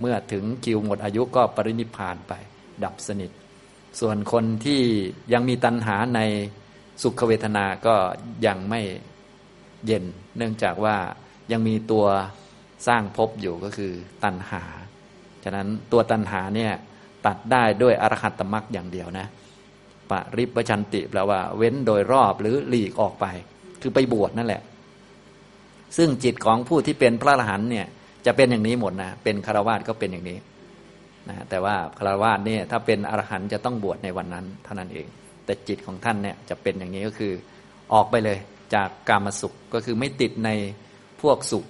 [0.00, 2.32] เมื่อถึงคิวหมดอายุก็ปรินิพานไป
[2.84, 3.30] ดับสนิท
[4.00, 4.82] ส่วนคนที่
[5.32, 6.20] ยังมีตัณหาใน
[7.02, 7.94] สุขเวทนาก็
[8.46, 8.80] ยังไม่
[9.86, 10.04] เย็น
[10.36, 10.96] เนื่องจากว่า
[11.52, 12.06] ยังมีตัว
[12.86, 13.92] สร้างภพอยู่ก็คือ
[14.24, 14.62] ตัณหา
[15.44, 16.72] ฉะนั้นตัวตัณหาเนี่ย
[17.26, 19.26] ตัดได้ด้วยอรหัตตมรรคอย่างเดียวนะ
[20.10, 23.26] ปริปชันติแปลว่า เว้นโดยรอบหรือหลีกออกไป
[23.82, 24.62] คือไปบวชนั่นแหละ
[25.96, 27.86] ซึ่งจิตของผู้ที่เป็นพระอรหันต์เนี่ย
[28.26, 30.38] จะเป็นอย่างนี้หมดนะ เป็นคารวาสก็เป็นอย่างนี้
[31.28, 35.06] นะแต่ว่าคารวาสเนี่ยถ้าเป็นอรหันต์จะต้องบวชในวันนั้น เท่านั้นเอง
[35.44, 37.32] แต่จิตของท่านเนี่ยจะเป็นอย่างนี้ก็คือ
[37.92, 38.38] ออกไปเลย
[38.74, 40.50] จากกามสุขก็คือไม่ติดใน
[41.22, 41.64] พวกสุข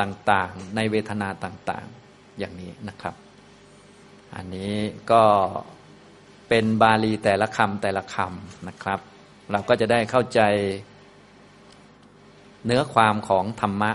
[0.00, 2.01] ต่างๆ ในเวทนาต่างๆ
[2.42, 3.14] อย่างนี้นะครับ
[4.34, 4.74] อันนี้
[5.12, 5.24] ก็
[6.48, 9.00] เป็นบาลีแต่ละคำแต่ละคำนะครับ
[9.50, 10.40] เราก็จะได้เข้าใจ
[12.64, 13.90] เนื้อความของธรรมะ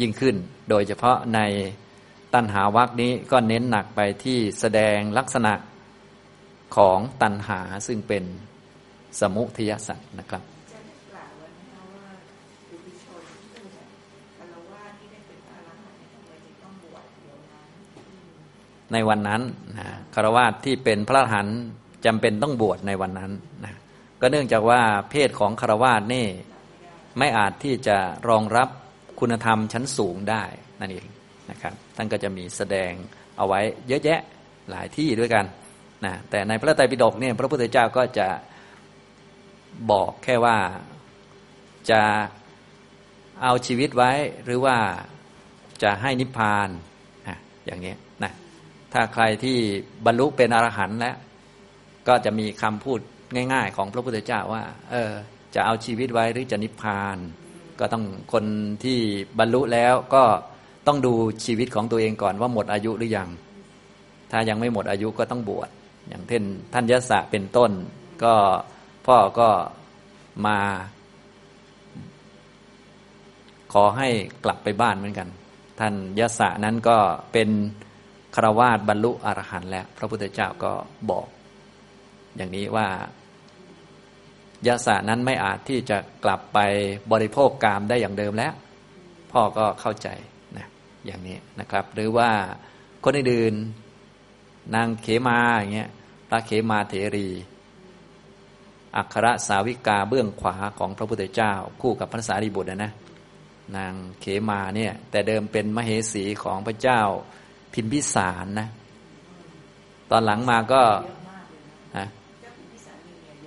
[0.00, 0.36] ยิ่งขึ้น
[0.70, 1.40] โดยเฉพาะใน
[2.34, 5.54] ตัณหาวักนี้ก็เน้นหนักไปที่แสดงลักษณะ
[6.76, 8.24] ของตัณหาซึ่งเป็น
[9.20, 10.42] สมุทยสัตว์นะครับ
[18.94, 19.42] ในวันนั้น
[19.78, 21.48] นะคารวะที่เป็นพระหัน
[22.06, 23.32] จำเป็นต้องบวชในวันนั้น
[23.64, 23.74] นะ
[24.20, 24.80] ก็เนื่องจากว่า
[25.10, 26.26] เพศของคารวะนี่
[27.18, 27.96] ไม่อาจที่จะ
[28.28, 28.68] รองรับ
[29.20, 30.44] คุณธรรมชั้นสูงได้
[30.80, 31.06] นั่นเอง
[31.50, 32.92] นะครับท่านก็จะมีแสดง
[33.36, 34.20] เอาไว้เยอะแยะ
[34.70, 35.44] หลายที่ด้วยกัน
[36.04, 38.28] นะแต่ในพระไตรปิฎกเนี่ยพระพุทธเจ้าก็จะ
[39.90, 40.58] บอกแค่ว่า
[41.90, 42.02] จะ
[43.42, 44.12] เอาชีวิตไว้
[44.44, 44.76] หรือว่า
[45.82, 46.68] จะให้นิพพาน
[47.28, 47.94] นะอย่างนี้
[48.94, 49.58] ถ้าใครที่
[50.06, 51.16] บรรลุเป็นอรหันต์แล้ว
[52.08, 53.00] ก็จะมีคำพูด
[53.52, 55.12] ง่าย ๆ ของพระพุทธเจ้าว่า เออ
[55.54, 57.18] จะเอาชีวิตไว้หรือจะนิพพาน
[57.80, 58.44] ก็ต้องคน
[58.84, 58.98] ที่
[59.38, 60.24] บรรลุแล้วก็
[60.86, 61.12] ต้องดู
[61.44, 63.28] ชีวิตของตัวเองก่อนว่าหมดอายุหรือยัง
[64.30, 65.68] ถ้ายังไม่หมดอายุก็ต้องบวช
[66.08, 66.42] อย่างเช่น
[66.72, 67.70] ท่านยศะเป็นต้น
[68.24, 68.34] ก็
[69.06, 69.48] พ่อก็
[70.46, 70.58] มา
[73.72, 74.08] ขอให้
[74.44, 75.28] กลับไปบ้านเหมือนกัน
[75.80, 76.96] ท่านยศะนั้นก็
[77.32, 77.48] เป็น
[78.34, 80.72] ครวาสบรรลุอรหันต์แล้ว พระพุทธเจ้าก็
[81.10, 81.26] บอก
[82.36, 82.88] อย่างนี้ว่า
[84.66, 86.58] ยาสานั้นไม่อาจที่จะกลับไป
[87.12, 88.52] บริโภคกามได้อย่างเดิมแล้ว
[89.32, 90.08] พ่อก็เข้าใจ
[90.56, 90.66] นะ
[91.06, 92.30] อย่างนี้นะครับ หรือว่า
[93.04, 93.54] คนอื่น
[94.74, 95.90] นางเขมาอย่างเงี้ย
[96.28, 97.28] พระเขมาเถรี
[98.96, 102.92] อัครสาวิกาเบื้องขวาของพระพุทธเจ้า คู่กับพระสารีบุตรนะ
[103.76, 107.00] นางเขมาเนี่ยแต่เดิมเป็นมเหสีของพระเจ้า
[107.74, 108.68] พิมพิสารนะ
[110.10, 110.82] ตอนหลังมาก็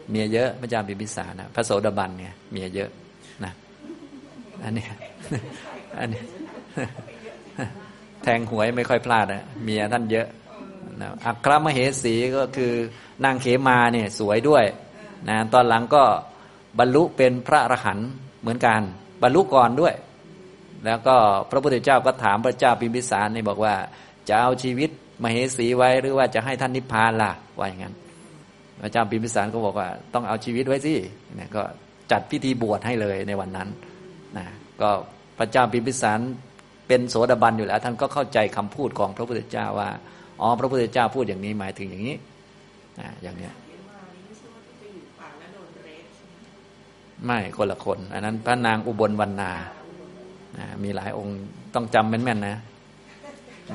[0.10, 2.90] เมียเยอะพระเจ้าพิมพิสารนะพระโสดาบันเนี่ยเมียเยอะ
[3.44, 3.54] นะ
[4.64, 4.86] อันนี้
[6.00, 6.22] อันนี้
[8.24, 10.28] แทงหวยไม่ค่อยพลาดนะเมียท่านเยอะ
[11.02, 12.74] นะอัครมเหสีก็คือ
[13.24, 14.66] นางเขมาเนี่ยสวยด้วย
[15.30, 16.04] นะตอนหลังก็
[16.80, 18.10] บรรลุเป็นพระอรหันต์
[18.42, 18.82] เหมือนกัน
[19.22, 19.96] บรรลุก่อนด้วย
[20.86, 21.16] แล้วก็
[21.50, 23.76] พระพุทธเจ้าก็ถามพระเจ้าพิมพิสารนี่บอกว่า
[24.30, 24.90] จะเอาชีวิต
[25.24, 27.94] มเหสีไว้หรือว่าจะให้ท่านนิพพานล่ะว่าอย่างนั้น
[28.82, 30.94] พระเจ้าพิมพิสารก็บอกว่า ต้องเอาชีวิตไว้สิ
[31.40, 31.62] นะก็
[32.12, 33.70] จัดพิธีบวชให้เลยในวันนั้น
[34.38, 34.46] นะ
[34.82, 34.90] ก็
[35.40, 36.20] พระเจ้าพิมพิสาร
[36.88, 39.90] เป็นโสดาบันอยู่แล้ว ท่านก็เข้าใจคำพูดของพระพุทธเจ้าว่า
[40.42, 42.16] อ๋อพระพุทธเจ้าพูดอย่างนี้หมายถึงอย่างนี้
[43.00, 43.54] นะอย่างเนี้ย
[47.26, 49.52] ไม่คนละคน อันนั้นพระนางอุบลวรรณา
[50.58, 51.38] นะมีหลายองค์
[51.74, 52.58] ต้องจำแม่นๆนะ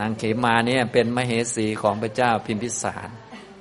[0.01, 3.09] นางเขมาเนี่ยเป็นมเหสีของพระเจ้าพิมพิสาร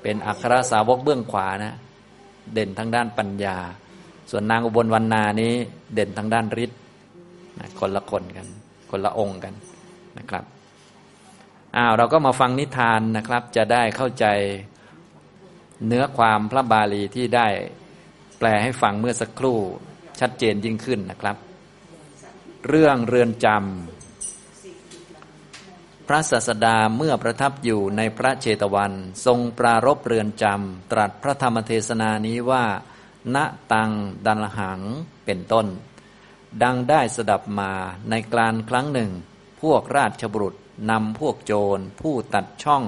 [0.02, 1.76] เป็นอัครสาวกเบื้องขวานะ
[2.54, 3.58] เด่นทางด้านปัญญา
[4.30, 5.54] ส่วนนางอุบลวรรณานี้
[5.94, 6.80] เด่นทางด้านฤทธิ์
[7.80, 8.48] คนละคนกัน
[8.92, 9.54] คนละองค์กัน
[10.18, 10.44] นะครับ
[11.76, 14.26] อ้าวเราก็มาฟังนิทานนะครับ จะได้เข้าใจ
[15.88, 17.48] เนื้อความพระบาลีที่ได้
[18.38, 19.60] แปลให้ฟังเมื่อสักครู่
[20.20, 21.38] ชัดเจนยิ่งขึ้นนะครับ
[22.68, 24.01] เรื่องเรือนจำ
[26.12, 28.94] ระศาสดาเมื่อประทับอยู่ในพระเจตวัน
[29.26, 32.66] ทรงปรารบเรือนจำตรัสพระธรรมเทศนานี้ว่า
[33.36, 33.38] ณ
[33.74, 33.92] ตัง
[34.26, 34.82] ดันหัง
[35.26, 35.68] เป็นต้น
[36.64, 37.72] ดังได้สดับมา
[38.10, 39.12] ในกลานครั้งหนึ่ง
[39.62, 40.56] พวกราชบุรุษ
[40.92, 42.84] นำพวกโจร ผู้ตัดช่อง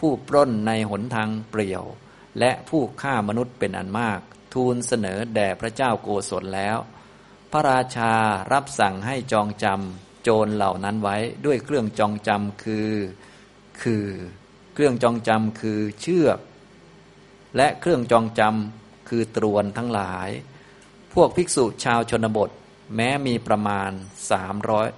[0.00, 1.84] ผู้ปล้นในหนทางเปลี่ยว
[2.38, 4.20] และผู้ฆ่ามนุษย์เป็นอันมาก
[4.54, 6.78] ทูลเสนอแด่พระเจ้าโกศลแล้ว
[7.52, 8.12] พระราชา
[8.52, 11.16] รับสั่งให้จองจำ โจรเหล่านั้นไว้
[11.46, 12.90] ด้วยเครื่องจองจำคือ
[13.82, 14.06] คือ
[14.74, 16.38] เครื่องจองจำคือเชือก
[17.56, 20.28] และเครื่องจองจำคือตรวนทั้งหลาย
[21.14, 22.50] พวกภิกษุชาวชนบท
[22.96, 23.90] แม้มีประมาณ
[24.30, 24.88] สามร้อย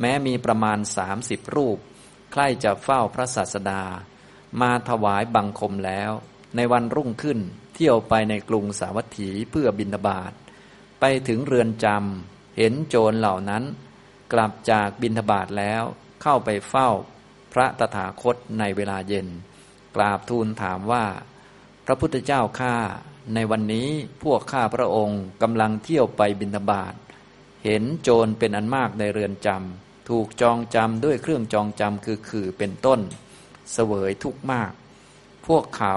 [0.00, 1.78] แม้มีประมาณสามสิบรูป
[2.32, 3.82] ใครจะเฝ้าพระศาสดา
[4.60, 6.10] มาถวายบังคมแล้ว
[6.56, 7.38] ในวันรุ่งขึ้น
[7.74, 10.32] เที่ยวไปในกรุงสาวัตถีเพื่อบินบาต
[11.00, 13.64] ไปถึงเรือนจำเห็นโจรเหล่านั้น
[14.36, 15.82] กลับจากบินทบาทแล้ว
[16.22, 16.88] เข้าไปเฝ้า
[17.52, 19.28] พระตถาคตในเวลาเย็น
[19.96, 21.04] กราบทูลถามว่า
[21.86, 22.76] พระพุทธเจ้าข้า
[23.34, 23.88] ในวันนี้
[24.22, 26.94] พวกข้าพระองค์กำลังเที่ยวไปบินทบาท
[27.64, 33.00] เห็นโจรเป็นอันมากในเรือนจำถูกจองจำด้วยเครื่องจองจำคือขื่อเป็นต้น
[33.72, 34.72] เสวยทุกข์มาก
[35.46, 35.96] พวกเขา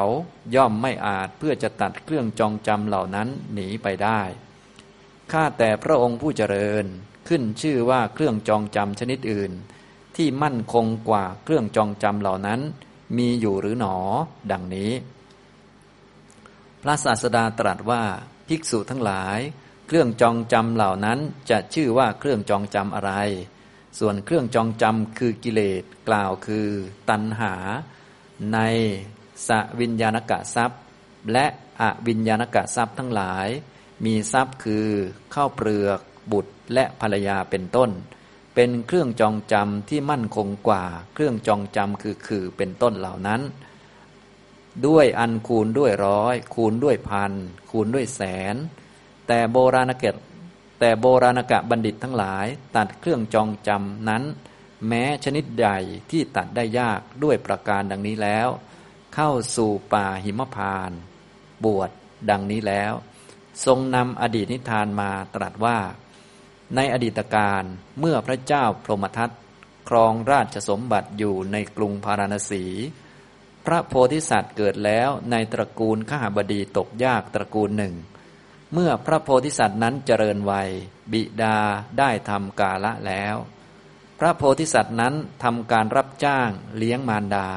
[0.55, 4.21] ย่อมไม่อาจเพื่อจะตัดเครื่องจองจำเหล่านั้นหนีไปได้
[5.31, 6.85] ข้าแต่พระองค์ผู้เจริญ
[7.27, 9.51] ขึ้นชื่อว่าเครื่องจองจำชนิดอื่น
[10.15, 12.59] ที่มั่นคงกว่าเครื่องจองจำเหล่านั้น
[13.17, 13.95] มีอยู่หรือหนอ
[14.51, 14.91] ดังนี้
[16.81, 18.03] พระศาสดาตรัสว่า
[18.47, 19.39] ภิกษุทั้งหลาย
[19.87, 21.19] เครื่องจองจำเหล่านั้น
[21.49, 23.13] จะชื่อว่าเครื่องจองจำอะไร
[23.99, 26.67] ส่วนเครื่องจองจำคือกิเลสกล่าวคือ
[27.09, 27.53] ตัณหา
[28.53, 28.59] ใน
[29.47, 29.49] ส
[29.79, 30.81] วิญญาณกะทรัพย์
[31.33, 31.45] และ
[31.81, 33.47] อวิญญาณกะทรัพย์ทั้งหลาย
[34.05, 34.87] มีทรัพย์คือ
[35.33, 35.99] ข้าวเปลือก
[36.31, 37.89] บุตรและภรรยาเป็นต้น
[38.55, 43.41] เป็นเครื่องจองจำที่มั่นคงกว่า เครื่องจองจำคือคือเป็นต้นเหล่านั้น
[44.87, 47.33] ด้วยอันคูณด้วยร้อย คูณด้วยพัน
[47.71, 48.21] คูณด้วยแส
[48.53, 48.55] น
[49.27, 50.15] แต่โบราณเกต
[50.79, 54.23] แต่โบราณกะบัณฑิตทั้งหลาย ตัดเครื่องจองจำนั้น
[54.87, 55.77] แม้ชนิดใหญ่
[56.11, 58.47] ที่ตัดได้ยากด้วยประการดังนี้แล้ว
[59.15, 60.91] เข้าสู่ป่าหิมพาน
[61.65, 61.89] บวช
[62.29, 62.93] ดังนี้แล้ว
[63.65, 65.77] ทรงนำอดีตนิทานมาตรัสว่า
[66.75, 67.63] ในอดีตการ
[67.99, 69.33] เมื่อพระเจ้าพรหมทัต
[69.89, 72.63] ครองราชสมบัติอยู่ในกรุงพาราณสี
[73.65, 77.95] พระโพธิสัตว์เกิดแล้วในตระกูลขหบดีตกยากตระกูลหนึ่ง
[78.73, 80.69] เมื่อพระโพธิสัตว์นั้นเจริญวัย
[81.11, 81.57] บิดา
[81.97, 83.35] ได้ทำกาละแล้ว
[84.19, 85.13] พระโพธิสัตว์นั้น
[85.43, 87.47] ทำการรับจ้างเลี้ยงมารดา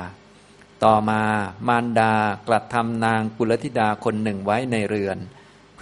[0.84, 1.22] ต่อมา
[1.68, 2.12] มารดา
[2.46, 5.18] กลัดทำนางกุลธิดาคนหนึ่งไว้ในเรือน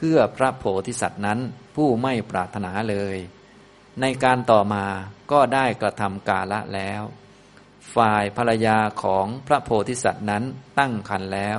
[0.01, 1.39] เพื่อพระโพธิสัตว์นั้น
[1.77, 3.17] ผู้ไม่ปรารถนาเลย
[4.01, 4.87] ในการต่อมา
[5.33, 7.03] ก็ได้กระทำกาละแล้ว
[7.95, 10.45] ฝ่ายภรรยาของพระโพธิสัตว์นั้น
[10.79, 11.59] ตั้งคันแล้ว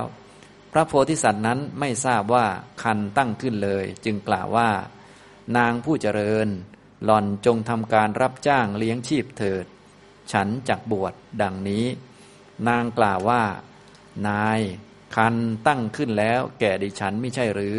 [0.72, 2.46] พระโพธิสัตว์นั้นไม่ทราบว่า
[2.82, 4.70] คันตั้งขึ้นเลย จึงกล่าวว่า
[5.56, 6.48] นางผู้เจริญ
[7.04, 9.64] หล่อนจงทำการรับจ้างเลี้ยงชีพเถิด
[10.32, 11.12] ฉันจักบวช
[11.42, 11.84] ดังนี้
[12.68, 13.42] นางกล่าวว่า
[14.28, 14.60] นาย
[15.16, 15.34] คัน
[15.66, 17.78] ตั้งขึ้นแล้วแก่ดิฉันไม่ใช่หรือ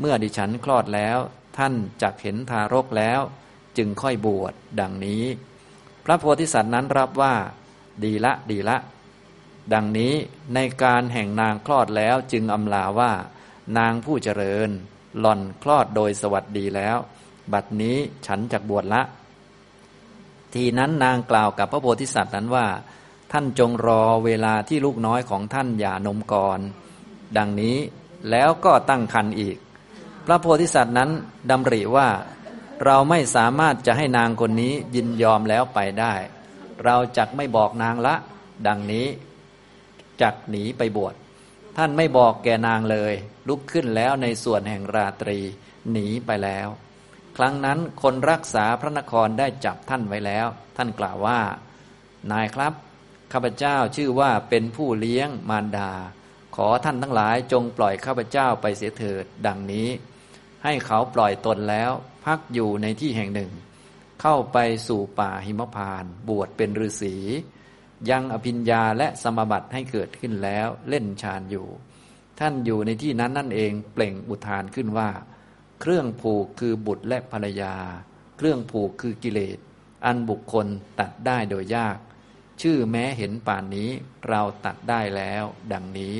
[0.00, 1.18] เมื่อดิฉันคลอดแล้ว
[1.56, 3.20] ท่านจักเห็นทารกแล้ว
[3.76, 5.24] จึงค่อยบวชดังนี้
[6.04, 7.34] พระโพธิสัตว์นั้นรับว่า
[8.04, 8.76] ดีละดีละ
[9.72, 10.12] ดังนี้
[10.54, 13.12] ในการแห่งนางคลอดแล้วจึงอำลาว่า
[13.78, 14.68] นางผู้เจริญ
[15.20, 16.96] หล่อนคลอดโดยสวัสดีแล้ว
[17.52, 19.02] บัดนี้ฉันจักบวชละ
[20.54, 22.66] ทีนั้นนางกล่าวกับพระโพธิสัตว์นั้นว่า
[23.32, 26.60] ท่านจงรอเวลาที่ลูกน้อยของท่านหย่านมก่อน
[27.36, 27.76] ดังนี้
[28.30, 29.56] แล้วก็ตั้งคันอีก
[30.26, 31.10] พระโพธิสัตว์นั้น
[31.50, 32.08] ดำริว่า
[32.84, 36.14] เราไม่สามารถจะให้นางคนนี้ยินยอมแล้วไปได้
[36.84, 38.14] เราจักไม่บอกนางละ
[38.66, 39.06] ดังนี้
[40.22, 41.14] จักหนีไปบวช
[41.76, 43.14] ท่านไม่บอกแกนางเลย
[43.48, 45.38] ลุกขึ้นแล้วในส่วนแห่งราตรี
[45.90, 46.68] หนีไปแล้ว
[47.36, 50.46] ครั้งนั้นคนรักษาพระนครได้จับท่านไว้แล้ว
[50.76, 51.40] ท่านกล่าวว่า
[52.32, 52.72] นายครับ
[53.32, 55.90] ข้าพเจ้าชื่อว่าเป็นผู้เลี้ยงมารดา
[56.56, 59.88] ขอท่านทั้งหลายจงปล่อยข้าพเจ้าไปเสียเถิดดังนี้
[60.64, 61.90] ให้เขาปล่อยตนแล้ว
[62.24, 63.50] พักอยู่ในที่แห่งหนึ่ง
[64.20, 67.16] เข้าไปสู่ป่าหิมพานบวชเป็นฤาษี
[68.10, 71.66] ยังอภิญญาและสมบัติให้เกิดขึ้นแล้วเล่นฌานอยู่
[72.40, 75.10] ท่านอยู่ในที่นั้นนั่นเองเปล่งอุทานขึ้นว่า
[75.80, 77.74] เครื่องผูกคือบุตรและภรรยา
[78.36, 79.58] เครื่องผูกคือกิเลส
[80.04, 80.66] อันบุคคล
[81.00, 81.98] ตัดได้โดยยาก
[82.62, 83.90] ชื่อแม้เห็นป่านนี้
[84.28, 86.16] เราตัดได้แล้ว ดังนี้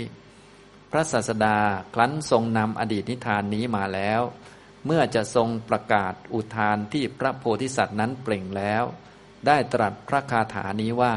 [0.92, 1.58] พระศาสดา
[1.94, 4.22] ครั้นทรงนำอดีตนิทานนี้มาแล้ว
[4.86, 8.84] เมื่อจะทรงประกาศอุทานที่พระโพธิสัตว์นั้นเปล่งแล้ว
[9.46, 11.14] ได้ตรัสพระคาถานี้ว่า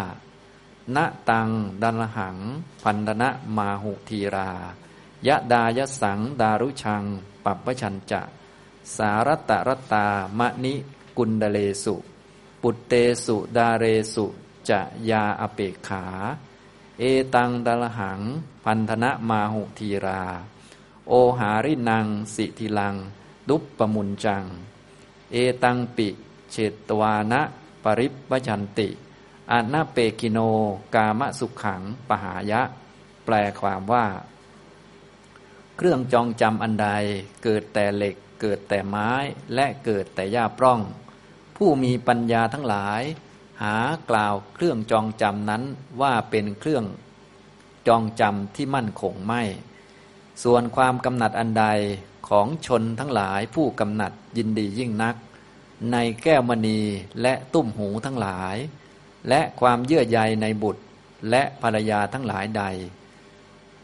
[0.96, 0.98] ณ
[1.30, 1.50] ตัง
[1.84, 2.38] ดันหัง
[2.84, 4.52] พันธนะมาหุทีรา
[5.28, 7.04] ยะดายสังดารุชัง
[7.46, 8.22] ปัปปชัญจะ
[8.96, 10.08] สารตะรตา
[10.40, 10.74] มะนิ
[11.18, 11.96] กุณเดเลสุ
[12.62, 12.94] ปุตเต
[13.26, 14.26] สุดาเรสุ
[14.70, 16.06] จะยาอเปกขา
[17.00, 17.04] เอ
[17.36, 18.22] ตังดลหัง
[18.64, 20.24] พันธนะมาหุทีรา
[21.08, 22.96] โอหารินัง สิทิลัง
[23.50, 24.44] ดุปปมุนจัง
[25.32, 26.08] เอตังปิ
[26.52, 26.56] เฉ
[26.88, 27.42] ตวานะ
[27.84, 28.90] ปริปวชันติ
[29.52, 30.40] อานาเปกิโน
[30.96, 32.62] กามสุขขัง ปหายะ
[33.26, 34.06] แปลความว่า
[35.78, 36.90] เครื่องจองจำอันใด
[37.44, 39.12] เกิดแต่เหล็ก เกิดแต่ไม้
[39.56, 40.82] และเกิดแต่หญ้าปล้อง
[41.56, 43.02] ผู้มีปัญญาทั้งหลาย
[43.64, 43.78] หา
[44.10, 45.64] กล่าวเครื่องจองจำนั้น
[46.02, 46.86] ว่าเป็นเครื่อง
[47.88, 49.44] จองจำที่มั่นคงไม่
[50.44, 51.66] ส่วนความกำหนัดอันใด
[52.30, 55.16] ของชนทั้งหลายผู้กำหนัดยินดียิ่งนัก
[55.92, 56.80] ในแก้วมณี
[57.22, 58.56] และตุ้มหูทั้งหลาย
[59.30, 60.84] และความเยื่อใยในบุตร
[61.30, 62.64] และภรรยาทั้งหลายใด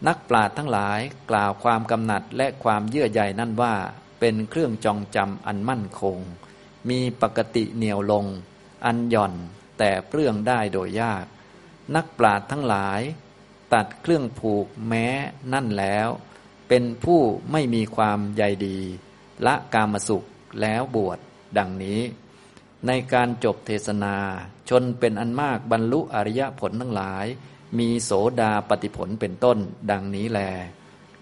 [0.08, 1.00] นักปราชญ์ทั้งหลาย
[1.30, 3.76] กล่าวความกำหนัดและความเยื่อใยนั่นว่า
[4.20, 6.18] เป็นเครื่องจองจำอันมั่นคง
[6.90, 8.26] มีปกติเหนียวลง
[8.86, 9.34] อันหย่อน
[9.84, 11.26] แต่เปลื้องได้โดยยาก
[11.96, 13.02] นักปราชญ์ทั้งหลาย
[13.74, 15.08] ตัดเครื่องผูกแม้
[15.54, 16.08] นั่นแล้ว
[16.68, 17.20] เป็นผู้
[17.52, 18.80] ไม่มีความใยดี
[19.46, 20.24] ละกามสุข
[20.62, 21.20] แล้วบวช
[21.58, 22.02] ดังนี้
[22.88, 24.16] ในการจบเทศนา
[24.70, 27.26] ชนเป็นอันมากบรรลุอริยผลทั้งหลาย
[27.80, 28.12] มีโส
[28.42, 29.58] ดาปฏิผลเป็นต้น
[29.92, 30.40] ดังนี้แล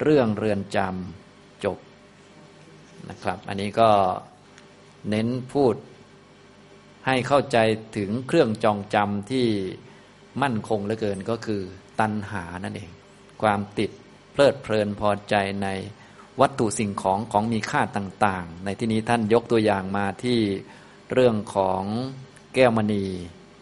[0.01, 1.77] เรื่องเรือนจำจบ
[3.09, 3.89] นะครับ อันนี้ก็
[5.09, 5.75] เน้นพูด
[7.09, 7.57] ให้เข้าใจ
[7.97, 9.47] ถึงเครื่องจองจำที่
[10.41, 11.61] มั่นคงเหลือเกินก็คือ
[11.99, 12.89] ตัณหานั่นเอง
[13.41, 13.91] ความติด
[14.31, 15.67] เพลิดเพลินพอใจใน
[16.41, 20.39] วัตถุสิ่งของของมีค่าต่างๆ ในที่นี้ท่านยกตัวอย่างมาที่
[21.13, 21.83] เรื่องของ
[22.55, 23.05] แก้วมณี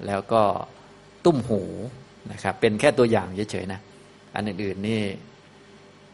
[0.07, 0.43] แล้วก็
[1.25, 1.61] ตุ้มหู
[2.31, 3.81] นะครับเป็นแค่ตัวอย่างเฉยๆนะ
[4.35, 5.01] อันอื่นๆนี่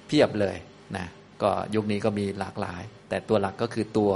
[0.08, 0.56] เพียบเลย
[0.98, 1.08] นะ
[1.42, 4.12] ก็ยุคนี้ก็มีหลากหลาย แต่ตัวหลักก็คือตัว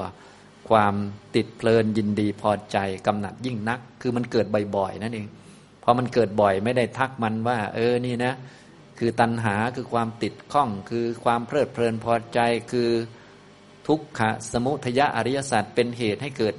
[0.69, 0.93] ความ
[1.35, 4.45] ติดเพลินยินดีพอใจกำหนัดยิ่งนัก คือมันเกิด
[4.75, 5.27] บ่อยๆนั่นเอง
[5.83, 8.33] พอมันเกิดบ่อยไม่ได้ทักมันว่า เออนี่นะ
[8.99, 12.39] คือตัณหาคือความติดข้อง คือความเพลิดเพลินพอใจ
[12.71, 12.89] คือ
[13.87, 16.53] ทุกขะสมุทยะอริยสัจเป็นเหตุให้เกิด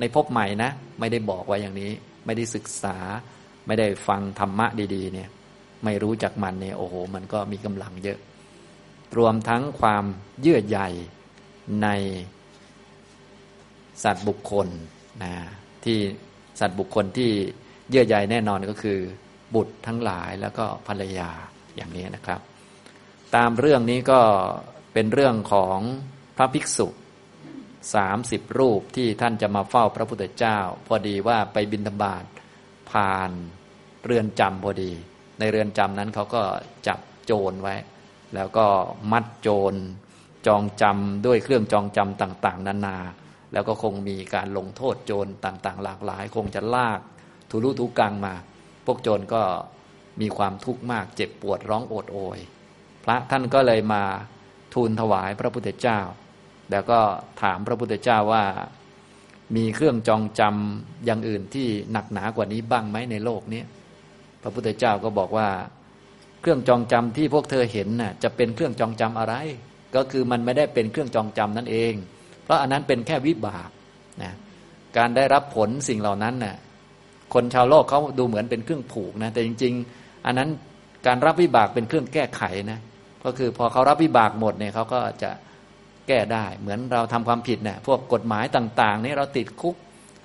[0.00, 1.90] ในภพใหม่นะ ไม่ได้บอกไว้อย่างนี้
[2.26, 2.96] ไม่ได้ศึกษา
[3.66, 5.28] ไม่ได้ฟังธรรมะดีๆ เนี่ย
[5.84, 8.18] ไม่รู้จักมันเนี่ยโอ้โห มันก็มีกำลังเยอะ
[9.18, 10.04] รวมทั้งความ
[10.40, 10.78] เยื่อใย
[11.82, 11.88] ใน
[14.04, 14.68] สัตว์บุคคล
[15.22, 15.32] นะ
[15.84, 15.98] ที่
[16.60, 17.30] สัตว์บุคคลที่
[17.90, 18.98] เยื่อใยแน่นอนก็คือ
[19.54, 21.30] บุตรทั้งหลายแล้วก็ภรรยา
[21.76, 22.40] อย่างนี้นะครับ
[23.36, 24.20] ตามเรื่องนี้ก็
[24.92, 25.78] เป็นเรื่องของ
[26.36, 26.88] พระภิกษุ
[27.94, 32.24] สามสิบรูปที่ท่านจะมาเฝ้าพระพุทธเจ้า พอดีว่าไปบินธบาต
[32.90, 33.30] ผ่าน
[34.04, 34.92] เรือนจำพอดี
[35.38, 36.42] ในเรือนจำนั้นเขาก็
[36.86, 37.74] จับโจรไว้
[38.34, 38.66] แล้วก็
[39.12, 39.74] มัดโจร
[40.46, 42.96] จองจำด้วยเครื่องจองจำต่าง ๆ นานา
[43.52, 47.00] แล้วก็คงมีการลงโทษโจรต่างๆ หลากหลาย คงจะลาก
[47.50, 48.34] ทุรุทุกังมา
[48.86, 49.42] พวกโจรก็
[50.20, 52.38] มีความทุกข์มากเจ็บปวดร้องโอดโอย
[53.04, 54.02] พระท่านก็เลยมา
[54.74, 56.00] ทูลถวายพระพุทธเจ้า
[56.70, 57.00] แล้วก็
[57.42, 58.44] ถามพระพุทธเจ้าว่า
[59.56, 63.62] มีเครื่องจองจำอย่างอื่นที่หนักหนากว่านี้บ้างไหมในโลกนี้
[64.42, 65.48] พระพุทธเจ้าก็บอกว่า
[66.40, 69.34] เครื่องจองจำที่พวกเธอเห็นน่ะจะเป็นเครื่องจองจำอะไร
[69.96, 71.94] ก็คือมันไม่ได้เป็นเครื่องจองจำนั่นเอง
[72.52, 73.68] ราะอันนั้นเป็นแค่วิบาก
[74.22, 74.32] นะ
[74.96, 76.56] การได้รับผลสิ่งเหล่านั้นน่ะ
[77.34, 80.48] คนชาวโลกเขาดูเหมือนเป็นเครื่องผูกนะแต่จริง ๆ อันนั้น
[81.06, 82.80] การรับวิบากเป็นเครื่องแก้ไขนะ
[83.24, 85.30] ก็คือพอเขารับวิบากหมดเนี่ยเขาก็จะ
[86.08, 89.76] แก้ได้ เหมือนเราทำความผิดเนี่ยพวกกฎหมายต่าง ๆ นี่เราติดคุก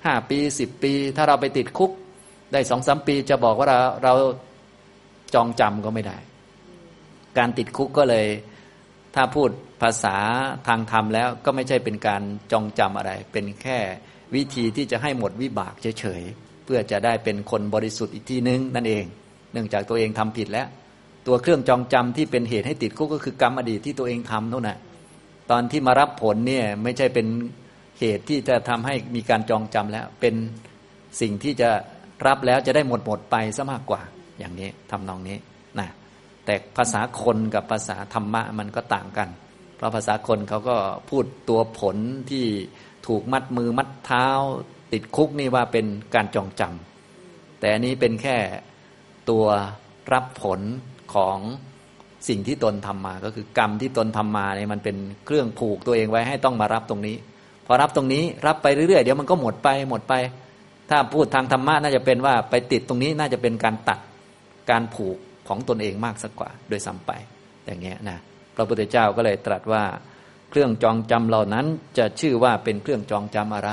[0.04, 1.90] ห้าปีสิบปี ถ้าเราไปติดคุก
[2.52, 4.12] ได้สองสามปีจะบอกว่าเราเรา
[5.34, 6.18] จองจำก็ไม่ได้
[7.38, 8.26] การติดคุกก็เลย
[9.20, 9.50] ถ้าพูด
[9.82, 10.16] ภาษา
[10.68, 13.78] ทางธรรมแล้วก็ไม่ใช่เป็นการจองจำอะไร เป็นแค่
[14.34, 19.04] วิธีที่จะให้หมดวิบากเฉยๆ เพื่อจะได้เป็นคนบริสุทธิ์อีกทีนึงนั่นเอง
[19.52, 20.66] เนื่องจากตัวเองทำผิดแล้ว
[21.26, 24.78] ตัวเครื่องจองจำที่เป็นเหตุให้ติดคุกก็คือกรรมอดีตที่ตัวเองทำเท่านั้น
[25.50, 27.26] ตอนที่มารับผลเนี่ยไม่ใช่เป็น
[28.00, 30.34] เหตุที่จะทำให้มีการจองจำแล้ว เป็น
[31.20, 31.70] สิ่งที่จะ
[32.26, 34.00] รับแล้วจะได้หมดหมดไปซะมากกว่า
[34.38, 35.36] อย่างนี้ทำนองนี้
[36.48, 39.28] แต่ภาษาคนกับภาษาธรรมะมันก็ต่างกัน
[39.76, 40.76] เพราะภาษาคนเขาก็
[41.10, 41.96] พูดตัวผล
[42.30, 42.46] ที่
[43.06, 44.26] ถูกมัดมือมัดเท้า
[44.92, 48.36] ติดคุกนี่ว่าเป็นการจองจำแต่อันนี้เป็นแค่
[49.30, 49.44] ตัว
[50.12, 50.60] รับผล
[51.14, 51.38] ของ
[52.28, 57.16] สิ่งที่ตนทำมา ก็คือกรรมที่ตนทำมาเนี่ยมันเป็นเครื่องผูกตัวเองไว้ให้ต้องมารับตรงนี้
[57.66, 60.14] พอรับตรงนี้รับไปเรื่อยๆเดี๋ยวมันก็หมดไปหมดไป
[60.90, 63.98] ถ้าพูดทางธรรมะน่าจะเป็นว่าไปติดตรงนี้น่าจะเป็นการตัด
[64.70, 65.18] การผูก
[65.48, 67.12] ของตนเองมากสักกว่า โดยซ้าไป
[67.66, 68.18] อย่างเงี้ยนะ
[68.54, 69.84] พระพุทธเจ้าก็เลยตรัสว่า
[70.50, 71.66] เครื่องจองจำเหล่านั้น
[71.98, 73.70] จะชื่อว่าเป็นเครื่องจองจำอะไร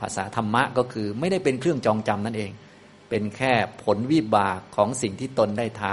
[0.00, 2.52] ภาษาธรรมะก็คือไม่ได้เป็นเครื่องจองจำนั่นเอง
[3.10, 3.52] เป็นแค่
[3.84, 5.84] ผลวิบากของสิ่งที่ตนได้ท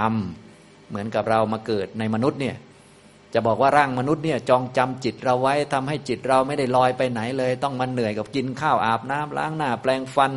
[0.42, 2.56] ำเหมือนกับเรามาเกิดในมนุษย์เนี่ย
[3.34, 10.32] จะบอกว่าร่างมนุษย์เนี่ยจองจำจิตเราไว้ทำให้จิตเราไม่ได้ลอยไปไหนเลย ต้องมาเหนื่อยกับกินข้าวอาบน้ำล้างหน้า แปลงฟัน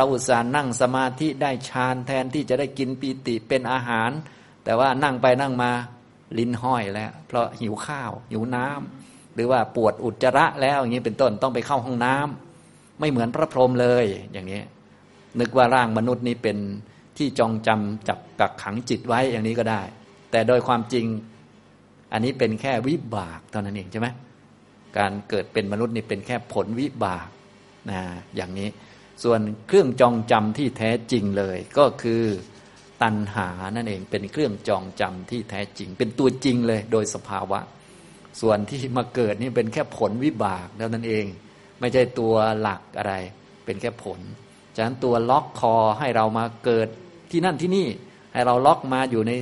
[0.00, 4.10] เราอุตส่าห์นั่งสมาธิได้ฌานแทนที่จะได้กินปีติเป็นอาหาร
[4.64, 5.70] แต่ว่านั่งไปนั่งมา
[6.38, 14.62] ลิ้นห้อยแล้ว เพราะหิวข้าว หิวน้ำหรือว่าปวดอุจจาระแล้วอย่างนี้เป็นต้นต้องไปเข้าห้องน้ำไม่เหมือนพระพรหมเลยอย่างนี้
[15.40, 16.58] นึกว่าร่างมนุษย์นี้เป็น
[17.18, 19.82] ที่จองจำจับกักขังจิตไว้อย่างนี้ก็ได้
[20.30, 21.06] แต่โดยความจริง
[22.12, 24.08] อันนี้เป็นแค่วิบากเท่านั้นเองใช่ไหม
[24.98, 27.28] การเกิดเป็นมนุษย์นี่เป็นแค่ผลวิบาก
[27.90, 28.00] นะ
[28.36, 28.68] อย่างนี้
[29.22, 32.22] ส่วนเครื่องจองจำที่แท้จริงเลย ก็คือ
[33.02, 37.60] ตัณหานั่นเองเป็นเครื่องจองจำที่แท้จริง เป็นตัวจริงเลยโดยสภาวะ
[38.40, 41.24] ส่วนที่มาเกิดนี่เป็นแค่ผลวิบากเท่านั้นเอง
[41.80, 43.14] ไม่ใช่ตัวหลักอะไร
[43.64, 44.20] เป็นแค่ผล
[44.76, 46.88] ฉะนั้นตัวล็อกคอให้เรามาเกิด
[47.30, 47.86] ที่นั่นที่นี่
[48.32, 49.32] ให้เราล็อกมาอยู่ใน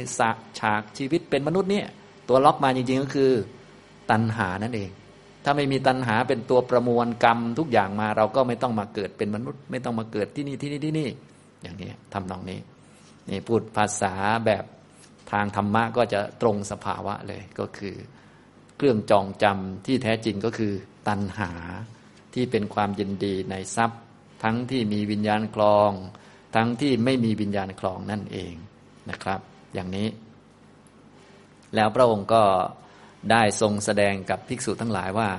[0.60, 1.86] ฉากชีวิตเป็นมนุษย์เนี่ย
[2.28, 3.32] ตัวล็อกมาจริงๆก็คือ
[4.10, 4.90] ตัณหานั่นเอง
[5.48, 11.08] ถ้าไม่มีตัณหาเป็นตัวประมวลกรรมทุกอย่างมา เราก็ไม่ต้องมาเกิดเป็นมนุษย์ ไม่ต้องมาเกิดที่นี่ที่นี่ที่นี่
[11.62, 12.60] อย่างนี้ทำนองนี้
[13.28, 14.14] นี่พูดภาษา
[14.46, 14.64] แบบ
[15.32, 17.94] ทางธรรมะก็จะตรงสภาวะเลยก็คือ
[18.76, 20.72] เครื่องจองจำที่แท้จริงก็คือ
[21.08, 21.50] ตัณหา
[22.34, 24.00] ที่เป็นความยินดีในทรัพย์
[24.42, 25.90] ทั้งที่มีวิญญาณคลอง
[26.54, 28.54] ทั้งที่ไม่มีวิญญาณคลองนั่นเอง
[29.10, 29.40] นะครับ
[29.74, 30.08] อย่างนี้
[31.74, 32.42] แล้วพระองค์ก็
[33.30, 35.30] ได้ทรงแสดงกับภิกษุทั้งหลายว่า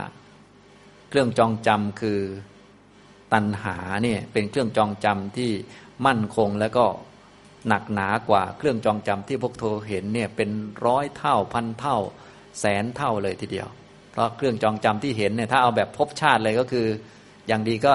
[1.09, 2.19] เครื่องจองจำคือ
[3.33, 5.51] ตัณหาเนี่ยเป็นเครื่องจองจำที่
[6.05, 6.85] มั่นคงแล้วก็
[7.67, 10.49] หนักหนากว่าเครื่องจองจำที่พวกเธอเห็นเนี่ยเป็น
[10.85, 11.97] ร้อยเท่าพันเท่า
[12.59, 13.67] แสนเท่าเลยทีเดียว
[14.11, 16.87] เพราะเครื่องจองจำที่เห็นเนี่ยถ้าเอาแบบพบชาติเลยก็คือ
[17.47, 17.93] อย่างดีก็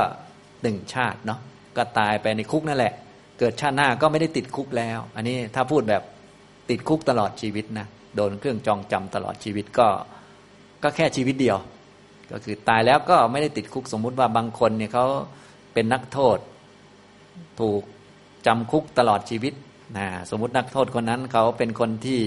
[0.63, 1.41] หนึ่งชาติเนาะ
[1.77, 2.95] ก็ตายไปในคุกนั่นแหละ
[3.39, 6.03] เกิดชาติหน้าก็ไม่ได้ติดคุกแล้ว อันนี้ถ้าพูดแบบ
[6.71, 7.87] ติดคุกตลอดชีวิตนะ
[8.17, 9.89] โดนเครื่องจองจำตลอดชีวิตก็
[10.83, 11.59] ก็แค่ชีวิตเดียว
[12.31, 15.07] ก็คือตายแล้วก็ไม่ได้ติดคุกสมมุติว่าบางคนเนี่ยเขา
[15.75, 16.39] เป็นนักโทษ
[17.61, 17.83] ถูก
[18.47, 19.55] จำคุกตลอดชีวิต
[19.97, 22.21] นะสมมตินักโทษคนนั้นเขาเป็นคนที่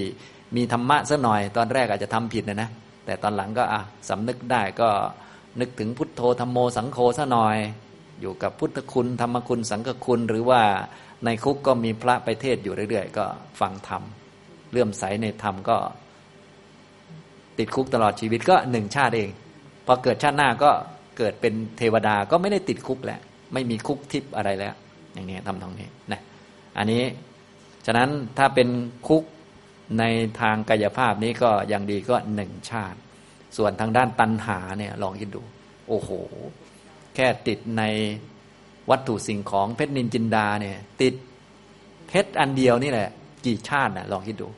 [0.56, 2.70] มีธรรมะสักหน่อย ตอนแรกอาจจะทำผิดนะนะ
[3.06, 4.88] แต่ตอนหลังก็อะสำนึกได้ก็
[5.60, 7.56] นึกถึงพุทโธธรรมโมสังโฆซะหน่อย
[8.20, 10.62] อยู่กับพุทธคุณธรรมคุณสังฆคุณหรือว่า
[11.24, 13.24] ในคุกก็มีพระไปเทศอยู่เรื่อยๆ ก็
[13.60, 14.02] ฟังธรรม
[14.70, 15.76] เลื่อมใสในธรรมก็
[17.58, 19.30] ติดคุกตลอดชีวิตก็หนึ่งชาติเอง
[19.86, 20.70] พอเกิดชาติหน้าก็
[21.18, 23.20] เกิดเป็นเทวดาก็ไม่ได้ติดคุกแล้ว
[23.52, 24.74] ไม่มีคุกทิพย์อะไรแล้ว
[25.14, 26.20] อย่างนี้ทำตรงนี้นะ
[26.78, 27.02] อันนี้
[27.86, 28.08] ฉะนั้น
[28.38, 28.68] ถ้าเป็น
[29.08, 29.22] คุก
[29.98, 30.04] ใน
[30.40, 32.98] ทางกายภาพนี้ก็ย่างดีก็หนึ่งชาติ
[33.56, 35.42] ส่วนทางด้านตัณหาเนี่ยลองคิดดู
[35.88, 36.10] โอ้โห
[37.14, 37.82] แค่ติดใน
[38.90, 41.14] วัตถุสิ่งของเพชรนินจินดาเนี่ย ติด
[42.08, 43.08] เพชรอันเดียวนี่แหละ
[43.46, 44.48] กี่ชาตินะลองคิดดู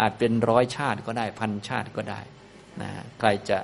[0.00, 2.20] อาจเป็นร้อยชาติก็ได้พันชาติก็ได้
[2.80, 3.58] นะใครจะ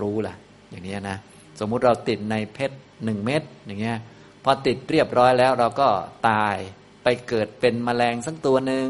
[0.00, 0.34] รู้ล่ะ
[0.70, 1.16] อย่างนี้นะ
[1.60, 3.98] สมมุติเราติดในเพชรหนึ่งเม็ดอย่างเงี้ย
[4.44, 5.88] พอติดเรียบร้อยแล้วเราก็
[6.28, 6.56] ตาย
[7.02, 8.86] ไปเกิดเป็นมแมลงสักตัวหนึ่ง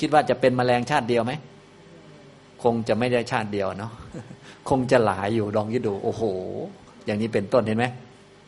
[0.00, 1.32] คิดว่าจะเป็นมแมลงชาติเดียวไหม
[2.62, 3.92] คงจะไม่ได้ชาติเดียวเนาะ
[4.68, 6.22] คงจะหลายอยู่ลองคิดดู โอ้โห
[7.06, 7.86] อย่างนี้เป็นต้นเห็นไหม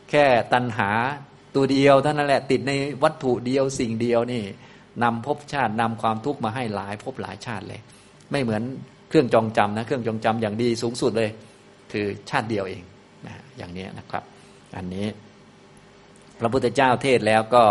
[0.09, 0.89] แค่ตันหา
[1.55, 2.71] ตัวเดียวเท่านั้นแหละ ติดใน
[3.03, 4.43] วัตถุเดียวสิ่งเดียวนี่
[5.03, 7.81] นำภพชาตินำความทุกข์มาให้หลายภพหลายชาติเลย
[8.31, 8.63] ไม่เหมือน
[9.09, 11.29] เครื่องจองจำนะ เครื่องจองจำอย่างดีสูงสุดเลย
[11.91, 12.83] คือชาติเดียวเอง
[13.27, 14.23] นะอย่างนี้นะครับ
[14.77, 15.07] อันนี้
[16.39, 17.63] พระพุทธเจ้าเทศแล้วก็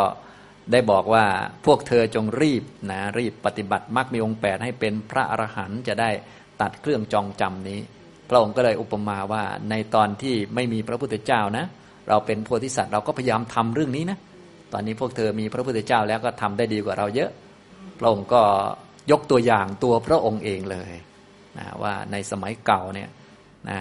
[0.72, 1.24] ได้บอกว่า
[1.66, 6.10] พวกเธอจงรีบนะรีบปฏิบัติมรรคมีองค์แปดให้เป็นพระอรหันต์จะได้
[6.60, 7.80] ตัดเครื่องจองจำนี้
[8.28, 11.64] พระองค์ก็เลยอุปมาว่าในตอนที่ไม่มีพระพุทธเจ้านะ
[12.08, 14.18] เราเป็นโพธิสัตว์เราก็พยายามทำเรื่องนี้นะ
[14.76, 17.30] อนนี้พวกเธอมีพระพุทธเจ้าแล้วก็ทำได้ดีกว่าเราเยอะ
[17.98, 18.42] พระองค์ก็
[19.10, 20.92] ยกตัวอย่างตัวพระองค์เองเลย
[21.58, 23.10] นะว่าในสมัยเก่าเนี่ย
[23.70, 23.80] นะ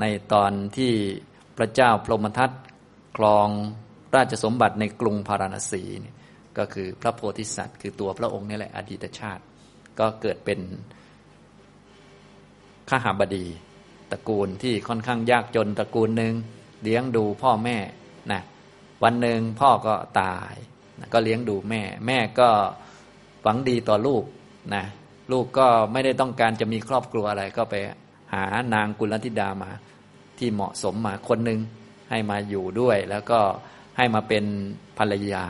[0.00, 0.92] ในตอนที่
[1.58, 2.50] พระเจ้าพรหมทัต
[3.16, 3.48] ครอง
[4.16, 5.82] ราชสมบัติในกรุงพาราณสี
[6.58, 9.42] ก็คือพระโพธิสัตว์ คือตัวพระองค์นี่แหละอดีตชาติ
[9.98, 10.60] ก็เกิดเป็น
[12.88, 13.46] ข้าหาบดี
[14.10, 16.34] ตระกูลที่ค่อนข้างยากจนตระกูลหนึ่ง
[16.82, 17.76] เลี้ยงดูพ่อแม่
[18.32, 18.42] นะ
[19.04, 20.54] วันหนึ่งพ่อก็ตาย
[21.12, 22.48] ก็เลี้ยงดูแม่ แม่ก็
[23.42, 24.24] หวังดีต่อลูก
[24.74, 24.84] นะ
[25.32, 27.74] ลูกก็ไม่ได้ต้องการจะมีครอบครัวอะไรก็ไป
[28.34, 28.44] หา
[28.74, 29.70] นางกุลธิดามา
[30.38, 31.60] ที่เหมาะสมมาคนหนึ่ง
[32.10, 33.40] ให้มาอยู่ด้วย แล้วก็
[33.96, 34.44] ให้มาเป็น
[34.98, 35.44] ภรรยา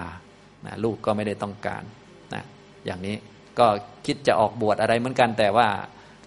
[0.66, 1.82] นะลูกก็ไม่ได้ต้องการ
[2.34, 2.42] นะ
[2.84, 3.16] อย่างนี้
[3.58, 3.66] ก็
[4.06, 5.68] คิดจะออกบวชอะไรเหมือนกันแต่ว่า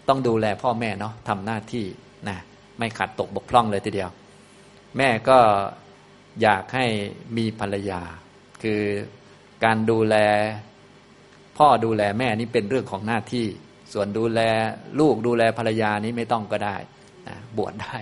[0.07, 1.85] ต้องดูแลพ่อแม่เนาะทำหน้าที่
[2.29, 2.37] นะ
[2.77, 4.09] ไม่ขาดตกบกพร่องเลยทีเดียว
[4.97, 5.37] แม่ก็
[6.41, 6.85] อยากให้
[7.37, 8.01] มีภรรยา
[8.63, 8.81] คือ
[9.63, 10.15] การดูแล
[11.57, 13.47] พ่อดูแลแม่นี่เป็นเรื่องของหน้าที่
[13.93, 14.39] ส่วนดูแล
[14.99, 16.75] ลูกดูแลภรรยานี้ไม่ต้องก็ได้
[17.27, 17.97] นะบวชได้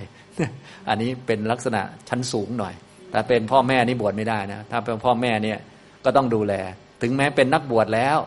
[0.89, 2.73] อันนี้เป็นลักษณะชั้นสูงหน่อย
[3.11, 5.59] แต่เป็นพ่อแม่นี่บวชไม่ได้นะ ถ้าเป็นพ่อแม่เนี่ย
[6.05, 6.53] ก็ต้องดูแล
[7.01, 8.17] ถึงแม้เป็นนักบวชแล้ว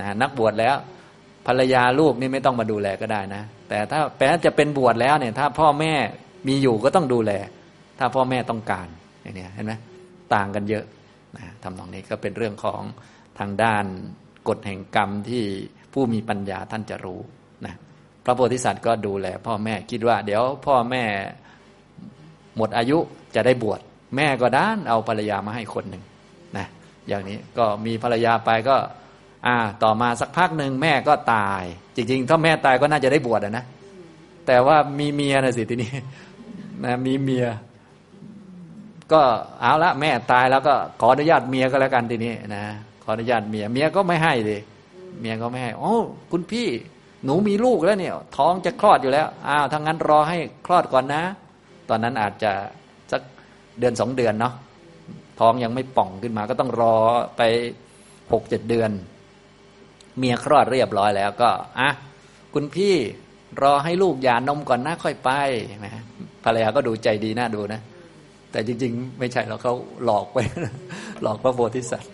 [0.00, 0.76] นะนักบวชแล้ว
[1.46, 5.92] ภรรยาลูกนี่ไม่ต้องมาดูแลก็ได้นะ แต่ถ้าแปลจะเป็นบวชแล้วเนี่ย ถ้าพ่อแม่
[6.48, 7.32] มีอยู่ก็ต้องดูแล
[7.98, 8.88] ถ้าพ่อแม่ต้องการ
[9.22, 9.72] อย่างนี้เห็นไหม
[10.34, 10.84] ต่างกันเยอะ
[11.36, 12.82] นะทำตรงนี้ก็เป็นเรื่องของ
[13.38, 13.84] ทางด้าน
[14.48, 15.44] กฎแห่งกรรมที่
[15.92, 17.20] ผู้มีปัญญาท่านจะรู้
[17.66, 17.74] นะ
[18.24, 21.04] พระโพธิสัตว์ก็ดูแลพ่อแม่คิดว่า เดี๋ยวพ่อแม่
[22.56, 22.98] หมดอายุ
[23.34, 23.80] จะได้บวช
[24.16, 26.02] แม่ก็ด้านเอาภรรยามาให้คนหนึ่ง
[26.56, 26.66] นะ
[27.08, 28.76] อย่างนี้ก็มีภรรยาไปก็
[29.46, 31.62] อ่า ต่อมาสักพักหนึ่งแม่ก็ตาย
[31.96, 33.64] จริง ๆ ถ้าแม่ตายก็น่าจะได้บวชนะ
[34.46, 35.90] แต่ว่ามีเมียนะสิทีนี้
[36.84, 37.46] นะมีเมีย
[39.12, 39.22] ก็
[39.60, 42.62] เอาละแม่ตายแล้วก็ขออนุญาตเมียก็แล้วกันทีนี้นะ
[43.02, 44.60] ขออนุญาตเมียเมียก็ไม่ให้เลย
[45.20, 45.94] เมียก็ไม่ให้โอ้
[46.32, 46.68] คุณพี่
[47.24, 51.22] หนูมีลูกแล้วเนี่ย ท้องจะคลอดอยู่แล้วอ้าวถ้างั้นรอให้คลอดก่อนนะ
[51.88, 52.52] ตอนนั้นอาจจะ
[53.12, 53.22] สัก
[53.78, 54.54] เดือนสองเดือนเนาะ
[55.40, 56.94] ท้องยังไม่ป่องขึ้นมา ก็ต้องรอ
[57.36, 57.42] ไป
[58.32, 58.90] หกเจ็ดเดือน
[60.18, 61.50] เมียคลอดเรียบร้อยแล้วก็
[61.80, 61.90] อะ
[62.54, 62.94] คุณพี่
[63.62, 65.30] รอให้ลูกหย่านมก่อนนะค่อยไป
[65.84, 65.92] นะ
[66.44, 67.80] ภรรยาก็ดูใจดีน่าดูนะ
[68.52, 69.74] แต่จริง ๆ ไม่ใช่เราเขา
[70.04, 70.38] หลอกไป
[71.22, 72.12] หลอกพระโพธิสัตว์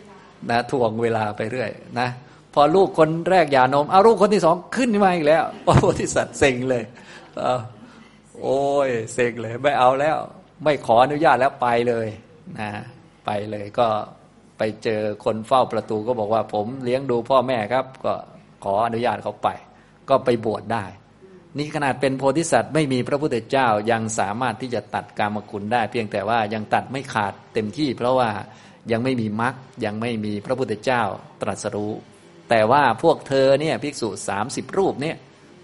[0.50, 1.70] นะทวงเวลาไปเรื่อย
[2.00, 2.08] นะ
[2.54, 6.84] พอลูกคนแรกหย่านมเอาลูกคนที่สองขึ้นมาอีกแล้วพระโพธิสัตว์เซ็งเลย
[8.40, 10.16] โอ้ยเซ็งเลย ไม่เอาแล้ว
[10.64, 12.06] ไม่ขออนุญาตแล้วไปเลย
[12.60, 12.70] นะ
[13.26, 13.86] ไปเลยก็
[14.58, 18.14] ไปเจอคนเฝ้าประตูก็บอกว่าผมเลี้ยงดูพ่อแม่ครับ ก็
[18.64, 19.48] ขออนุญาตเขาไป
[20.08, 20.84] ก็ไปบวชได้
[21.58, 28.30] นี่ขนาดเป็นโพธิสัตว์ไม่มีพระพุทธเจ้ายังสามารถที่จะตัดกามคุณได้ เพียงแต่ว่ายังตัดไม่ขาดเต็มที่ เพราะว่า
[28.92, 29.54] ยังไม่มีมรรค
[29.84, 31.02] ยังไม่มีพระพุทธเจ้า
[31.42, 31.92] ตรัสรู้
[32.50, 35.16] แต่ว่าพวกเธอเนี่ยภิกษุสามสิบรูปเนี่ย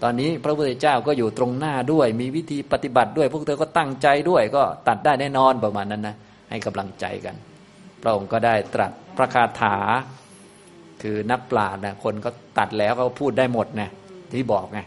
[0.03, 6.15] ตอนนี้พระพุทธเจ้าก็อยู่ตรงหน้าด้วย มีวิธีปฏิบัติด้วย พวกเธอก็ตั้งใจด้วยก็ตัดได้แน่นอนประมาณนั้นนะ
[6.49, 7.35] ให้กำลังใจกัน
[8.01, 9.77] พระองค์ก็ได้ตรัสพระคาถา
[11.01, 13.89] คือนักปราชญ์นะคนก็ตัดแล้วก็พูดได้หมดนะ
[14.31, 14.79] ที่บอกไง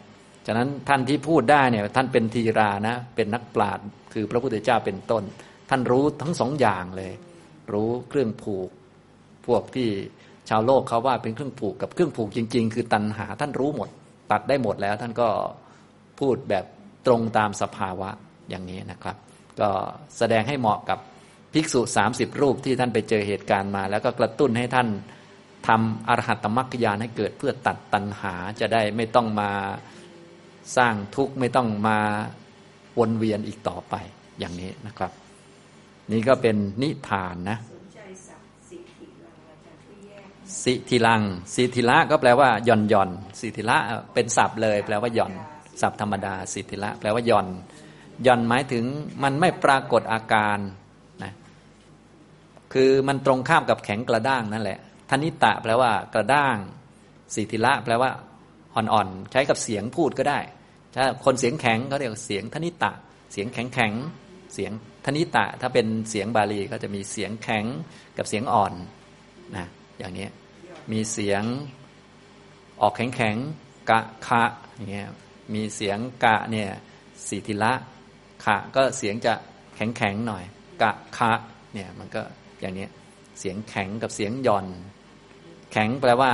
[0.47, 5.23] ฉะนั้นท่านที่พูดได้เนี่ยท่านเป็นทีรานะ เป็นนักปราชญ์คือพระพุทธเจ้าเป็นต้น
[5.71, 7.13] ท่านรู้ทั้งสองอย่างเลย
[7.73, 8.69] รู้เครื่องผูก
[9.47, 9.89] พวกที่
[10.49, 13.89] ชาวโลกเขาว่าเป็นเครื่องผูกกับเครื่องผูกจริง ๆ คือตัณหาท่านรู้หมด
[14.31, 15.29] ตัดได้หมดแล้วท่านก็
[16.21, 16.65] พูดแบบ
[17.07, 18.11] ตรงตามสภาวะ
[18.51, 19.17] อย่างนี้นะครับ
[19.61, 19.69] ก็
[20.19, 20.99] แสดงให้เหมาะกับ
[21.53, 24.89] ภิกษุสามสิบรูปที่ท่านไปเจอเหตุการณ์มา แล้วก็กระตุ้นให้ท่าน
[25.69, 29.51] ทำอรหัตมรรคยานให้เกิดเพื่อตัดตัณหาจะได้ไม่ต้องมา
[30.77, 31.99] สร้างทุกข์ไม่ต้องมา
[32.99, 33.95] วนเวียนอีกต่อไป
[34.39, 35.13] อย่างนี้นะครับ
[36.13, 37.59] นี่ก็เป็นนิทานนะ
[40.65, 41.23] สิทิลัง
[41.55, 43.11] สิทิละก็แปลว่าหย่อนหย่อน
[43.41, 43.79] สิทิละ
[44.15, 45.33] เป็นศัพท์เลย แปลว่าหย่อน
[45.81, 47.47] ศัพท์ธรรมดาสิทิละแปลว่าหย่อน
[48.25, 48.85] หย่อนหมายถึง
[49.23, 50.59] มันไม่ปรากฏอาการ
[51.23, 51.33] นะ
[52.73, 54.79] คือมันตรงข้ามกับแข็งกระด้างนั่นแหละ
[55.11, 56.57] ธนิตะแปลว่ากระด้าง
[57.35, 58.11] สิทิละแปลว่า
[58.77, 60.41] อ่อนๆ ใช้กับเสียงพูดก็ได้
[60.95, 62.93] ถ้าคนเสียงแข็งเขาเรียกเสียงธนิตะ
[63.33, 63.93] เสียงแข็งแข็ง
[64.55, 64.73] เสียง
[65.05, 67.65] ธนิตะ ถ้าเป็นเสียงบาลีก็จะมีเสียงแข็ง
[68.19, 68.73] กับเสียงอ่อน
[69.57, 69.67] นะ
[69.99, 70.29] อย่างนี้
[70.93, 71.43] มีเสียง
[72.81, 73.37] ออกแข็งแข็ง
[73.91, 74.43] กะคะ
[74.77, 75.09] อย่างเงี้ย
[75.55, 76.69] มีเสียงกะเนี่ย
[77.29, 77.73] สีทิละ
[78.45, 79.35] ขะก็เสียงจะ
[79.77, 80.45] แข็งแข็งหน่อย
[80.83, 81.33] กะคะ
[81.75, 82.23] เนี่ยมันก็
[82.61, 82.87] อย่างนี้
[83.39, 84.67] เสียงแข็งกับเสียงย่อน
[85.73, 86.33] แข็งแปลว่า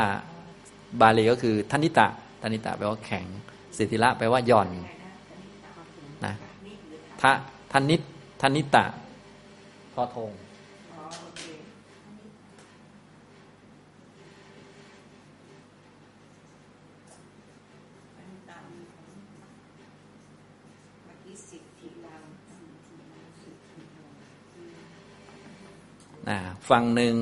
[1.01, 2.09] บาลีก็คือธนิตะ
[2.43, 3.27] ธนิตะแปลว่าแข็ง
[3.77, 4.69] สิทธิละแปลว่าหย่อน
[6.25, 6.35] นะ
[7.23, 7.33] ทะ
[7.73, 8.01] ธนิต
[8.41, 8.85] ธนิตะ
[9.95, 10.31] ทอทง
[26.29, 26.39] นะ
[26.69, 27.15] ฝั่งหนึ่ง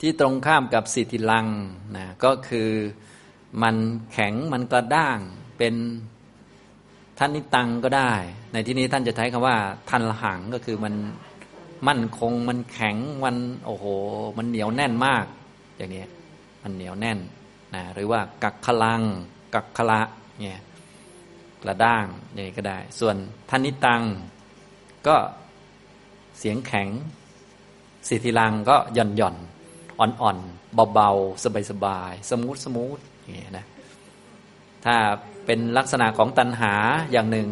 [0.00, 1.46] ที่ตรงข้ามกับสิทธิลัง
[1.96, 2.70] นะก็คือ
[3.62, 3.76] มัน
[4.12, 5.18] แข็งมันกระด้าง
[5.58, 5.74] เป็น
[7.18, 8.12] ท่านนิตังก็ได้
[8.52, 9.56] ในที่นี้ท่านจะใช้คำว่า
[9.90, 10.94] ทันหังก็คือมัน
[11.88, 13.36] มั่นคงมันแข็งมัน
[13.66, 13.84] โอ้โห
[14.38, 15.24] มันเหนียวแน่นมาก
[15.76, 16.04] อย่างนี้
[16.62, 17.18] มันเหนียวแน่น
[17.74, 19.02] นะหรือว่ากักขลัง
[19.54, 20.00] กักขละ
[20.40, 20.60] เนี่ย
[21.62, 23.16] กระด้างอย่างนี้ก็ได้ ส่วน
[23.50, 24.02] ทนิตัง
[25.06, 25.16] ก็
[26.38, 26.88] เสียงแข็ง
[28.08, 29.36] สิทธิลังก็หย่อนหย่อน
[29.98, 30.38] อ่อนอ่อน
[30.94, 32.98] เบาๆ สบายสบายสมูทสมูท
[33.30, 33.66] นี้นะ
[34.84, 34.96] ถ้า
[35.46, 36.74] เป็นลักษณะของตัณหา
[37.12, 37.48] อย่างหนึ่ง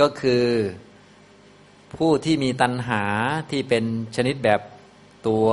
[0.00, 0.44] ก็คือ
[1.96, 3.02] ผู้ที่มีตัณหา
[3.50, 3.84] ที่เป็น
[4.16, 4.60] ชนิดแบบ
[5.28, 5.46] ตัว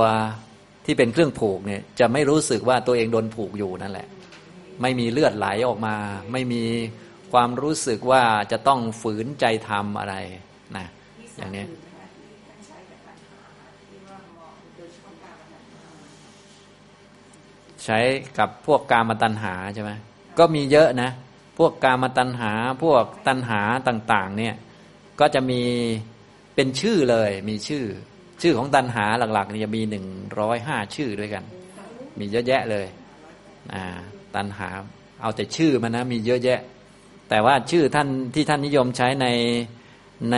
[0.84, 4.08] ที่เป็นเครื่องผูกเนี่ยจะไม่รู้สึกว่าตัวเองโดนผูกอยู่นั่นแหละ
[4.82, 5.96] ไม่มีเลือดไหลออกมา
[6.32, 6.62] ไม่มี
[7.32, 8.22] ความรู้สึกว่า
[8.52, 10.14] จะต้องฝืนใจทำอะไร
[10.76, 10.86] นะ
[11.36, 11.64] อย่างนี้
[17.86, 17.98] ใช้
[18.38, 19.90] กับพวกกามตัณหาใช่ไหม
[20.38, 21.10] ก็มีเยอะนะ
[21.58, 22.52] พวกกามตัณหา
[22.82, 24.54] พวกตัณหาต่างๆ เนี่ย
[25.20, 25.62] ก็จะมี
[26.54, 27.84] เป็นชื่อเลย มีชื่อ
[28.42, 29.04] ชื่อของตัณหา
[29.34, 30.06] หลักๆนี่จะมีหนึ่ง
[30.40, 31.44] ร้อยห้าชื่อด้วยกัน
[32.18, 32.86] มีเยอะแยะเลย
[33.72, 33.84] อ่า
[34.36, 34.68] ตัณหา
[35.20, 36.60] เอาแต่ชื่อมันนะ มีเยอะแยะ
[37.28, 39.26] แต่ว่าชื่อท่านที่ท่านนิยมใช้ใน
[40.32, 40.36] ใน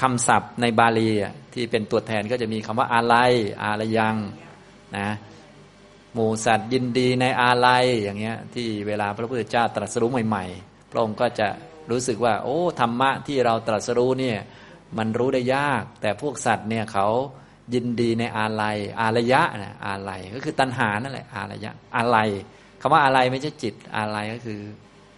[0.00, 1.10] คำศัพท์ในบาลี
[1.52, 3.14] ที่เป็นตัวแทนก็จะมีคำว่าอะไร
[3.62, 4.16] อาลยัง
[4.98, 5.08] นะ
[6.14, 11.48] หมูสัตว์ยินดีในอาลัยอย่างเงี้ยที่เวลาพระพุทธเจ้าตรัสรู้ใหม่ ๆ พระองค์ก็จะ
[11.90, 14.38] รู้สึกว่า โอ้ธรรมะที่เราตรัสรู้เนี่ย
[14.98, 17.06] มันรู้ได้ยาก แต่พวกสัตว์เนี่ยเขา
[17.74, 22.28] ยินดีในอาลัยอารยะนะอาลัยก็คือตัณหานั่นแหละอารยะอาลัย
[22.80, 24.60] คำว่าอาลัยไม่ใช่จิตอาลัยก็คือ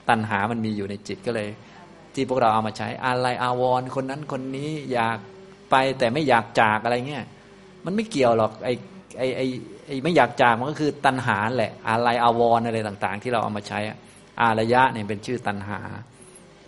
[0.09, 1.49] ตัณหามันมีอยู่ในจิตก็เลย
[2.15, 5.19] ที่พวกเราเอามาใช้อาลัยอาวรคนนั้นคนนี้อยาก
[5.71, 7.25] ไปแต่ไม่อยากจากอะไรเงี้ย
[7.85, 8.69] มันไม่เกี่ยวหรอกไอ
[9.19, 9.41] ไอไอ
[9.87, 13.79] ไอไม่อยากจากมันก็คือตัณหาแหละอาลัยอาวรอะไรต่าง ๆ ที่เราเอามาใช้
[14.41, 15.81] อารยะเนี่ยเป็นชื่อตัณหา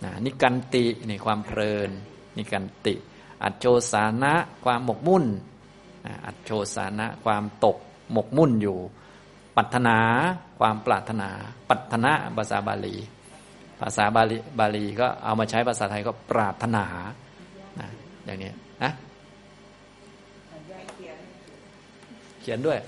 [0.03, 1.89] นะนิกันติในความเพลิน
[2.37, 2.95] นิกันติ
[3.43, 4.33] อัจโชสานะ
[4.65, 5.25] ความหมกมุ่น
[6.25, 7.77] อัจโชสานะความตก
[8.11, 8.77] หมกมุ่นอยู่
[9.57, 9.97] ปัถนา
[10.59, 11.29] ความปรารถนา
[11.69, 12.95] ปัถนะภาษาบาลี
[13.81, 16.85] ภาษาบาลีบาลีก็เอามาใช้ภาษาไทยก็ปรารถนา
[17.79, 17.89] นะ
[18.25, 18.51] อย่างนี้
[18.83, 18.91] นะ
[22.43, 22.79] เขียนด้วย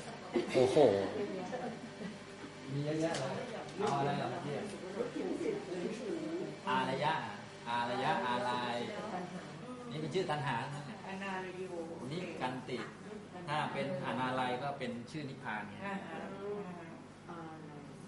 [0.55, 0.77] โอ้โห
[2.73, 3.35] มีเยอะแยะเลย
[3.77, 4.55] เอาอะไรเหรอพี่
[6.67, 7.13] อารยะ
[7.69, 8.75] อารยะอาลาย
[9.91, 10.55] นี่เป็นชื่อตันหา
[12.11, 12.77] นี่กันติ
[13.47, 15.63] ถ้าเป็นอนาลัยก็เป็นชื่อนิพพาน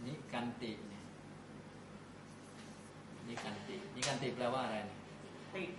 [0.06, 1.04] นี่กันติเนี่ย
[3.28, 4.78] นี่กันตินี่กันติแปลว่าอะไร
[5.56, 5.70] ติด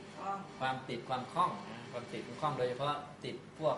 [0.59, 1.51] ความติดความคล่อง
[1.93, 3.77] ความติดความคล่องโดยเฉพาะติดพวก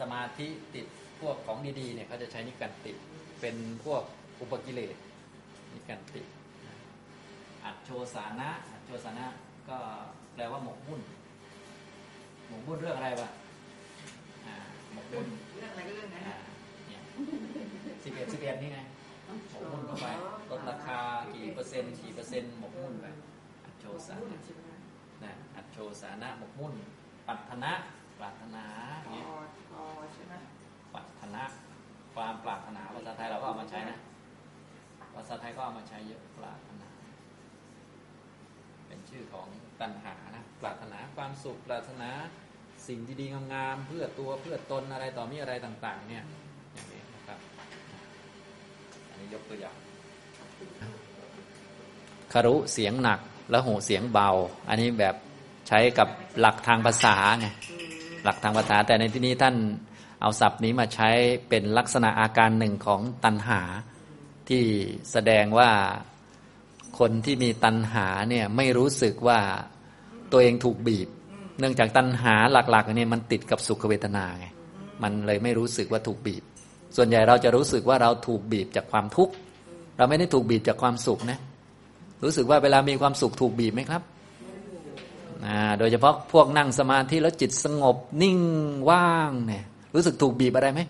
[0.00, 0.86] สมาธิติด
[1.20, 2.92] พวกของดีๆเนี่ยเขาจะใช้นิกันติ
[3.40, 4.02] เป็นพวก
[4.40, 4.96] อุปกิเลส
[5.74, 6.22] นิกันติ
[7.64, 9.26] อัจโชสานะอัจโชสานะ
[9.68, 9.76] ก็
[10.34, 11.00] แปลว่าหมกมุ่น
[12.48, 13.28] หมกมุ่นเรื่องอะไรวะ
[14.92, 15.26] หมกมุ่น
[15.58, 17.00] เรื่องอะไรก็เรื่องนั้นเนี่ย
[18.04, 18.78] สิบเอ็ดสิบเอ็ดนี่ไง
[19.50, 20.06] หมกมุ่นเข้าไป
[20.50, 20.98] ลดราคา
[21.34, 23.06] กี่เปอร์เซ็นต์กี่เปอร์เซ็นต์หมกมุ่นไป
[23.64, 24.38] อัจโชสานะ
[25.24, 26.74] นะอัจโชสานะหมกมุ่น
[27.26, 27.72] ปัตนะ
[28.18, 28.64] ปรารถนา
[29.12, 29.26] เนี่ย
[29.70, 30.53] ปั
[31.24, 31.44] ตนะ
[32.14, 33.98] ความปรารถนาภาษาไทยเราก็เอามาใช้นะ
[35.14, 36.88] ภาษาไทยก็เอามาใช้เยอะปรารถนา
[38.86, 39.46] เป็นชื่อของ
[39.80, 42.10] ตัณหานะปรารถนาความสุขปรารถนา
[42.88, 46.24] สิ่งดีๆงามๆเพื่อตัวเพื่อตนอะไรต่อมีอะไรต่าง ๆ เนี่ย
[46.72, 47.38] อย่างนี้นะครับ
[49.08, 49.76] อันนี้ยกตัวอย่าง
[52.32, 53.20] คารุเสียงหนัก
[53.50, 54.28] แล้วหูเสียงเบา
[54.68, 55.14] อันนี้แบบ
[55.68, 56.08] ใช้กับ
[56.40, 57.46] หลักทางภาษาไง
[58.24, 59.54] หลักทางภาษาแต่ในที่นี้ท่าน
[60.20, 61.10] เอาศัพท์นี้มาใช้
[61.48, 63.60] เป็นลักษณะอาการหนึ่งของตัณหา
[64.48, 64.62] ที่
[65.12, 65.70] แสดงว่า
[66.98, 69.38] คนที่มีตัณหาเนี่ยไม่รู้สึกว่า
[70.32, 71.08] ตัวเองถูกบีบ
[71.58, 74.46] เนื่องจากตัณหาหลักๆเนี่ยมันติดกับสุขเวทนาไง
[75.02, 76.42] มันเลยไม่รู้สึกว่าถูกบีบ
[76.96, 79.32] ส่วนใหญ่เราจะรู้สึกว่าเราถูกบีบจากความทุกข์
[79.96, 81.38] เราไม่ได้ถูกบีบจากความสุขนะ
[82.24, 84.02] รู้สึกว่าเวลามีความสุขถูกบีบไหมครับ
[85.78, 88.38] โดยเฉพาะพวกนั่งสมาธิแล้วจิตสงบนิ่ง
[88.90, 89.64] ว่างเนี่ย
[89.94, 90.80] รู้สึกถูกบีบอะไรไหม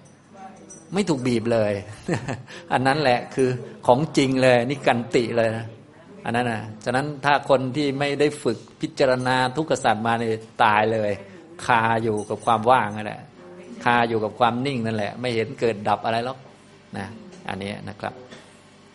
[0.95, 1.73] ไม่ถูกบีบเลย
[2.73, 3.49] อันนั้นแหละคือ
[3.87, 5.67] ของจริงเลยนี่กันติเลยนะ
[6.25, 10.31] อันนั้นนะฉะนั้นถ้าคนที่ไม่ได้ฝึกพิจารณาทุกขสัตว์มาเนี่ย
[10.63, 11.11] ตายเลย
[11.67, 13.21] คาอยู่กับความว่างนั่นแหละ
[13.85, 16.39] คาอยู่กับความนิ่งนั่นแหละ ไม่เห็นเกิดดับอะไรหรอก
[16.97, 17.07] นะ
[17.49, 18.15] อันนี้นะครับ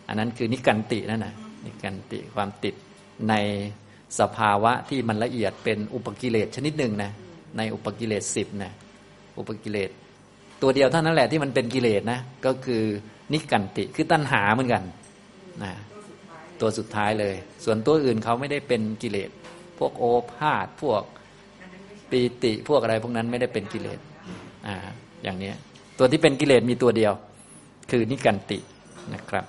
[0.08, 1.34] อันนั้นคือนิกันตินั่นนะ
[1.64, 2.74] นิกันติความติด
[3.28, 3.34] ใน
[4.20, 7.10] สภาวะที่มันละเอียดเป็นอุปกิเลสชนิดหนึ่งนะ
[7.56, 8.72] ในอุปกิเลสสิบนะ
[9.40, 9.90] อุปกิเลส
[10.62, 12.82] ตัวเดียวเท่านั้นแหละที่มันเป็นกิเลสนะ ก็คือ
[13.32, 14.82] นิกันติคือตัณหาเหมือนกัน
[15.62, 15.72] นะ
[16.60, 17.34] ตัวสุดท้ายเลย
[17.64, 19.30] ส่วนตัวอื่นเขาไม่ได้เป็นกิเลส
[19.78, 21.02] พวกโอภาษพวก
[22.10, 23.98] ปีติพวกอะไรพวกนั้นไม่ได้เป็นกิเลส
[24.66, 24.76] อ่า
[25.24, 25.52] อย่างนี้
[25.98, 27.12] ตัวที่เป็นกิเลสมีตัวเดียว
[27.90, 28.58] คือนิกันติ
[29.14, 29.44] นะครับ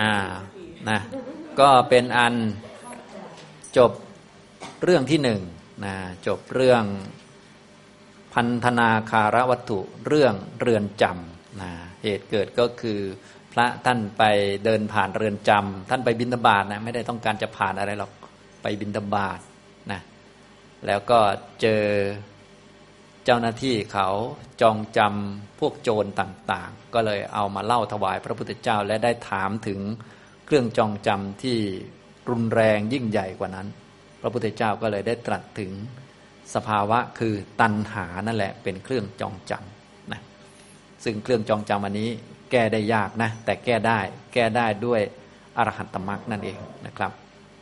[0.00, 0.12] อ่า
[0.90, 1.00] นะ
[1.60, 2.34] ก็เป็นอัน
[3.76, 3.90] จบ
[4.84, 5.40] เรื่องที่หนึ่ง
[5.84, 5.94] นะ
[6.26, 6.84] จบเรื่อง
[8.34, 11.70] พันธนาคารวัตถุเรื่องเรือนจำนะ
[12.02, 13.00] เหตุเกิดก็คือ
[13.52, 14.22] พระท่านไป
[14.64, 18.12] เดินผ่านเรือนจำท่านไปบินตบาทนะไม่ได้ต้องการจะผ่านอะไรหรอก
[18.62, 19.38] ไปบินตบาท
[19.90, 20.00] นะ
[20.86, 21.18] แล้วก็
[21.60, 21.84] เจอ
[23.24, 24.08] เจ้าหน้าที่เขา
[24.60, 29.80] จองจำพวกโจรต่างๆ ก็เลยเอามาเล่าถวายพระพุทธเจ้าและได้ถามถึง
[30.46, 31.58] เครื่องจองจำที่
[32.30, 33.68] รุนแรงยิ่งใหญ่กว่านั้น
[34.20, 35.70] พระพุทธเจ้าก็เลยได้ตรัสถึง
[36.54, 40.20] สภาวะคือตัณหานั่นแหละเป็นเครื่องจองจำนะ
[41.04, 42.08] ซึ่งเครื่องจองจำอันนี้
[42.50, 43.98] แก้ได้ยากนะแต่แก้ได้
[44.32, 45.00] แก้ได้ด้วย
[45.56, 47.12] อรหัตตมรรคนั่นเองนะครับ